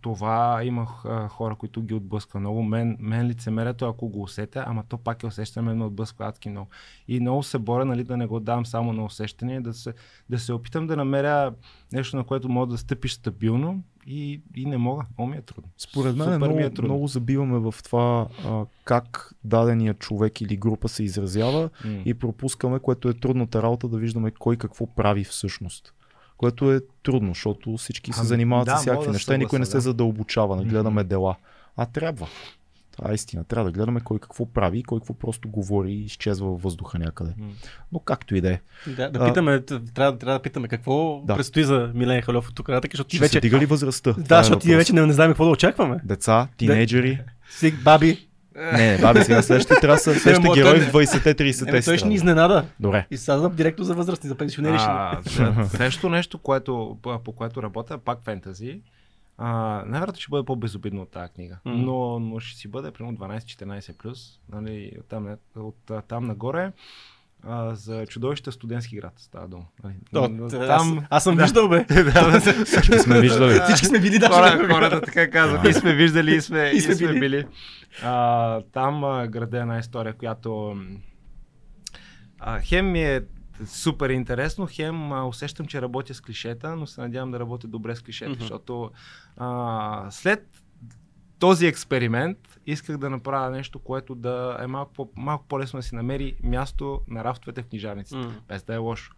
[0.00, 2.62] това имах а, хора, които ги отблъсква много.
[2.62, 6.68] Мен, мен лицемерието, ако го усетя, ама то пак е усещане, но отблъсква адски много.
[7.08, 9.94] И много се боря, нали, да не го давам само на усещане, да се,
[10.30, 11.52] да се опитам да намеря
[11.92, 15.04] нещо, на което мога да стъпиш стабилно и, и не мога.
[15.18, 15.70] Много ми е трудно.
[15.78, 16.88] Според мен Супер много, ми е трудно.
[16.94, 22.02] много забиваме в това а, как дадения човек или група се изразява М.
[22.04, 25.94] и пропускаме, което е трудната работа да виждаме кой какво прави всъщност.
[26.42, 29.58] Което е трудно, защото всички се Ами, занимават да, с всякакви да неща и никой
[29.58, 29.80] не се да.
[29.80, 31.36] задълбочава, не гледаме дела.
[31.76, 32.26] А трябва.
[32.96, 33.44] Това е истина.
[33.44, 36.98] Трябва да гледаме кой какво прави и кой какво просто говори и изчезва във въздуха
[36.98, 37.34] някъде.
[37.92, 38.60] Но както и да е.
[38.86, 41.36] Да, да А- питаме, трябва, трябва да питаме какво Да.
[41.36, 43.40] предстои за Милен Халев от тук нататък, защото ти вече...
[43.40, 44.12] дига ли възрастта?
[44.18, 44.88] Да, е защото ние въпрос.
[44.88, 46.00] вече не, не знаем какво да очакваме.
[46.04, 47.20] Деца, тинейджери.
[47.50, 48.28] Сиг, баби.
[48.56, 51.70] Не, не, баби, сега следващите трябва да са следващите герои в 20-те, 30-те.
[51.70, 52.64] Еми, той ще ни изненада.
[52.80, 53.06] Добре.
[53.10, 54.78] И сега знам директно за възрастни, за пенсионери
[55.68, 58.80] Следващото нещо, което, по, което работя, пак фентази,
[59.38, 61.58] най-вероятно ще бъде по-безобидно от тази книга.
[61.64, 61.72] М.
[61.74, 66.72] Но, но ще си бъде примерно 12-14 плюс, нали, от, там, от, там нагоре.
[67.44, 69.64] А, за чудовище студентски град става дума.
[69.84, 69.94] Нали.
[70.12, 71.84] То, М, аз, аз съм виждал, бе.
[71.84, 73.60] да, Всички сме виждали.
[73.64, 74.32] Всички сме били даже.
[74.32, 75.68] Хора, хората така казват.
[75.68, 77.20] И сме виждали, и сме, И и сме сме, били.
[77.20, 77.46] били.
[78.02, 80.76] А, там а, града е една история, която
[82.38, 83.20] а, хем ми е
[83.66, 87.96] супер интересно, хем а, усещам, че работя с клишета, но се надявам да работя добре
[87.96, 88.40] с клишета, Мгм.
[88.40, 88.90] защото
[89.36, 90.46] а, след
[91.42, 95.94] този експеримент исках да направя нещо, което да е малко, по, малко по-лесно да си
[95.94, 98.34] намери място на рафтовете в книжарниците, М.
[98.48, 99.14] без да е лошо.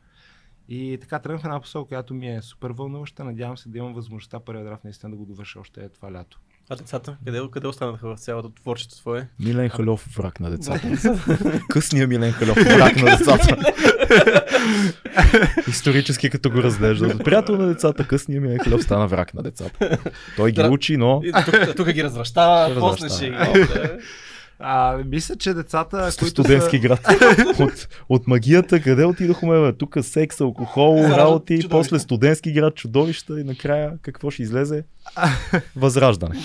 [0.68, 3.24] И така тръгнах в една посока, която ми е супер вълнуваща.
[3.24, 6.40] Надявам се да имам възможността първия драфт наистина да го довърша още това лято.
[6.70, 7.16] А децата?
[7.24, 9.28] Къде, къде останаха в цялото творчество твое?
[9.40, 10.80] Милен Халев враг на децата.
[11.68, 13.56] Късния Милен Халев враг на децата.
[15.68, 17.24] Исторически като го разглеждат.
[17.24, 19.98] Приятел на децата, късния Милен Халев стана враг на децата.
[20.36, 23.36] Той ги учи, но И тук, тук ги развръщава, после ще ги...
[24.66, 26.82] А, мисля, че децата, които студентски са...
[26.82, 27.00] град.
[27.60, 29.60] От, от магията, къде отидохме?
[29.60, 29.72] Бе?
[29.72, 31.68] Тук секс, алкохол, работи, чудовище.
[31.68, 34.84] после студентски град, чудовища и накрая какво ще излезе?
[35.76, 36.34] Възраждане.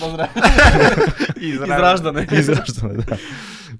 [1.40, 2.26] Израждане.
[2.32, 3.18] Израждане, да.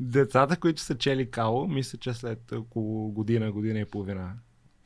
[0.00, 4.30] Децата, които са чели Као, мисля, че след около година, година и половина,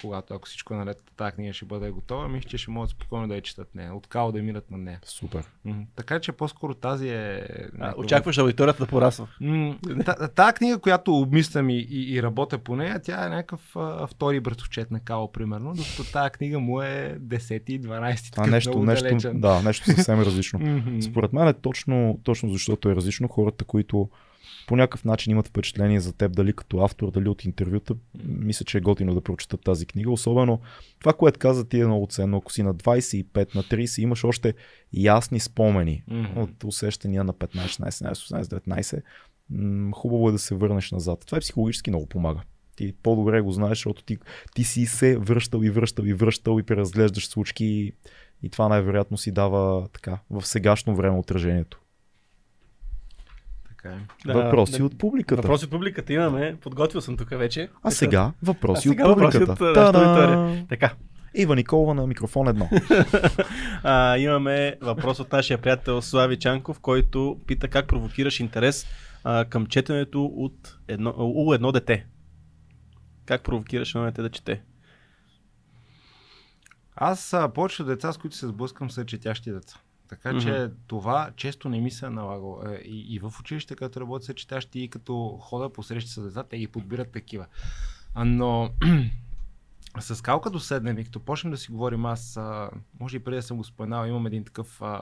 [0.05, 3.29] когато ако всичко е наред, тази книга ще бъде готова, мисля, че ще могат спокойно
[3.29, 3.95] да я четат нея.
[3.95, 4.99] От Као да минат на нея.
[5.05, 5.45] Супер.
[5.65, 7.47] М, Така че по-скоро тази е...
[7.81, 9.29] А, очакваш аудиторията да порасва.
[9.41, 9.77] М,
[10.35, 14.41] та- книга, която обмислям и, и, и работя по нея, тя е някакъв а, втори
[14.41, 19.63] братовчет на Као, примерно, докато тая книга му е 10 12 Това нещо, нещо, да,
[19.63, 20.61] нещо съвсем различно.
[21.03, 23.29] Според мен е точно, точно защото е различно.
[23.29, 24.09] Хората, които
[24.67, 28.79] по някакъв начин имат впечатление за теб, дали като автор, дали от интервюта, мисля, че
[28.79, 30.11] е готино да прочитат тази книга.
[30.11, 30.61] Особено
[31.01, 32.37] това, което каза ти е много ценно.
[32.37, 34.55] Ако си на 25, на 30, имаш още
[34.93, 36.41] ясни спомени Мгм.
[36.41, 39.03] от усещания на 15, 16, 18, 19.
[39.51, 41.23] М, Хубаво е да се върнеш назад.
[41.27, 42.41] Това е психологически много помага.
[42.77, 44.19] Ти по-добре го знаеш, защото ти,
[44.55, 47.93] ти си се връщал и връщал и връщал и преразглеждаш случки и,
[48.43, 51.81] и това най-вероятно си дава така в сегашно време отражението.
[53.85, 53.99] Така е.
[54.27, 55.43] Да, въпроси от публиката.
[55.43, 56.57] Въпроси от публиката имаме.
[56.61, 57.69] Подготвил съм тук вече.
[57.83, 59.65] А сега въпроси А от сега въпроси публиката.
[59.65, 60.05] от, а, нашата Та-да!
[60.05, 60.67] аудитория.
[60.69, 60.95] Така.
[61.35, 62.69] Ива Николова на микрофон едно.
[63.83, 68.87] А, имаме въпрос от нашия приятел Слави Чанков, който пита как провокираш интерес
[69.25, 72.07] а, към четенето от едно, у едно дете.
[73.27, 74.63] Как провокираш едно дете да чете?
[76.97, 79.77] Аз а, повечето деца, с които се сблъскам, са четящи деца.
[80.09, 80.75] Така че Мгм.
[80.87, 82.63] това често не ми се е налагало.
[82.67, 86.23] Е, И, и в училище, като работя са четящи, и като хода по срещи с
[86.23, 87.47] деца, те ги подбират такива.
[88.25, 88.71] Но
[90.01, 92.71] с калка до седнем и като почнем да си говорим, аз, а,
[93.01, 95.01] може и преди да съм го споменал, имам един такъв а,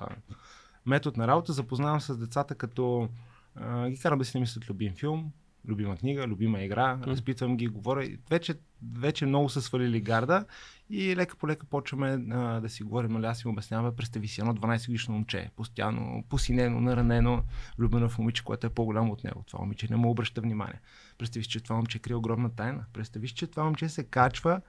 [0.87, 3.09] метод на работа, запознавам с децата, като
[3.57, 5.33] а, ги карам да си намислят любим филм,
[5.69, 8.09] любима книга, любима игра, разпитвам ги, говоря.
[8.31, 8.55] Вече,
[8.93, 10.45] вече много са свалили гарда
[10.91, 14.41] и лека по лека почваме а, да си говорим, нали, аз им обяснявам, представи си
[14.41, 17.43] едно 12 годишно момче, постоянно посинено, наранено,
[17.79, 19.45] любено в момиче, което е по-голямо от него.
[19.47, 20.81] Това момиче не му обръща внимание.
[21.19, 22.85] Представи си, че това момче крие огромна тайна.
[22.93, 24.61] Представи си, че това момче се качва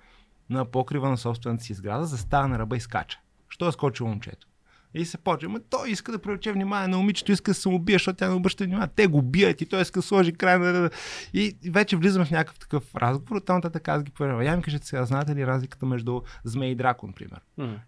[0.49, 3.20] на покрива на собствената си сграда, застава на ръба и скача.
[3.49, 4.48] Що е скочило момчето?
[4.95, 5.49] И се почва.
[5.49, 8.28] Ма той иска да привлече внимание на момичето, иска да се му бие, защото тя
[8.30, 8.88] не обръща внимание.
[8.95, 10.90] Те го бият и той иска да сложи край на...
[11.34, 13.36] И вече влизаме в някакъв такъв разговор.
[13.36, 14.44] Оттам нататък аз ги проверявам.
[14.44, 17.41] Я ми кажете сега, знаете ли разликата между змей и дракон, пример?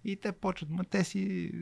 [0.06, 1.58] И те почват, ма те си е,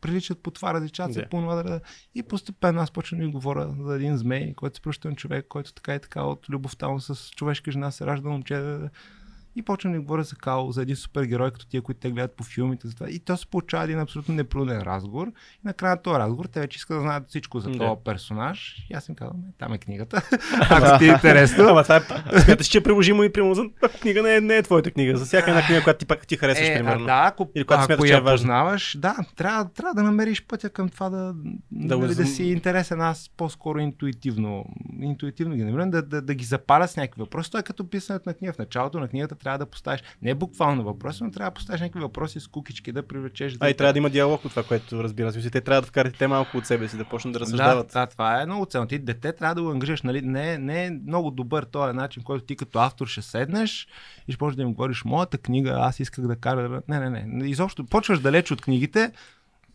[0.00, 1.28] приличат по това, различават се Да.
[1.28, 1.62] по това.
[1.62, 1.80] да-
[2.14, 5.72] И постепенно аз почвам да говоря за един змей, който се пръща на човек, който
[5.74, 8.54] така и така от любовта му с човешка жена се ражда момче.
[8.54, 8.90] да-
[9.56, 12.44] И почвам да говоря за Као, за един супергерой, като тия, които те гледат по
[12.44, 12.88] филмите.
[12.88, 13.10] За това.
[13.10, 15.28] И то се получава един абсолютно непруден разговор.
[15.28, 18.86] И накрая на този разговор те вече искат да знаят всичко за този персонаж.
[18.90, 20.22] И аз им казвам, «Е, там е книгата.
[20.70, 21.64] Ако ти е интересно.
[21.68, 23.64] Ама това е, смяташ, че е приложимо и примерно за
[24.00, 25.16] книга не е, не е твоята книга.
[25.16, 27.06] За всяка една книга, която ти пак ти харесваш, Е, примерно.
[27.06, 30.70] да, ако, Или когато ако смяташ, я е познаваш, да, трябва, трябва да намериш пътя
[30.70, 31.34] към това да,
[31.70, 33.00] да, нали, да си интересен.
[33.00, 34.64] Аз по-скоро интуитивно,
[35.00, 37.50] интуитивно ги намирам, да, да, да ги запаля с някакви въпроси.
[37.50, 38.52] Той е като писането на книга.
[38.52, 42.00] В началото на книгата трябва да поставиш не буквално въпроси, но трябва да поставиш някакви
[42.00, 43.56] въпроси с кукички, да привлечеш.
[43.60, 45.50] А и трябва да има диалог от това, което разбира се.
[45.50, 47.90] Те трябва да вкарат те малко от себе си, да почнат да да, разсъждават.
[47.92, 48.86] да, това е много ценно.
[48.86, 50.02] Ти дете трябва да го ангажираш.
[50.02, 50.22] Нали?
[50.22, 53.88] Не, не е много добър този начин, който ти като автор ще седнеш
[54.28, 56.82] и ще почнеш да им говориш моята книга, аз исках да кара.
[56.88, 57.48] Не, не, не.
[57.48, 59.12] Изобщо почваш далеч от книгите,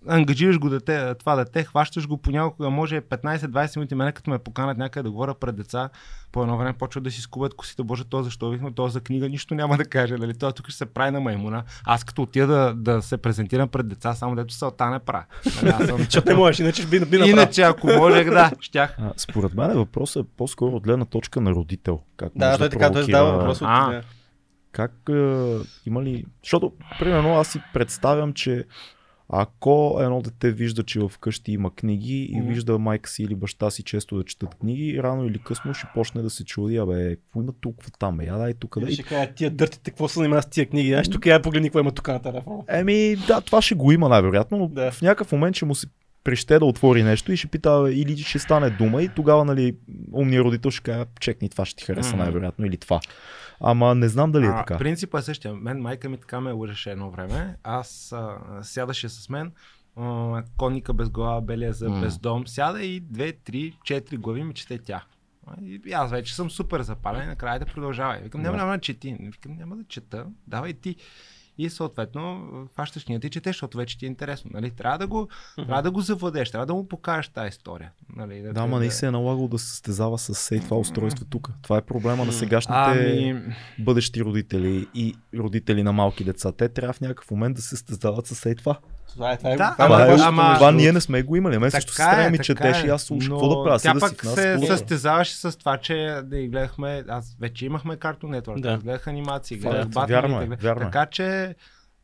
[0.08, 4.78] ангажираш го дете, това дете, хващаш го понякога, може 15-20 минути, мене като ме поканат
[4.78, 5.90] някъде да говоря пред деца,
[6.32, 9.30] по едно време почват да си скубят косите, боже, то защо викна, то за книга
[9.30, 10.34] нищо няма да каже, нали?
[10.38, 11.64] Той тук ще се прави на маймуна.
[11.86, 15.00] Аз като отида да, да се презентирам пред деца, само дето целта не.
[15.62, 15.76] Нали?
[15.80, 15.98] Аз съм...
[15.98, 17.18] Защото не можеш, иначе би, би.
[17.18, 18.96] Иначе, ако можех, да, щях.
[19.00, 22.00] А, според мен въпросът е по-скоро от гледна точка на родител.
[22.18, 24.02] Как Да, той да така, той задава въпрос от А.
[24.72, 25.56] Как е,
[25.86, 26.26] има ли...
[26.44, 28.66] Защото, примерно, аз си представям, че
[29.30, 32.48] ако едно дете вижда, че вкъщи има книги и Мгм.
[32.50, 36.22] вижда майка си или баща си често да четат книги, рано или късно ще почне
[36.22, 38.80] да се чуди, абе, какво има толкова там, я дай тук.
[38.80, 38.92] Да.
[38.92, 40.94] Ще кажа, тия дъртите, какво са занимава с тия книги?
[40.94, 42.64] Аз тук я погледни какво има тук на телефона.
[42.70, 44.92] Еми, да, това ще го има най-вероятно, но Да.
[44.92, 45.88] в някакъв момент ще му се
[46.24, 49.76] прище да отвори нещо и ще пита или ще стане дума и тогава, нали,
[50.14, 53.00] умният родител ще каже, чекни, това ще ти хареса най-вероятно или това.
[53.62, 54.78] Ама не знам дали е А, така.
[54.78, 55.54] Принципът е същия.
[55.54, 57.58] Мен майка ми така ме лъжеше едно време.
[57.64, 59.52] Аз а, сядаше с мен,
[59.96, 62.02] а, конника без глава, белия за М.
[62.02, 62.48] без дом.
[62.48, 65.04] Сяда и две, три, четири глави ми чете тя.
[65.62, 68.22] И аз вече съм супер запален, и накрая да продължавай.
[68.22, 69.18] Викам, няма, няма да чети.
[69.20, 70.96] Викам, няма да чета, давай ти.
[71.62, 74.52] И съответно, фащаш книгата и четеш, защото вече ти е интересно.
[74.54, 74.72] Нали?
[74.72, 77.92] Трябва, да го, трябва да го завладеш, трябва да му покажеш тази история.
[78.16, 78.42] Нали?
[78.54, 81.50] Да, ма не се е налагало да се състезава с ей това устройство тук.
[81.62, 83.42] Това е проблема на сегашните Ами,
[83.80, 86.52] бъдещи родители и родители на малки деца.
[86.52, 88.80] Те трябва в някакъв момент да се състезават с ей това.
[89.10, 91.58] Това е, това е, Да, това е е, ама- ние не сме го имали.
[91.58, 93.30] Мен също се Така е, ми четеше е, и аз слушах.
[93.30, 93.80] Какво да правя?
[93.80, 97.98] Тя си пък се да състезаваше с това, че да и гледахме, аз вече имахме
[97.98, 98.72] Cartoon Network, Да.
[98.72, 98.78] да.
[98.78, 100.06] гледах анимации, гледах е, Батман.
[100.08, 100.86] вярно е, гледах- вярно е.
[100.86, 101.56] Така че,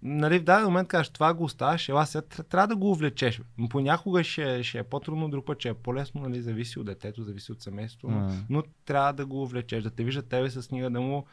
[0.02, 3.42] нали, в даден момент кажеш, това го оставаш, ела сега тр- трябва да го увлечеш.
[3.70, 7.52] Понякога ще, ще е по-трудно, друг път ще е по-лесно, нали, зависи от детето, зависи
[7.52, 11.02] от семейството, но, но трябва да го увлечеш, да те вижда тебе с книга, да
[11.02, 11.26] му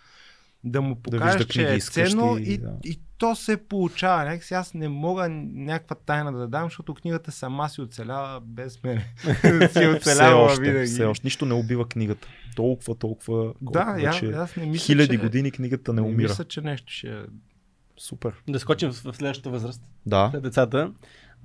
[0.65, 2.73] да му покажеш, че книги е ценно и, да.
[2.85, 4.25] и то се получава.
[4.25, 9.05] Някакси аз не мога някаква тайна да дам, защото книгата сама си оцелява без мене.
[9.35, 10.87] си Все оцелява още, винаги.
[10.87, 11.27] все още.
[11.27, 12.29] Нищо не убива книгата.
[12.57, 13.53] Толкова, толкова.
[13.63, 16.29] Да, я, аз не мисля, хиляди че, години книгата не не умира.
[16.29, 17.21] мисля, че нещо ще...
[17.99, 18.33] Супер.
[18.49, 19.83] Да скочим в следващата възраст.
[20.07, 20.29] Да.
[20.31, 20.91] След децата.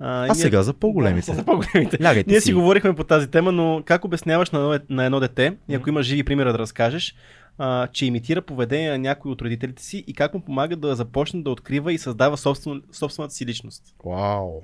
[0.00, 1.34] А, А ние- сега за Да, по-големите.
[1.34, 1.98] за по-големите.
[2.04, 2.46] Лягайте Ние си.
[2.46, 5.88] си говорихме по тази тема, но как обясняваш на едно, на едно дете, и ако
[5.88, 7.14] имаш живи примера да разкажеш,
[7.58, 11.42] а, че имитира поведение на някой от родителите си и как му помага да започне
[11.42, 13.94] да открива и създава собствен, собствената си личност?
[14.04, 14.60] Вау.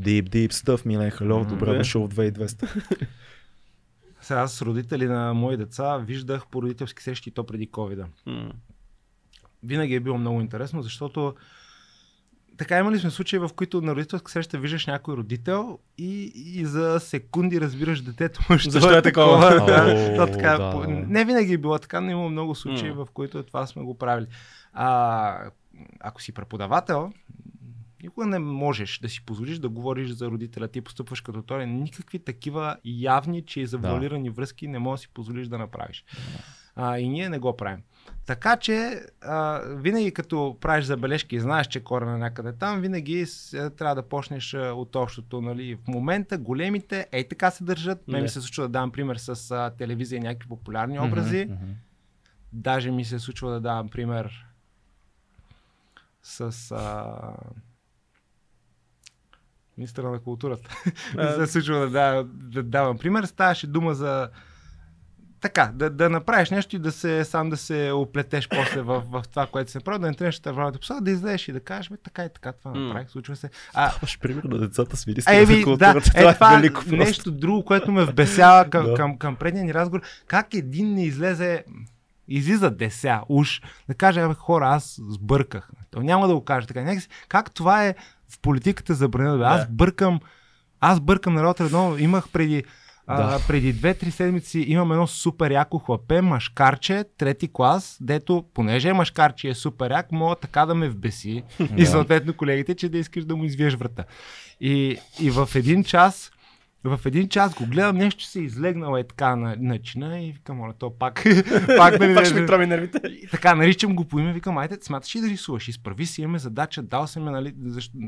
[0.00, 1.46] Deep, deep stuff, Милен Халев.
[1.46, 2.82] Добре дошъл в 2200.
[4.20, 8.06] Сега аз с родители на мои деца виждах по родителски срещи то преди ковида.
[8.26, 8.52] М.
[9.62, 11.34] Винаги е било много интересно, защото
[12.58, 17.00] така имали сме случаи, в които на родителска среща виждаш някой родител и, и за
[17.00, 19.38] секунди разбираш детето му, що Защо е такова?
[19.66, 20.70] да, О, то така, да.
[20.72, 23.04] по- Не винаги е било така, но има много случаи, М.
[23.04, 24.26] в които това сме го правили.
[24.72, 25.50] А,
[26.00, 27.12] ако си преподавател,
[28.02, 30.68] никога не можеш да си позволиш да говориш за родителя.
[30.68, 31.66] Ти постъпваш като той.
[31.66, 36.04] Никакви такива явни, че и завуалирани връзки не можеш да си позволиш да направиш.
[36.76, 37.80] А, и ние не го правим.
[38.26, 43.54] Така че, а, винаги като правиш забележки и знаеш, че корена някъде там, винаги с,
[43.54, 45.40] а, трябва да почнеш а, от общото.
[45.40, 45.74] Нали.
[45.74, 48.08] В момента големите, ей така се държат.
[48.08, 51.46] Мен ми се случва да давам пример с а, телевизия и някакви популярни образи.
[51.50, 51.72] Мгм.
[52.52, 54.46] Даже ми се случва да давам пример
[56.22, 57.16] с а...
[59.76, 60.70] министъра на културата.
[61.18, 63.24] А, се случва да, да, да давам пример.
[63.24, 64.30] Ставаше дума за
[65.40, 69.22] така, да, да направиш нещо и да се, сам да се оплетеш после в, в
[69.30, 71.90] това, което се прави, да не тръгнеш да вървате посока, да излезеш и да кажеш,
[71.90, 73.50] бе, така и така, това направих, случва се.
[73.74, 76.96] А, Даваш пример на децата с Еми, на да, е, това е велико просто.
[76.96, 78.94] нещо друго, което ме вбесява към, Да.
[78.94, 80.02] към, към предния ни разговор.
[80.26, 81.64] Как един не излезе,
[82.28, 85.70] излиза деся, уж, да каже, бе, хора, аз сбърках.
[85.90, 86.82] То няма да го каже така.
[86.82, 87.94] Някакси, как това е
[88.28, 89.38] в политиката забранено?
[89.38, 89.44] Бе?
[89.44, 89.66] Аз Да.
[89.72, 90.20] бъркам,
[90.80, 92.64] аз бъркам народ едно, имах преди
[93.10, 99.48] А, преди 2-3 седмици имам едно супер яко хлапе, машкарче, трети клас, дето, понеже машкарче
[99.48, 101.42] е супер як, мога така да ме вбеси
[101.76, 104.04] и съответно колегите, че да искаш да му извиеш врата.
[104.60, 106.32] И, и в един час
[106.84, 110.74] в един час го гледам, нещо се излегнало е така на начина и викам, моля,
[110.78, 111.14] то пак,
[111.76, 113.00] пак, нали, Пак ще ми троми нервите.
[113.30, 115.68] така, наричам го по име, викам, айде, смяташ ли да рисуваш?
[115.68, 117.98] Изправи си, имаме задача, дал съм ме, нали, защо...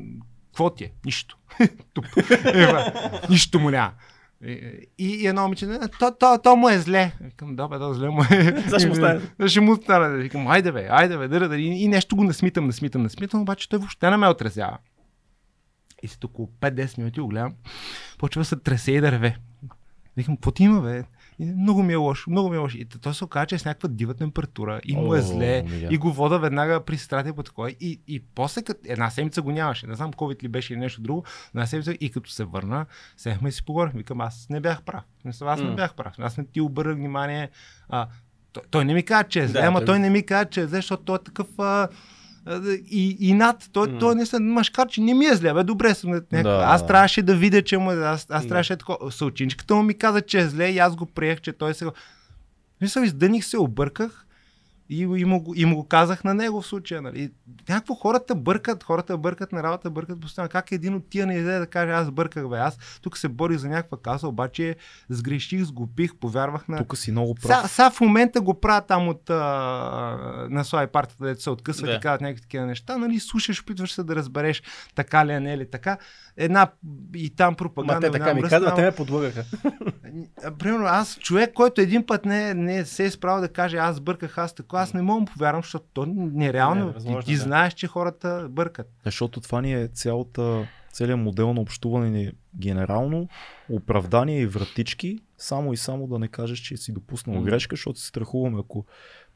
[0.47, 0.93] Какво ти е?
[1.05, 1.39] Нищо.
[3.31, 3.93] Нищо му няма.
[4.44, 7.12] И, и едно момиче, «Не, то, то, то му е зле.
[7.20, 8.62] Викам, да, бе, то зле му е.
[8.78, 9.20] Ще му стане.
[9.38, 10.16] Да, ще му стане.
[10.16, 11.60] Викам, айде бе, айде бе, дъра, дъра.
[11.60, 14.78] И, и нещо го насмитам, насмитам, насмитам, обаче той въобще не ме отразява.
[16.02, 17.54] И след около 5-10 минути го гледам,
[18.18, 19.36] почва да се тресе и да реве.
[20.16, 21.04] Викам, какво ти има, бе?
[21.40, 22.76] И много ми е лошо, много ми е лошо.
[22.76, 25.62] И той се оказа, че е с някаква дива температура и му е О, зле.
[25.62, 25.88] миля.
[25.90, 27.70] И го вода веднага при сестрата по такова.
[27.70, 29.86] И, и после, като една седмица го нямаше.
[29.86, 31.24] Не знам COVID ли беше или нещо друго.
[31.48, 32.86] Една седмица и като се върна,
[33.16, 33.98] седнахме и си поговорихме.
[33.98, 35.04] Викам, аз не бях прав.
[35.24, 36.14] Не, Аз не бях прав.
[36.18, 37.50] Аз не ти обърнах внимание.
[37.88, 38.06] А,
[38.52, 40.44] той, той не ми каза, че е зле, Да, ама той- той не ми каза,
[40.44, 41.88] че е зле, защото той е такъв а,
[42.90, 43.68] и, и над.
[43.72, 43.98] Той, М.
[43.98, 46.20] той се машкар, че не ми е зле, бе, добре съм.
[46.32, 46.64] Да.
[46.66, 48.48] Аз трябваше да видя, че му е, аз, аз Да.
[48.48, 49.12] трябваше такова.
[49.12, 51.90] Съученичката му ми каза, че е зле и аз го приех, че той сега.
[52.80, 54.26] Мисля, издъних се, обърках
[54.90, 57.02] и, и, му, го- и му го казах на него в случая.
[57.02, 57.20] Нали.
[57.20, 57.30] И
[57.68, 60.48] Някакво хората бъркат, хората бъркат на работа, бъркат постоянно.
[60.48, 62.58] Как един от тия не излезе да каже, аз бърках, бе.
[62.58, 64.76] Аз тук се борих за някаква каса, обаче
[65.08, 66.76] сгреших, сгубих, повярвах на...
[66.78, 67.70] Тук си много прав.
[67.70, 69.36] сега в момента го правят там от а,
[70.50, 71.96] на своя партията, дето се откъсват Да.
[71.96, 74.62] и казват някакви такива неща, нали, слушаш, опитваш се да разбереш
[74.94, 75.98] така ли е, не е ли така.
[76.36, 76.70] Една
[77.14, 77.94] и там пропаганда.
[78.06, 79.44] Ма те така ми казват, те ме подлъгаха.
[80.58, 84.38] Примерно аз, човек, който един път не, не се е справил да каже аз бърках,
[84.38, 86.85] аз така, аз не мога да повярвам, защото то нереално.
[86.85, 87.40] Не, ти, възможно, ти да.
[87.40, 88.90] знаеш, че хората бъркат.
[89.05, 93.28] Защото това ни е цялата, целият модел на общуване ни генерално,
[93.70, 97.44] оправдание и вратички, само и само да не кажеш, че си допуснал Мгм.
[97.44, 98.85] грешка, защото се страхуваме, ако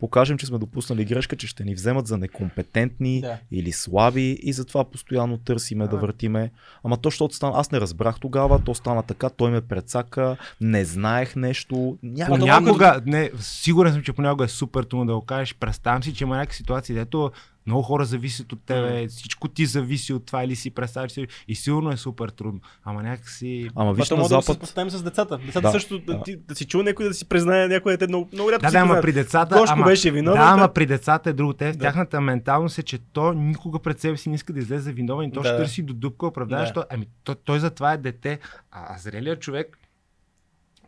[0.01, 3.39] покажем, че сме допуснали грешка, че ще ни вземат за некомпетентни Да.
[3.51, 5.97] или слаби и затова постоянно търсиме да Да.
[5.97, 6.51] въртиме.
[6.85, 10.85] Ама то, защото стана, аз не разбрах тогава, то стана така, той ме прецака, не
[10.85, 11.99] знаех нещо.
[12.03, 15.55] Няма да Понякога, не, сигурен съм, че понякога е супер трудно да го кажеш.
[15.55, 17.33] Представям си, че има някакви ситуации, дето
[17.67, 21.55] много хора зависят от тебе, всичко ти зависи от това или си представяш си и
[21.55, 22.61] сигурно е супер трудно.
[22.85, 23.71] Ама някакси...
[23.75, 25.39] Ама виж на може да се Запад, поставим с децата.
[25.39, 26.23] Децата Да, също, да, да.
[26.23, 28.73] ти, да си чул някой да си признае, някой дете много, много рядко Да, си
[28.73, 29.57] да, ама при децата.
[29.59, 30.41] Гошко ама, беше виновен.
[30.41, 31.53] Да, ама при децата е друго.
[31.53, 31.83] Те, в Да.
[31.85, 35.29] тяхната менталност е, че то никога пред себе си не иска да излезе виновен.
[35.29, 35.57] и То ще Да.
[35.59, 36.85] търси до дупка оправдание, Да.
[36.91, 38.39] ами, той, той затова е дете.
[38.71, 39.79] А, а зрелият човек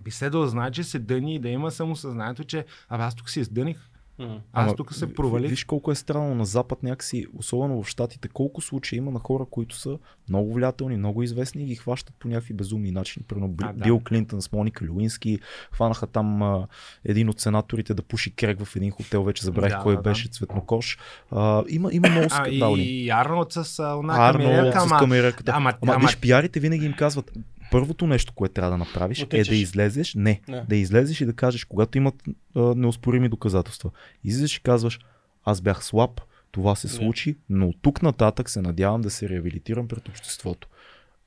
[0.05, 3.31] би следвал да знае, че се дъни и да има самосъзнанието, че абе аз тук
[3.31, 3.77] се издъних.
[4.19, 4.41] М.
[4.53, 5.51] Аз Ама, тук се провалих.
[5.51, 9.45] Виж колко е странно на Запад някакси, особено в Штатите, колко случаи има на хора,
[9.47, 9.99] които са
[10.29, 13.25] много влиятелни, много известни и ги хващат по някакви безумни начини.
[13.25, 13.85] Примерно А, а, да.
[13.85, 15.39] Бил Клинтън с Моника Люински,
[15.73, 16.67] хванаха там а,
[17.05, 20.11] един от сенаторите да пуши крек в един хотел, вече забравих Да, кой да, да.
[20.11, 20.99] беше, цветнокош.
[21.31, 22.83] А, има, има много А, скандални.
[22.85, 25.53] и Арнолд с а, Арнолд с ама- камерерката.
[25.55, 27.33] Ама, Ама, ама, виж, пиарите винаги им казват,
[27.71, 29.49] първото нещо, което трябва да направиш Отечеш.
[29.49, 30.65] е да излезеш, не, Не.
[30.69, 32.15] да излезеш и да кажеш, когато имат
[32.57, 33.91] а, неоспорими доказателства.
[34.25, 35.01] Излизаш и казваш,
[35.45, 36.21] аз бях слаб,
[36.51, 36.93] това се Не.
[36.93, 40.69] случи, но от тук нататък се надявам да се реабилитирам пред обществото.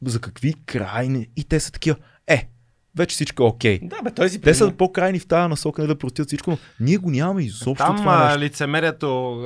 [0.02, 1.30] За какви крайни...
[1.36, 1.98] И те са такива,
[2.28, 2.50] е,
[2.98, 3.80] вече всичко е окей.
[3.84, 6.58] Да, бе, той си Те са по-крайни в тази насока, не да простят всичко, но
[6.80, 8.40] ние го нямаме изобщо Там това нещо.
[8.40, 9.42] лицемерието,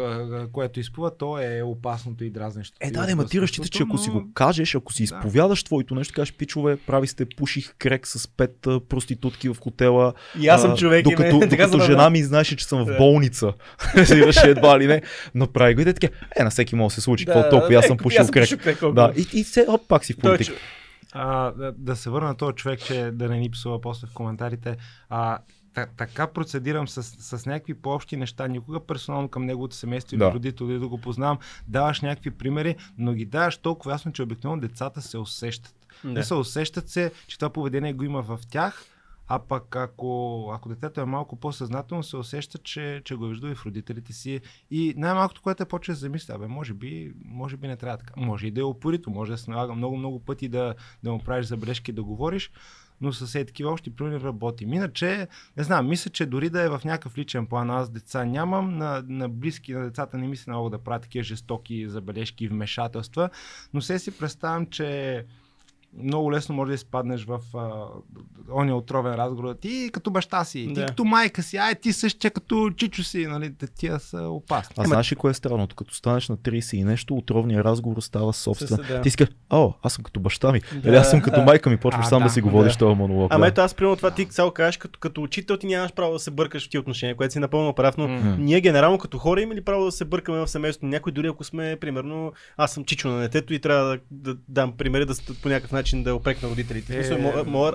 [0.54, 2.88] което изплува, то е опасното и дразнещото.
[2.88, 5.04] Е, да, да, ма ти разчиташ, че ако си но- го кажеш, ако си Да.
[5.04, 10.14] изповядаш твоето нещо, кажеш, пичове, прави сте, пуших крек с пет проститутки в хотела.
[10.40, 11.04] И аз съм а, човек.
[11.04, 13.54] Докато, ме- докато жена ми знаеше, че съм в болница.
[14.16, 15.02] Имаше едва ли не.
[15.36, 16.08] Направи го и така,
[16.40, 17.26] е, на всеки може да се случи.
[17.26, 18.50] Какво толкова, аз съм е, пушил крек.
[18.94, 20.54] Да, и, и все, пак си в е политика.
[21.14, 24.14] А, да, да се върна на този човек, че да не ни псува после в
[24.14, 24.78] коментарите.
[25.10, 25.40] А,
[25.74, 30.32] та, така процедирам с, с някакви по-общи неща, никога персонално към неговото семейство или Да.
[30.32, 31.38] родители да го познавам,
[31.68, 35.76] даваш някакви примери, но ги даваш толкова ясно, че обикновено децата се усещат.
[36.04, 36.14] Да.
[36.14, 38.86] Те се усещат се, че това поведение го има в тях,
[39.28, 43.56] а пък ако, ако детето е малко по-съзнателно, се усеща, че, че го вижда и
[43.56, 44.42] в родителите си.
[44.72, 48.14] И най-малкото, което е почва да замисля, абе, може би, може би не трябва така.
[48.18, 51.46] Може и да е опорито, може да се налага много-много пъти да, да му правиш
[51.46, 52.52] забележки да говориш,
[53.02, 54.64] но с е такива общи примери работи.
[54.64, 55.28] Иначе,
[55.58, 59.04] не знам, мисля, че дори да е в някакъв личен план, аз деца нямам, на,
[59.08, 63.30] на близки на децата не ми се да правя такива жестоки забележки и вмешателства,
[63.74, 65.26] но се си представям, че
[65.98, 67.70] много лесно може да изпаднеш в а,
[68.54, 69.56] ония отровен разговор.
[69.56, 70.86] Ти като баща си, ти Да.
[70.86, 74.74] като майка си, ай ти същия като чичо си, нали, тия са опасни.
[74.78, 75.76] А знаеш ли кое е странното?
[75.76, 78.68] Като станеш на 30 и нещо, отровният разговор става собствен.
[78.68, 79.02] С- да.
[79.02, 80.62] Ти си кажеш, о, аз съм като баща ми.
[80.76, 80.90] Да.
[80.90, 82.80] Или аз съм като майка ми, почваш А, сам да, да, си го водиш да.
[82.80, 83.34] този монолог.
[83.34, 83.50] Ама да.
[83.50, 86.32] ето аз примерно това ти цяло кажеш, като, като учител ти нямаш право да се
[86.32, 88.36] бъркаш в тия отношения, което си напълно прав, но М.
[88.40, 90.86] ние генерално като хора имаме ли право да се бъркаме в семейството?
[90.86, 94.72] Някой дори ако сме, примерно, аз съм чичо на детето и трябва да, да дам
[94.72, 96.96] примери, да по някакъв начин да опрекна родителите.
[96.96, 97.00] Е.
[97.00, 97.04] Е...
[97.04, 97.74] Смисъл, моя,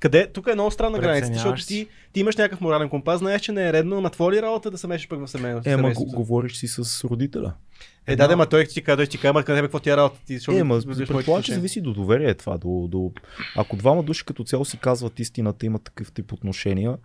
[0.00, 0.26] къде?
[0.32, 3.68] Тук е много странна граница, защото ти, ти имаш някакъв морален компас, знаеш, че не
[3.68, 5.68] е редно, ама твоя ли работа да се мешаш пък в семейството?
[5.68, 6.16] Е, ама го, семейството?
[6.16, 7.52] говориш си с родителя.
[8.06, 10.20] Е, да, да, ма той ти казва, ти казва, къде какво ти е работа?
[10.26, 12.58] Ти, Е, ма, предполагам, че зависи до доверие това.
[12.58, 13.12] До, до...
[13.56, 16.96] Ако двама души като цяло си казват истината, имат такъв тип отношения,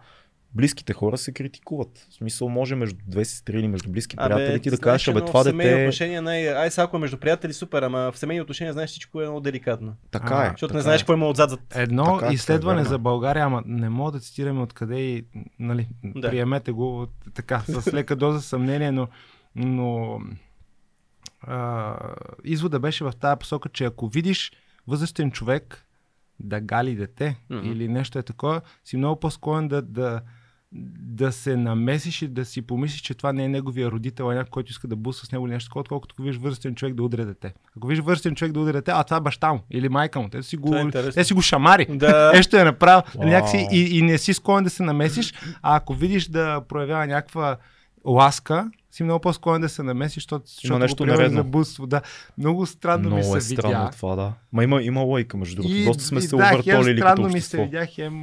[0.55, 2.07] близките хора се критикуват.
[2.09, 5.39] В смисъл може между две сестри или между близки приятели ти да кажеш, абе това
[5.41, 5.83] в семейни дете...
[5.83, 6.49] отношения, най...
[6.49, 9.39] ай, сега ако е между приятели, супер, ама в семейни отношения знаеш всичко е много
[9.39, 9.95] деликатно.
[10.11, 10.49] Така А, е.
[10.49, 11.03] Защото така не знаеш е.
[11.03, 11.49] какво има отзад.
[11.49, 12.89] зад- Едно Така, така е, изследване верно.
[12.89, 15.25] за България, ама не мога да цитираме откъде и,
[15.59, 16.29] нали, Да.
[16.29, 19.07] приемете го така, с лека доза съмнение, но,
[19.55, 20.19] но
[21.41, 21.95] а,
[22.43, 24.51] извода беше в тази посока, че ако видиш
[24.87, 25.85] възрастен човек
[26.39, 27.71] да гали дете mm-hmm.
[27.71, 30.21] или нещо е такова, си много по-склонен да, да,
[30.71, 34.49] да се намесиш и да си помислиш, че това не е неговия родител, а някой,
[34.49, 37.03] който иска да буса с него или нещо такова, отколкото ако видиш възрастен човек да
[37.03, 37.53] удря дете.
[37.77, 40.29] Ако видиш възрастен човек да удря дете, а това е баща му или майка му,
[40.29, 41.85] те си го, е те си го шамари.
[41.89, 42.31] Да.
[42.35, 45.93] Е, ще е направил някакси и, и не си склонен да се намесиш, а ако
[45.93, 47.57] видиш да проявява някаква
[48.05, 51.87] ласка, си много по-склонен да се намесиш, защото, защото нещо го за буство.
[51.87, 52.01] Да.
[52.37, 53.91] Много странно ми Много се е странно видя.
[53.91, 54.33] това, да.
[54.53, 55.83] Ма има, има лойка, между другото.
[55.85, 58.13] Доста сме и се да, увъртолили като странно ми се видя, хем...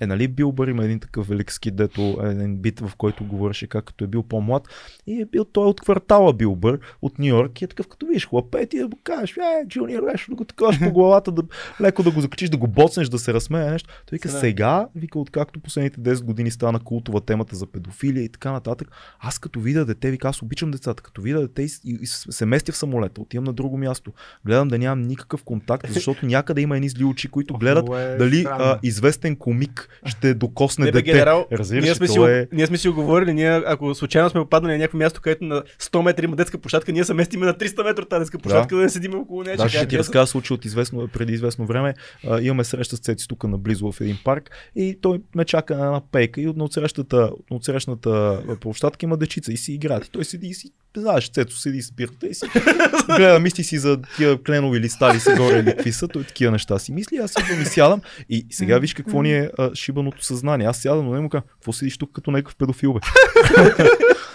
[0.00, 3.66] Е, нали Билбър има един такъв велик скит, дето е един бит, в който говореше
[3.66, 4.68] как като е бил по-млад
[5.06, 8.28] и е бил той от квартала Билбър, от Нью Йорк и е такъв като видиш
[8.28, 11.42] хлапе, ти да му кажеш, е, Джуниор, нещо да го такаш по главата, да,
[11.80, 13.88] леко да го закачиш, да го боцнеш, да се разсмее нещо.
[14.06, 18.52] Той вика, сега, вика, откакто последните 10 години стана култова темата за педофилия и така
[18.52, 18.88] нататък,
[19.20, 22.46] аз като видя дете, вика, аз обичам децата, като видя дете и, и, и се
[22.46, 24.12] местя в самолета, отивам на друго място,
[24.46, 28.40] гледам да нямам никакъв контакт, защото някъде има едни зли очи, които гледат е дали
[28.40, 28.64] странно.
[28.64, 31.12] а, известен комик ще докосне Не, бе, дете.
[31.12, 32.48] генерал, Разбираш ние сме, си, е...
[32.52, 35.62] ние сме си го говорили, ние, ако случайно сме попаднали на някакво място, където на
[35.80, 38.82] 100 метра има детска площадка, ние се местиме на 300 метра тази детска площадка, да,
[38.82, 39.56] не седим около нея.
[39.56, 41.94] Да, ще ти да- разказа случай от известно, преди известно време.
[42.28, 45.86] А, имаме среща с Цеци тук наблизо в един парк и той ме чака на
[45.86, 50.06] една пейка и от отсрещната, от срещната площадка има дечица и си играят.
[50.06, 52.46] И той седи и си, знаеш, Цецо седи и спирта и си
[53.16, 56.52] гледа, мисли си за тия кленови листа ли са горе или какви са, той такива
[56.52, 60.24] неща си мисли, аз идвам и сядам и сега виж какво ни е а, шибаното
[60.24, 60.66] съзнание.
[60.66, 63.00] Аз сядам, но не му казвам, какво седиш тук като някакъв педофил, бе?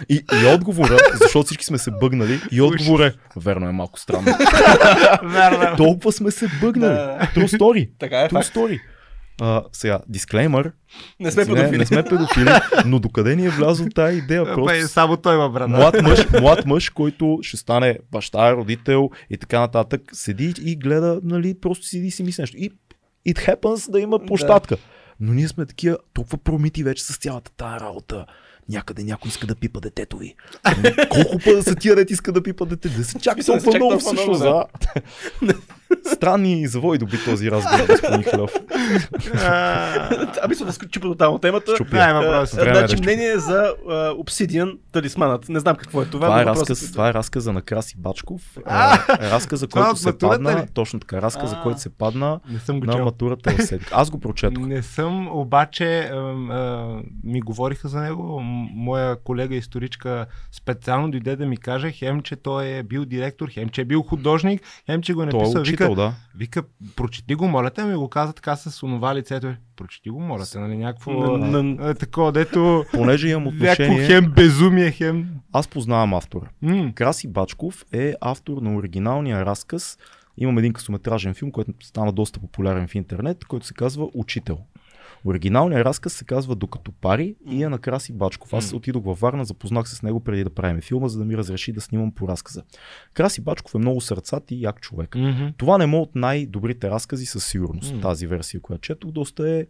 [0.10, 4.26] И, и отговора, защото всички сме се бъгнали, и отговор е, верно е малко странно.
[5.24, 5.78] Верно.
[5.78, 6.98] Толкова сме се бъгнали.
[7.36, 7.90] True story.
[8.00, 8.80] Така е, True story.
[9.42, 10.72] А, сега, дисклеймър.
[11.20, 11.78] Не сме педофили.
[11.78, 12.50] не сме педофили,
[12.86, 14.46] но докъде ни е влязла тази идея?
[14.46, 15.68] Бе, Просто само той има брада.
[15.68, 21.20] млад мъж, млад мъж, който ще стане баща, родител и така нататък, седи и гледа,
[21.24, 22.58] нали, просто седи и си мисли нещо.
[22.58, 22.72] И
[23.28, 24.78] it happens да има площадка.
[25.20, 28.26] Но ние сме такива толкова промити вече с цялата тая работа.
[28.70, 30.36] Някъде някой иска да пипа детето ви.
[30.64, 32.90] Ами, Колко пъти са тия дете иска да пипа дете?
[32.90, 34.42] Да се чака толкова много толкова много, всъщност.
[34.42, 34.66] Да.
[36.14, 38.52] Странни завои доби този разговор, господин Хлев.
[40.42, 41.74] Ами мисля да скучи тотално темата.
[41.92, 42.54] Да, въпрос.
[42.54, 45.50] Е значи мнение за Obsidian талисманът.
[45.50, 46.28] Не знам какво е това.
[46.28, 48.58] Това е, разказ, това е разказа на Краси Бачков.
[48.58, 50.68] Е разказа, Това който се падна.
[50.74, 51.22] Точно така.
[51.22, 51.64] Разказа, А.
[51.64, 52.40] който се падна
[52.70, 53.90] на матурата в седмик.
[53.92, 54.68] Аз го прочетох.
[54.68, 56.12] Не съм, обаче
[57.24, 58.40] ми говориха за него.
[58.74, 63.70] Моя колега историчка специално дойде да ми каже, хем, че той е бил директор, хем,
[63.70, 65.64] че е бил художник, хем, че го е е написал.
[65.84, 66.14] Вика, да.
[66.36, 66.64] вика,
[66.96, 69.54] прочети го, моля те, ми го каза така с онова лицето.
[69.76, 74.32] Прочети го, моля те, нали, някакво На- на- такова, дето Понеже имам някакво отношение, хем
[74.36, 75.30] безумие, хем...
[75.54, 76.46] аз познавам автора.
[76.62, 79.98] М, Краси Бачков е автор на оригиналния разказ.
[80.38, 84.58] Имам един късометражен филм, който стана доста популярен в интернет, който се казва Учител.
[85.26, 88.54] Оригиналният разказ се казва Докато пари и е на Краси Бачков.
[88.54, 91.38] Аз отидох във Варна, запознах се с него преди да правим филма, за да ми
[91.38, 92.64] разреши да снимам по разказа.
[93.14, 95.16] Краси Бачков е много сърцат и як човек.
[95.16, 95.48] мгм.
[95.58, 97.94] Това не е от най-добрите разкази със сигурност.
[97.94, 98.02] М.
[98.02, 99.66] Тази версия, която четох, доста е...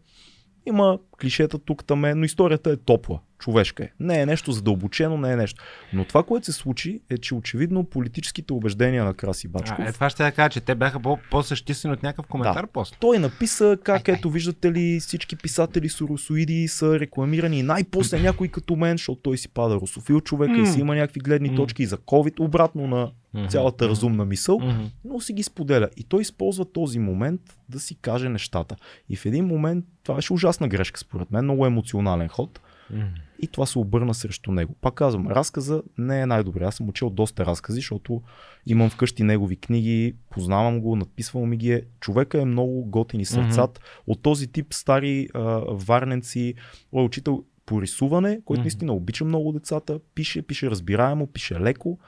[0.66, 3.20] Има клишета тук там, е, но историята е топла.
[3.40, 3.90] човешка е.
[4.00, 5.64] Не е нещо задълбочено, не е нещо.
[5.94, 9.80] Но това, което се случи, е, че очевидно политическите убеждения на Краси Бачков.
[9.80, 12.68] А, е, това ще я кажа, че те бяха по- по-съществени от някакъв коментар Да.
[12.68, 12.98] после.
[13.00, 18.76] Той написа как, Ай, ето виждате ли, всички писатели соросоиди са рекламирани най-после някой като
[18.76, 21.98] мен, защото той си пада русофил човека и си има някакви гледни точки и за
[21.98, 23.12] COVID, обратно на
[23.50, 24.84] цялата разумна мисъл, Мгм.
[25.06, 25.90] но си ги споделя.
[25.98, 28.76] И той използва този момент да си каже нещата.
[29.10, 32.60] И в един момент, това беше ужасна грешка според мен, много емоционален ход.
[32.92, 33.04] Мгм.
[33.42, 34.76] И това се обърна срещу него.
[34.82, 36.64] Пак казвам, разказа не е най-добре.
[36.64, 38.22] Аз съм учил доста разкази, защото
[38.66, 41.72] имам вкъщи негови книги, познавам го, надписвам ми ги.
[41.72, 41.82] е.
[42.00, 43.80] Човека е много готин и сърцат.
[44.08, 46.54] От този тип стари а, варненци.
[46.96, 48.64] Е учител по рисуване, който Мгм.
[48.66, 50.00] наистина обича много децата.
[50.16, 52.00] Пише, пише разбираемо, пише леко.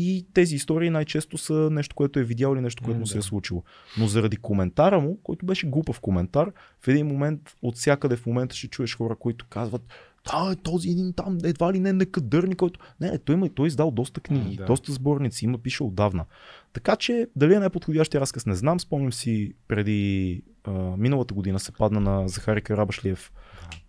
[0.00, 3.22] И тези истории най-често са нещо, което е видял или нещо, което му се е
[3.22, 3.62] случило.
[3.98, 8.56] Но заради коментара му, който беше глупав коментар, в един момент от всякъде в момента
[8.56, 9.82] ще чуеш хора, които казват
[10.30, 12.80] да, е този един там, едва ли не некадърни, който...
[13.00, 14.64] Не, не, той, има, той е издал доста книги, да.
[14.64, 16.24] доста сборници, има, пише отдавна.
[16.72, 18.80] Така че, дали е най-подходящия разказ, не знам.
[18.80, 23.32] Спомням си, преди а, миналата година се падна на Захари Карабашлиев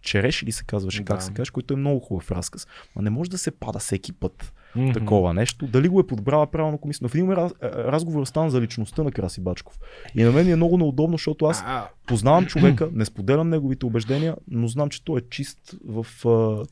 [0.02, 1.22] Череш или се казваше, как Да.
[1.22, 2.68] се каже, който е много хубав разказ.
[2.96, 4.92] А не може да се пада всеки път Мгм.
[4.92, 5.68] такова нещо.
[5.68, 7.00] Дали го е подбрала правилно комисия.
[7.02, 9.80] Но в един момент разговор стана за личността на Краси Бачков.
[10.16, 11.64] И на мен е много неудобно, защото аз
[12.06, 16.06] познавам човека, не споделям неговите убеждения, но знам, че той е чист в...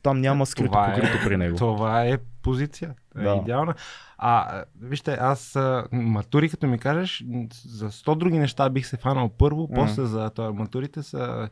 [0.02, 1.56] Там няма скрито Това е- покрито при него.
[1.56, 2.94] Това е позиция.
[3.14, 3.22] Да.
[3.22, 3.30] Да.
[3.30, 3.74] Е идеална.
[4.18, 5.58] А, вижте, аз
[5.92, 7.24] матури, като ми кажеш,
[7.64, 9.76] за 100 други неща бих се фанал първо, М.
[9.76, 10.52] после за това.
[10.52, 11.48] Матурите са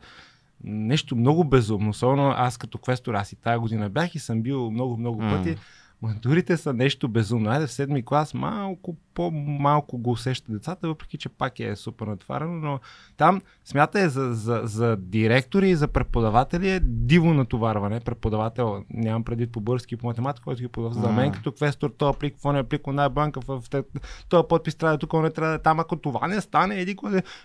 [0.63, 1.89] нещо много безумно.
[1.89, 5.55] Особено аз като квестор, аз и тази година бях и съм бил много-много пъти.
[6.01, 7.49] Матурите са нещо безумно.
[7.49, 12.53] Айде в седми клас малко по-малко го усеща децата, въпреки че пак е супер натварено,
[12.53, 12.79] но
[13.17, 17.99] там смятай за, за, за директори и за преподаватели е диво натоварване.
[17.99, 21.89] Преподавател, нямам предвид по български и по математика, който ги подава за мен като квестор,
[21.89, 23.63] този плик, какво не е плик, она е банка, в
[24.29, 25.79] този подпис трябва да е тук, не трябва да е там.
[25.79, 26.95] Ако това не стане, еди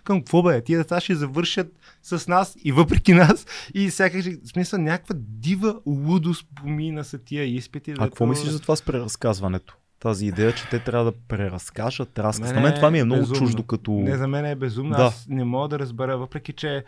[0.05, 0.65] към какво бе?
[0.65, 1.73] Тия деца ще завършат
[2.03, 7.45] с нас и въпреки нас и сякаш, в смисъл, някаква дива лудост помина са тия
[7.45, 7.91] изпити.
[7.99, 9.77] А какво мислиш за това с преразказването?
[10.01, 12.49] Тази идея, че те трябва да преразкажат разказ.
[12.49, 13.39] Мене На мен това ми е е много безумно.
[13.39, 13.93] чуждо като...
[13.93, 14.97] Не, за мен е безумно.
[14.97, 15.03] Да.
[15.03, 16.85] Аз не мога да разбера, въпреки че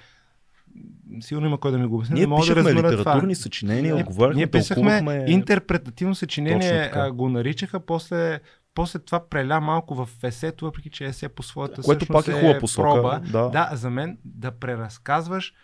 [1.20, 2.14] сигурно има кой да ми го обясни.
[2.14, 3.42] Ние не мога да пишехме разбера литературни това.
[3.42, 8.40] съчинения, отговаряхме, Ние писахме интерпретативно съчинение, а, го наричаха, после,
[8.74, 12.58] после това преля малко в есето, въпреки че есе по своята Което пак е хубава
[12.58, 12.82] посока.
[12.84, 13.20] проба.
[13.22, 13.48] Да.
[13.48, 15.54] Да, за мен да преразказваш,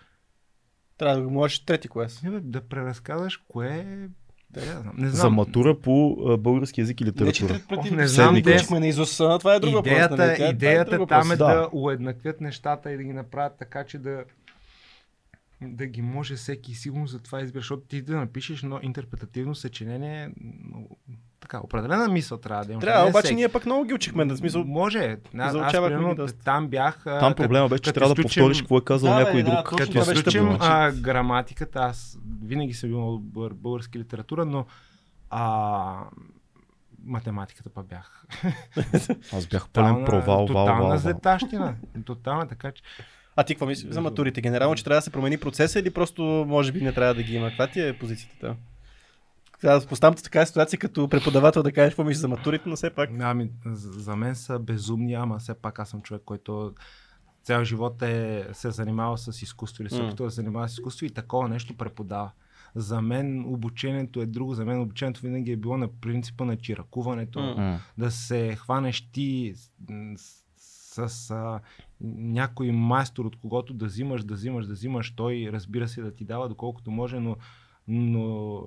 [0.98, 2.22] Трябва да го можеш трети клас.
[2.22, 4.08] не, бе, да преразказваш кое е...
[4.50, 4.94] Да, я знам.
[4.96, 5.34] не За знам.
[5.34, 7.60] матура по а, български язик и Не, че литература.
[7.68, 9.92] пъти Ох, не знам, де- учихме на Изус, а това е друг въпрос.
[9.92, 10.28] идеята, нали?
[10.28, 11.34] Тя- това е идеята друг там въпрос.
[11.34, 11.44] е Да.
[11.46, 14.24] да уеднаквят нещата и да ги направят така, че да
[15.62, 20.30] да ги може всеки сигурно за това избира, защото ти да напишеш едно интерпретативно съчинение,
[21.40, 22.84] така, определена мисъл трябва да имаш.
[22.84, 23.34] Трябва, не обаче всеки.
[23.34, 24.24] ние пък много ги учихме.
[24.24, 25.16] Да, смисъл, Може.
[25.38, 27.02] Аз, аз примерно, там бях.
[27.04, 29.78] Там проблема беше, че трябва да повториш какво е казал Да, някой да, друг.
[29.78, 30.58] Като изключим
[31.00, 34.66] граматиката, аз винаги съм бил добър български литература, но
[35.30, 36.04] а,
[37.04, 38.26] математиката пък бях.
[39.32, 40.98] Аз бях пълен провал, вал, тотална вал, вал.
[40.98, 41.74] зетащина.
[42.04, 42.82] Тотална, така че
[43.36, 44.40] А ти какво мислиш за матурите?
[44.40, 47.34] Генерално, че трябва да се промени процеса или просто може би не трябва да ги
[47.34, 47.48] има?
[47.48, 48.56] Каква ти е позицията?
[49.62, 52.90] Да поставям в такава ситуация като преподавател да кажеш какво мислиш за матурите, но все
[52.90, 53.10] пак.
[53.20, 56.74] Ами, за мен са безумни, ама все пак аз съм човек, който
[57.42, 60.72] цял живот е се е занимавал с изкуство или се опитва да се занимава с
[60.72, 62.30] изкуство и такова нещо преподава.
[62.74, 64.54] За мен обучението е друго.
[64.54, 67.40] За мен обучението винаги е било на принципа на чиракуването.
[67.40, 67.80] М.
[67.98, 69.54] да се хванеш ти
[70.16, 71.60] с, с а,
[72.00, 76.24] някой майстор, от когото да взимаш, да взимаш, да взимаш, той разбира се да ти
[76.24, 77.36] дава доколкото може, но,
[77.88, 78.62] но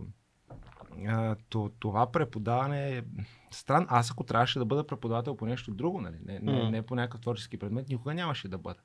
[1.79, 3.03] това преподаване е
[3.51, 3.87] странно.
[3.89, 7.21] Аз ако трябваше да бъда преподавател по нещо друго, нали, не, не, не по някакъв
[7.21, 8.79] творчески предмет, никога нямаше да бъда.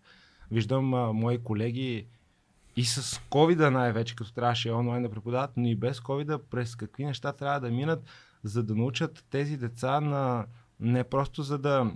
[0.50, 2.06] Виждам а, мои колеги
[2.76, 7.04] и с covid най-вече, като трябваше онлайн да преподават, но и без covid през какви
[7.04, 8.04] неща трябва да минат,
[8.42, 10.46] за да научат тези деца на
[10.80, 11.90] не просто за да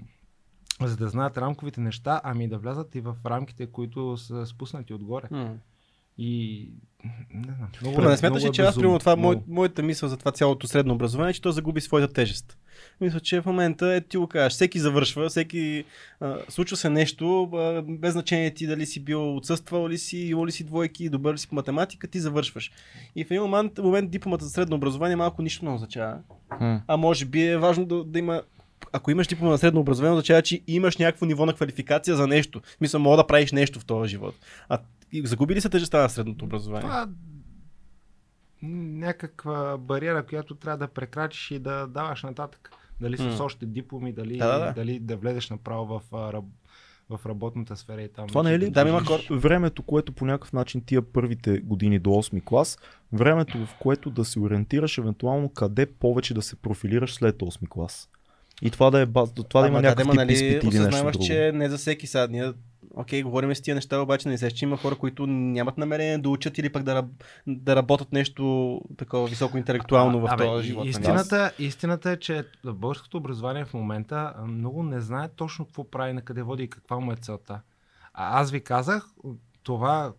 [0.81, 5.29] за да знаят рамковите неща, ами да влязат и в рамките, които са спуснати отгоре.
[5.31, 5.59] М.
[6.19, 6.69] И
[7.35, 7.69] не знам.
[7.83, 9.55] Много, Ама е- не смяташ много ли, е че аз, примерно, това, мой, Много.
[9.55, 12.59] моята мисъл за това цялото средно образование, е, че то загуби своята тежест.
[13.01, 15.85] Мисля, че в момента, е ти го кажеш, всеки завършва, всеки
[16.21, 20.47] а, случва се нещо, а, без значение ти дали си бил отсъствал ли си, имал
[20.47, 22.73] ли си двойки, добър ли си по математика, ти завършваш.
[23.17, 26.19] И в един момент, момент дипломата за средно образование малко нищо не означава.
[26.61, 26.83] М.
[26.87, 28.43] А може би е важно да, да има
[28.93, 32.61] ако имаш диплома на средно образование, означава, че имаш някакво ниво на квалификация за нещо.
[32.79, 34.35] Смисъл, мога да правиш нещо в този живот.
[34.69, 34.79] А
[35.17, 36.83] загуби ли се тежестта на средното образование?
[36.83, 37.09] Това...
[38.63, 42.71] някаква бариера, която трябва да прекрачиш и да даваш нататък.
[43.01, 43.37] Дали с М.
[43.41, 44.73] още дипломи, дали Да, да, да.
[44.73, 46.03] дали да влезеш направо в,
[47.11, 48.29] в работната сфера и там.
[48.29, 51.99] Това не е ли Да, има хора- времето, което по някакъв начин тия първите години
[51.99, 52.79] до 8 клас,
[53.13, 58.09] времето в което да се ориентираш евентуално къде повече да се профилираш след 8 клас.
[58.63, 60.79] И това да е баз, това да има Ама някакъв ама, тип нали, изпит или
[60.79, 61.25] нещо друго.
[61.25, 62.27] че не за всеки сега.
[62.31, 62.53] Ние,
[62.95, 66.29] окей, говорим с тия неща, обаче не се, че има хора, които нямат намерение да
[66.29, 67.05] учат или пък да,
[67.47, 70.85] да работят нещо такова високо интелектуално в този живот.
[70.85, 70.91] нали?
[70.91, 76.23] Истината, истината е, че българското образование в момента много не знае точно какво прави, на
[76.23, 77.61] къде води и каква му е целта.
[78.15, 79.07] А аз ви казах,
[79.63, 80.13] това,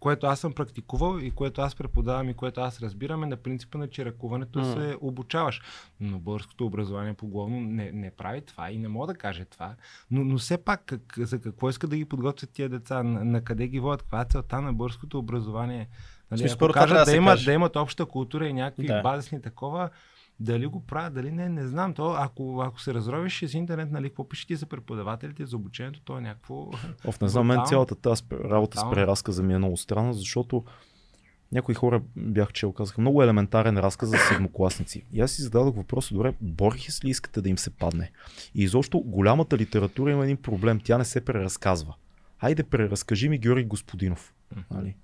[0.00, 3.78] което аз съм практикувал и което аз преподавам и което аз разбирам е на принципа
[3.78, 4.64] на чиракуването М.
[4.64, 5.62] се обучаваш.
[6.00, 9.74] Но българското образование поглавно не, не прави това и не мога да каже това.
[10.10, 13.44] Но, но все пак как, за какво иска да ги подготвят тия деца, на, на
[13.44, 15.88] къде ги водят, каква е целта на българското образование.
[16.30, 19.02] Нали, ако кажат да да, имат, да имат обща култура и някакви Да.
[19.02, 19.90] базисни такова,
[20.40, 21.94] дали го правят, дали не, не знам.
[21.94, 26.00] То, ако, ако се разровиш с интернет, нали, какво пише ти за преподавателите, за обучението,
[26.04, 26.70] то е някакво...
[27.04, 30.64] Оф, не знам, мен цялата тази работа с преразказа ми е много странна, защото
[31.52, 35.04] някои хора бях чел, казаха много елементарен разказ за седмокласници.
[35.12, 38.10] И аз си зададох въпроса, добре, Борхес ли искате да им се падне?
[38.54, 41.94] И изобщо голямата литература има един проблем, тя не се преразказва.
[42.40, 44.34] Хайде, преразкажи ми Георги Господинов.
[44.70, 44.96] Нали?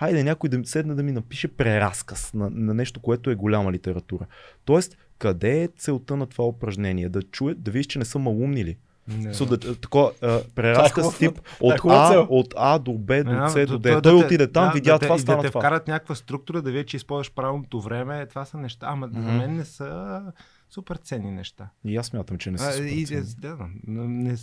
[0.00, 4.26] Хайде някой да седне да ми напише преразказ на, на нещо, което е голяма литература.
[4.64, 7.08] Тоест, къде е целта на това упражнение?
[7.08, 8.76] Да чуе, да видиш, че не са малумни ли?
[9.08, 11.40] Не, So, да, такова, а, преразказ хубав- тип
[11.76, 13.92] това е от а, от а до Б, до С до Д.
[13.92, 15.60] то- Той отиде там, да, видя да, това, стана да те това.
[15.60, 19.28] вкарат някаква структура, да видят, че използваш правилното време, това са неща, ама за Мгм.
[19.28, 20.22] мен не са
[20.70, 21.68] супер ценни неща.
[21.84, 23.24] И аз смятам, че не са А, супер ценни.
[23.38, 23.56] да,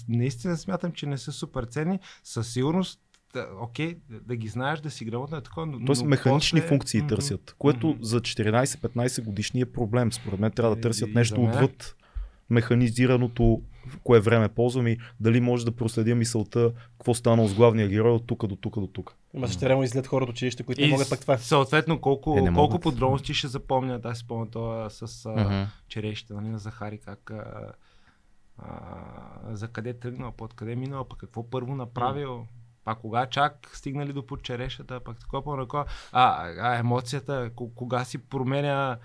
[0.09, 1.99] наистина смятам, че не са супер ценни.
[2.23, 2.99] Със сигурност,
[3.37, 6.59] да, окей, да, да ги знаеш, да си грамотно е такова, но, Тоест но механични
[6.59, 7.07] после- функции Мгм.
[7.07, 7.97] търсят, което Мгм.
[8.01, 10.11] за 14-15 годишни е проблем.
[10.11, 11.49] Според мен трябва да И- търсят и нещо мен.
[11.49, 11.95] отвъд
[12.49, 17.87] механизираното, в кое време ползвам и дали може да проследя мисълта, какво станало с главния
[17.87, 19.15] герой от тук до тук до тук.
[19.33, 21.37] Има също време излед хора от училище, които не могат пък това.
[21.37, 24.05] съответно колко, Е, колко подробности ще запомнят.
[24.05, 25.69] Аз си спомня това с а, Мгм.
[25.87, 27.71] черешите нали, на Захари, как а,
[28.57, 28.75] а,
[29.49, 32.45] за къде тръгнал, под къде минал, пък какво първо направил.
[32.87, 35.43] А кога чак стигнали до под черешата, пък такова.
[35.43, 38.97] По а, а, емоцията, ко- кога си променя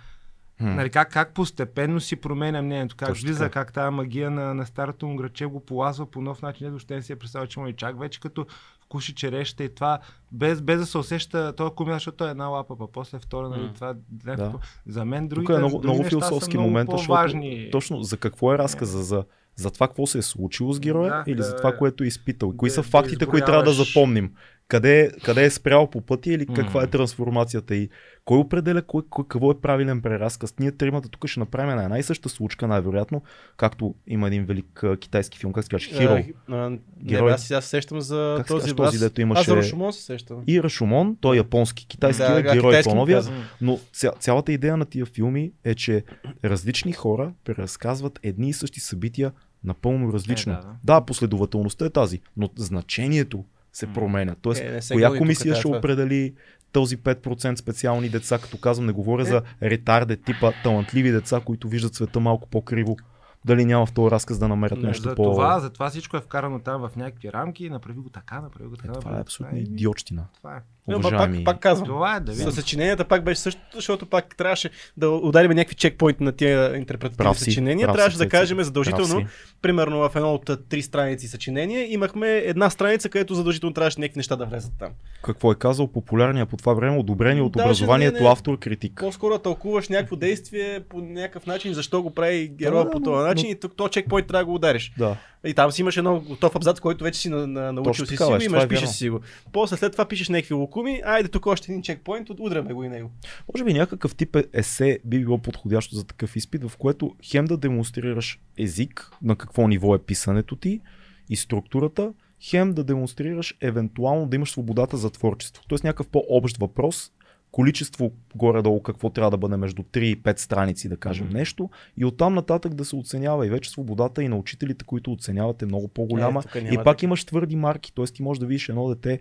[0.59, 0.74] Хм.
[0.74, 4.66] Нали, как, как постепенно си променя мнението, как Точно влиза, как тази магия на, на
[4.66, 7.60] старото му граче го полазва по нов начин, ето ще не си е представил, че
[7.60, 8.46] му и чак вече като
[8.80, 9.98] вкуши черешата и това,
[10.32, 13.70] без, без да се усеща този комина, защото е една лапа, па после втора, нали,
[13.74, 13.94] това
[14.24, 17.50] някакво, за мен Тук другите, е много, други много философски много момент, по-важни.
[17.50, 19.24] защото точно за какво е разказа, за,
[19.57, 22.07] за това какво се е случило с героя Да, или да, за това, което е
[22.07, 22.51] изпитал.
[22.55, 24.31] И кои да- са да фактите, които трябва да запомним.
[24.68, 27.89] Къде, къде е спрял по пътя или каква е трансформацията и
[28.24, 30.59] кой определя кой, кой, какво е правилен преразказ.
[30.59, 33.22] Ние тримата тук ще направим на една и съща случка, най-вероятно,
[33.56, 36.14] както има един велик а, китайски филм, как се казваш, Хиро.
[36.48, 37.28] Не, Герой.
[37.28, 40.39] бе, аз сега сещам за Как този този, дето Аз имаше- за Рошомон се сещам.
[40.47, 43.22] И Рашомон, той е японски, китайски Да, е герой по-новия,
[43.60, 46.05] но ця, цялата идея на тия филми е, че
[46.44, 49.32] различни хора преразказват едни и същи събития
[49.64, 50.52] напълно различно.
[50.52, 51.01] Е, да, да.
[51.01, 51.05] да.
[51.06, 54.35] последователността е тази, но значението се променя.
[54.35, 55.78] Тоест, Е, коя комисия ще това.
[55.78, 56.35] определи
[56.73, 59.24] този 5% специални деца, като казвам, не говоря Е.
[59.24, 62.97] за ретарде типа талантливи деца, които виждат света малко по-криво.
[63.44, 65.23] Дали няма в този разказ да намерят Не, нещо за, по...
[65.23, 68.74] това, за това всичко е вкарано там в някакви рамки, направи го така, направи го
[68.74, 68.89] Е, така.
[68.89, 70.24] това направи е абсолютно идиотщина.
[70.36, 70.61] Това е.
[70.88, 71.36] Уважаеми...
[71.36, 71.86] пак, пак казвам.
[71.86, 72.50] Това е да видим.
[72.52, 77.38] Съчиненията пак беше същото, защото пак трябваше да ударим някакви чекпоинти на тия интерпретативни Прав
[77.38, 77.86] си, съчинения.
[77.86, 79.26] прав си, трябваше да кажем задължително,
[79.62, 84.36] примерно в едно от три страници съчинения, имахме една страница, където задължително трябваше някакви неща
[84.36, 84.88] да влезат там.
[85.22, 88.28] Какво е казал популярния по това време, одобрение от Даже образованието, не, не.
[88.28, 88.92] автор, критик.
[88.96, 93.16] По-скоро тълкуваш някакво действие по някакъв начин, защо го прави героя Да, по но- този
[93.16, 94.92] но- начин и то чекпоинт трябва да го удариш.
[94.98, 95.16] Да.
[95.47, 98.23] И там си имаш едно готов абзац, който вече си на, на, научил си си
[98.23, 99.20] го, беше, имаш, е пишеш си го.
[99.52, 103.10] После след това пишеш някакви лукуми, айде тук още един чекпоинт, удряме го и него.
[103.55, 107.44] Може би някакъв тип е- есе би било подходящо за такъв изпит, в което хем
[107.44, 110.81] да демонстрираш език, на какво ниво е писането ти
[111.28, 115.64] и структурата, хем да демонстрираш евентуално да имаш свободата за творчество.
[115.69, 117.12] Тоест някакъв по-общ въпрос,
[117.53, 121.37] количество горе-долу какво трябва да бъде между 3 и 5 страници, да кажем Мгм.
[121.37, 125.62] нещо, и оттам нататък да се оценява и вече свободата и на учителите, които оценяват
[125.62, 126.43] е много по-голяма.
[126.55, 127.07] Е, и пак така.
[127.07, 128.05] имаш твърди марки, т.е.
[128.05, 129.20] ти можеш да видиш едно дете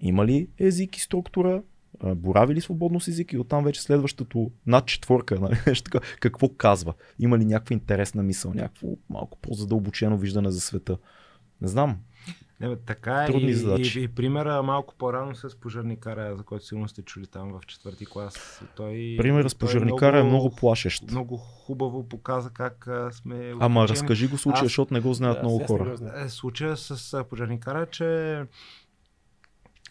[0.00, 1.62] има ли език и структура,
[2.04, 6.48] борави ли свободно с език и оттам вече следващото над четворка, нали, нещо такова, какво
[6.48, 10.98] казва, има ли някаква интересна мисъл, някакво малко по-задълбочено виждане за света.
[11.60, 11.96] Не знам.
[12.60, 13.26] Не, бе, така е.
[13.26, 14.00] Трудни и, задачи.
[14.00, 18.06] и, и, примера малко по-рано с пожарникара, за който сигурно сте чули там в четвърти
[18.06, 18.62] клас.
[18.76, 21.10] Той, Примерът с той пожарникара е много плашещ.
[21.10, 23.88] много хубаво показа как сме Ама отличени.
[23.96, 25.96] разкажи го случая, Аз- защото не го знаят Да, много хора.
[26.16, 28.42] Е, случая с пожарникара, е, че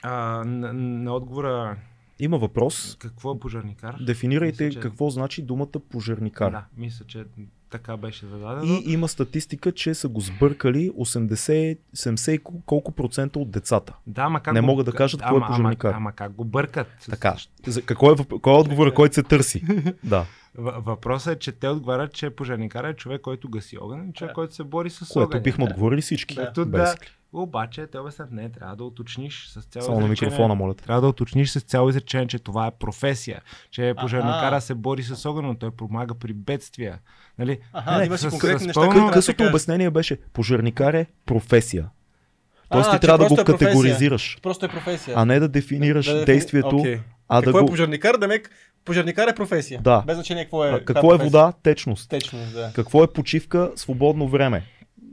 [0.02, 0.12] а,
[0.46, 1.78] на, на отговора
[2.20, 2.96] Има въпрос.
[2.96, 3.96] какво е пожарникар?
[4.02, 6.52] Дефинирайте Мисля, че- какво значи думата пожарникар.
[6.52, 7.24] Да, мисля, че
[7.70, 8.64] така беше зададено.
[8.66, 13.94] И има статистика, че са го сбъркали 80, 70 и кол- колко процента от децата.
[14.08, 15.88] Да, ама как Не го- могат да кажат кой е пожарникар.
[15.88, 16.88] Ама, ама как го бъркат?
[17.10, 17.36] Така.
[17.66, 19.64] За, какво е, кой е отговора, който се търси?
[20.04, 20.26] Да.
[20.56, 24.34] Въпросът е, че те отговарят, че пожарникар е човек, който гаси огън, човек, Да.
[24.34, 25.42] който се бори с Което огъня.
[25.42, 26.36] бихме отговорили всички.
[26.36, 26.42] Да.
[26.44, 26.96] Ето да.
[27.34, 30.74] Обаче, те обяснят, не, трябва да уточниш с цяло Само на изречение- микрофона, моля.
[30.76, 33.42] Трябва да уточниш с цяло изречение, че това е професия,
[33.72, 34.62] че пожарникара Аха.
[34.62, 37.00] се бори с огън, но той помага при бедствия.
[37.40, 37.60] Нали?
[37.74, 41.06] Аха, Не, има си с- конкретни с неща, пълно- да Късото обяснение беше, пожарникар е
[41.26, 41.90] професия.
[42.70, 45.14] Тоест А, ти трябва да го е категоризираш, Просто е професия.
[45.18, 47.00] а не да дефинираш Да, да, действието, окей.
[47.28, 47.68] а да Какво е го...
[47.68, 48.16] пожарникар?
[48.16, 48.50] Да мек,
[48.86, 49.82] пожарникар е професия.
[49.82, 50.04] Да.
[50.08, 50.70] Без значение какво е.
[50.70, 51.26] А, Какво е професия.
[51.26, 51.54] вода?
[51.64, 52.10] Течност.
[52.10, 52.72] Течност, да.
[52.76, 53.72] Какво е почивка?
[53.76, 54.64] Свободно време.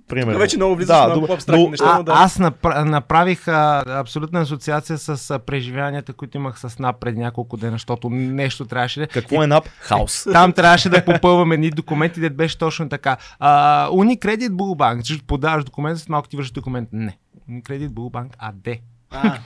[0.08, 0.32] Примерно.
[0.32, 1.84] Тук вече много влизаш в много добре, по-абстрактни но- неща.
[1.86, 2.12] А, но да.
[2.12, 7.56] Аз напра- направих а, абсолютна асоциация с а, преживяванията, които имах с НАП преди няколко
[7.56, 9.06] дена, защото нещо трябваше да...
[9.06, 9.64] Какво е НАП?
[9.78, 10.26] Хаос.
[10.32, 13.16] Там трябваше да попълвам едни документи, де беше точно така.
[13.38, 13.50] А,
[13.88, 16.88] Unicredit Bullbank, че подаваш документ, след малко ти върши документ.
[16.92, 17.18] Не.
[17.50, 18.80] Unicredit Bullbank AD.
[19.10, 19.38] А,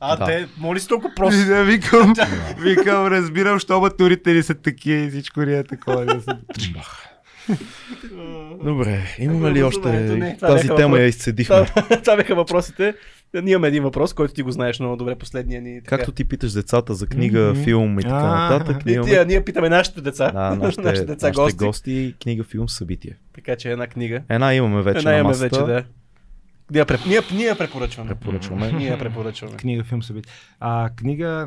[0.00, 0.24] а Да.
[0.24, 1.46] те, моли си толкова просто.
[1.46, 2.14] да викам,
[2.58, 6.04] викам, разбирам, що матурите ни са такива и всичко ни е такова.
[6.06, 6.38] Да са...
[8.64, 9.88] Добре, имаме ли още...
[9.88, 11.56] не, това Тази тема въпрос- я изцедихме.
[11.66, 12.94] Това, това бяха въпросите.
[13.34, 15.80] Ние имаме един въпрос, който ти го знаеш много добре, последния ни.
[15.80, 15.96] Така.
[15.96, 17.62] Както ти питаш децата за книга, Мгм.
[17.62, 20.30] филм и така нататък, ние имаме ние питаме нашите деца.
[20.30, 21.56] да, нашите, нашите деца нашите гости.
[21.56, 23.16] гости, книга, филм, събитие.
[23.34, 24.22] Така че една книга.
[24.28, 25.64] Една имаме вече една на имаме масата.
[25.64, 25.84] вече, да.
[26.70, 28.08] Ние, преп- ние, ние препоръчваме.
[28.10, 28.72] Препоръчваме.
[28.72, 29.56] Ние препоръчваме.
[29.56, 30.32] Книга, филм, събитие.
[30.60, 31.46] А, книга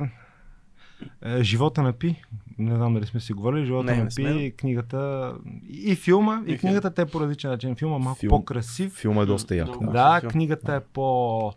[1.22, 2.16] е, Живота на Пи.
[2.58, 3.66] Не знам дали сме си говорили.
[3.66, 4.34] Живота Не, на не сме.
[4.38, 5.34] Пи, книгата
[5.70, 7.76] и филма, и, И книгата те по различен начин.
[7.76, 8.30] Филма е малко Филм.
[8.30, 8.94] по-красив.
[8.94, 9.70] Филма е доста як.
[9.92, 10.22] Да.
[10.30, 11.54] Книгата е по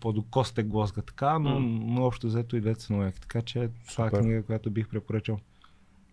[0.00, 1.80] по до косте глозга така, но, М.
[1.82, 3.12] но общо взето и двете са.
[3.20, 5.38] Така че това е книга, която бих препоръчал.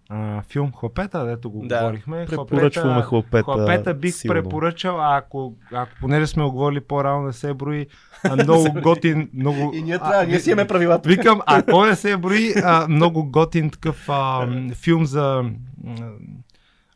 [0.09, 2.25] А, филм Хлапета, дето го Да, говорихме.
[2.25, 4.33] Препоръчваме Хлапета, Хлапета бих силно.
[4.33, 7.87] препоръчал, а ако, ако понеже сме го говорили по-рано, не се брои,
[8.23, 9.71] а, много готин, много...
[9.75, 11.09] И ние а, трябва, ние ви- си имаме правилата.
[11.09, 15.43] Викам, ако не се брои, а, много готин такъв а, филм за
[15.83, 15.95] м,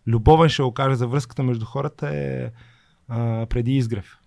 [0.07, 2.49] любовен, ще го кажа, за връзката между хората е
[3.09, 4.17] а, преди изгрев.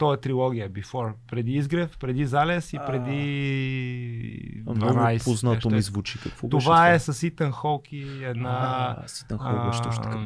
[0.00, 1.12] То е трилогия, Before.
[1.30, 2.86] Преди изгрев, преди залез и А.
[2.86, 5.24] преди Много 12.
[5.24, 5.82] познато нещо ми е.
[5.82, 6.18] звучи.
[6.22, 8.50] Какво Това е с Итан Холк и една...
[8.98, 10.18] А, Ситън Хол беше точно така.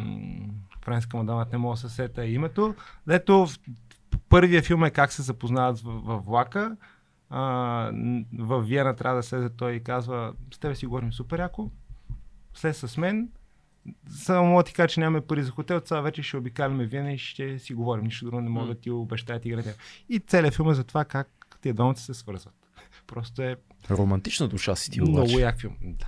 [0.84, 2.74] Френска мадамът не мога да се сета името.
[3.06, 3.59] Дето в
[4.28, 6.76] първия филм е как се запознават в, в влака.
[7.30, 7.40] А,
[8.38, 11.70] в Виена трябва да слезе той и казва, с тебе си говорим супер яко,
[12.55, 13.28] след с мен,
[14.11, 17.12] само мога да ти кажа, че нямаме пари за хотел, сега вече ще обикаляме Виена
[17.12, 18.05] и ще си говорим.
[18.05, 19.73] Нищо друго не мога да ти обещая ти градя.
[20.09, 21.28] И целият филм е за това как
[21.62, 22.55] тия двамата се свързват.
[23.06, 23.56] Просто е
[23.90, 25.36] Романтична душа си ти много обаче.
[25.36, 25.77] як филм.
[25.82, 26.06] Да.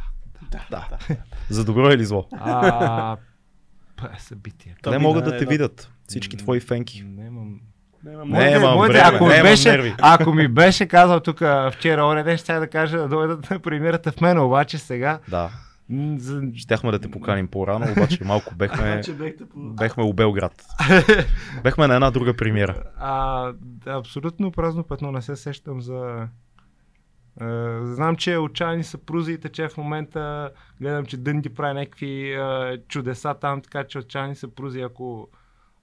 [0.50, 0.98] Да, да.
[1.50, 2.28] За добро или зло?
[2.32, 3.16] А,
[4.18, 4.76] събитие.
[4.86, 5.50] Не могат да да те да.
[5.50, 5.90] видят.
[6.08, 7.02] Всички твои фенки.
[7.02, 7.60] Не, мам...
[8.04, 9.94] Няма- Не, Моите- имам време, ако, ми не, беше, нерви.
[9.98, 11.36] ако ми беше казал тук
[11.72, 15.18] вчера, оня ден, ще да кажа да дойдат на премиерата в мен, обаче сега...
[15.28, 15.50] Да.
[16.54, 19.58] Щяхме да те поканим по-рано, обаче малко бехме, Че бехте по...
[19.58, 20.66] бехме у Белград.
[21.62, 22.82] Бехме на една друга премиера.
[22.96, 26.28] А, да, абсолютно празно пътно не се сещам за...
[27.40, 30.50] Uh, знам, че отчаяни съпрузи и тече в момента.
[30.80, 32.38] Гледам, че Дънди прави някакви
[32.88, 35.28] чудеса там, така че отчаяни съпрузи, ако,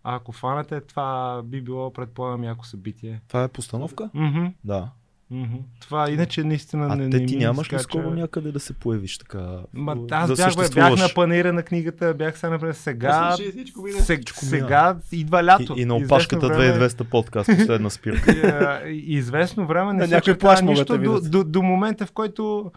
[0.03, 3.21] ако фанате, това би било, предполагам, яко събитие.
[3.27, 4.09] Това е постановка?
[4.13, 4.45] Мгм.
[4.63, 4.89] Да.
[5.33, 5.55] Мгм.
[5.79, 9.17] Това иначе наистина А не, те не ти нямаш ли скоро някъде да се появиш
[9.17, 9.59] така?
[9.73, 10.99] Ма, да аз бях, бе, бях съществуваш?
[11.01, 12.77] на панера на книгата, бях сега напред.
[12.77, 13.97] Сега, Слушай, всичко мина.
[13.97, 15.75] се, Всичко сега идва лято.
[15.77, 18.81] И, и на опашката време- 2200 подкаст, последна спирка.
[18.89, 22.71] Известно време не На се чета нищо да до, до, до, момента, в който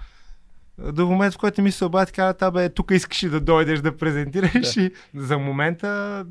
[0.92, 3.96] до момента, в който ми се обади, каза, абе, тук искаш ли да дойдеш да
[3.96, 4.82] презентираш Да.
[4.82, 6.24] и за момента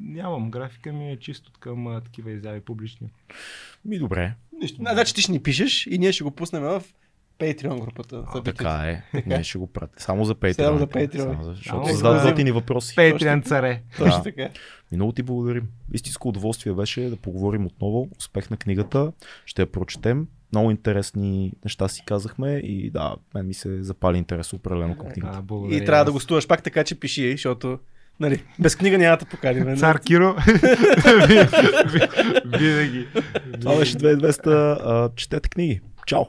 [0.00, 0.50] нямам.
[0.50, 3.10] Графика ми е чисто към а, такива изяви публични.
[3.84, 4.82] Ми добре, Нищо.
[4.84, 6.82] А, Значи ти ще ни пишеш и ние ще го пуснем в
[7.40, 8.24] Patreon групата.
[8.24, 8.42] събитието.
[8.56, 9.22] така е.
[9.26, 9.94] Ние ще го пратим.
[9.96, 10.52] Само за Patreon.
[10.56, 11.22] Само за Patreon.
[11.22, 12.96] Само за- Защото задават готини въпроси.
[12.96, 13.82] Пейтриан царе.
[13.98, 14.48] Точно така.
[14.92, 15.68] И много ти благодарим.
[15.92, 18.08] Истинско удоволствие беше да поговорим отново.
[18.18, 19.12] Успех на книгата.
[19.46, 20.26] Ще я прочетем.
[20.52, 25.42] Много интересни неща си казахме и да, мен ми се запали интерес определено към книгата.
[25.50, 26.12] А, И трябва да аз.
[26.12, 27.78] гостуваш пак така, че пиши, защото
[28.20, 29.76] Нали, без книга няма да поканим.
[29.76, 30.36] Цар Киро.
[32.58, 33.06] Винаги.
[33.60, 34.46] Това беше 2200.
[34.84, 35.80] а, Четете книги.
[36.06, 36.24] Чао!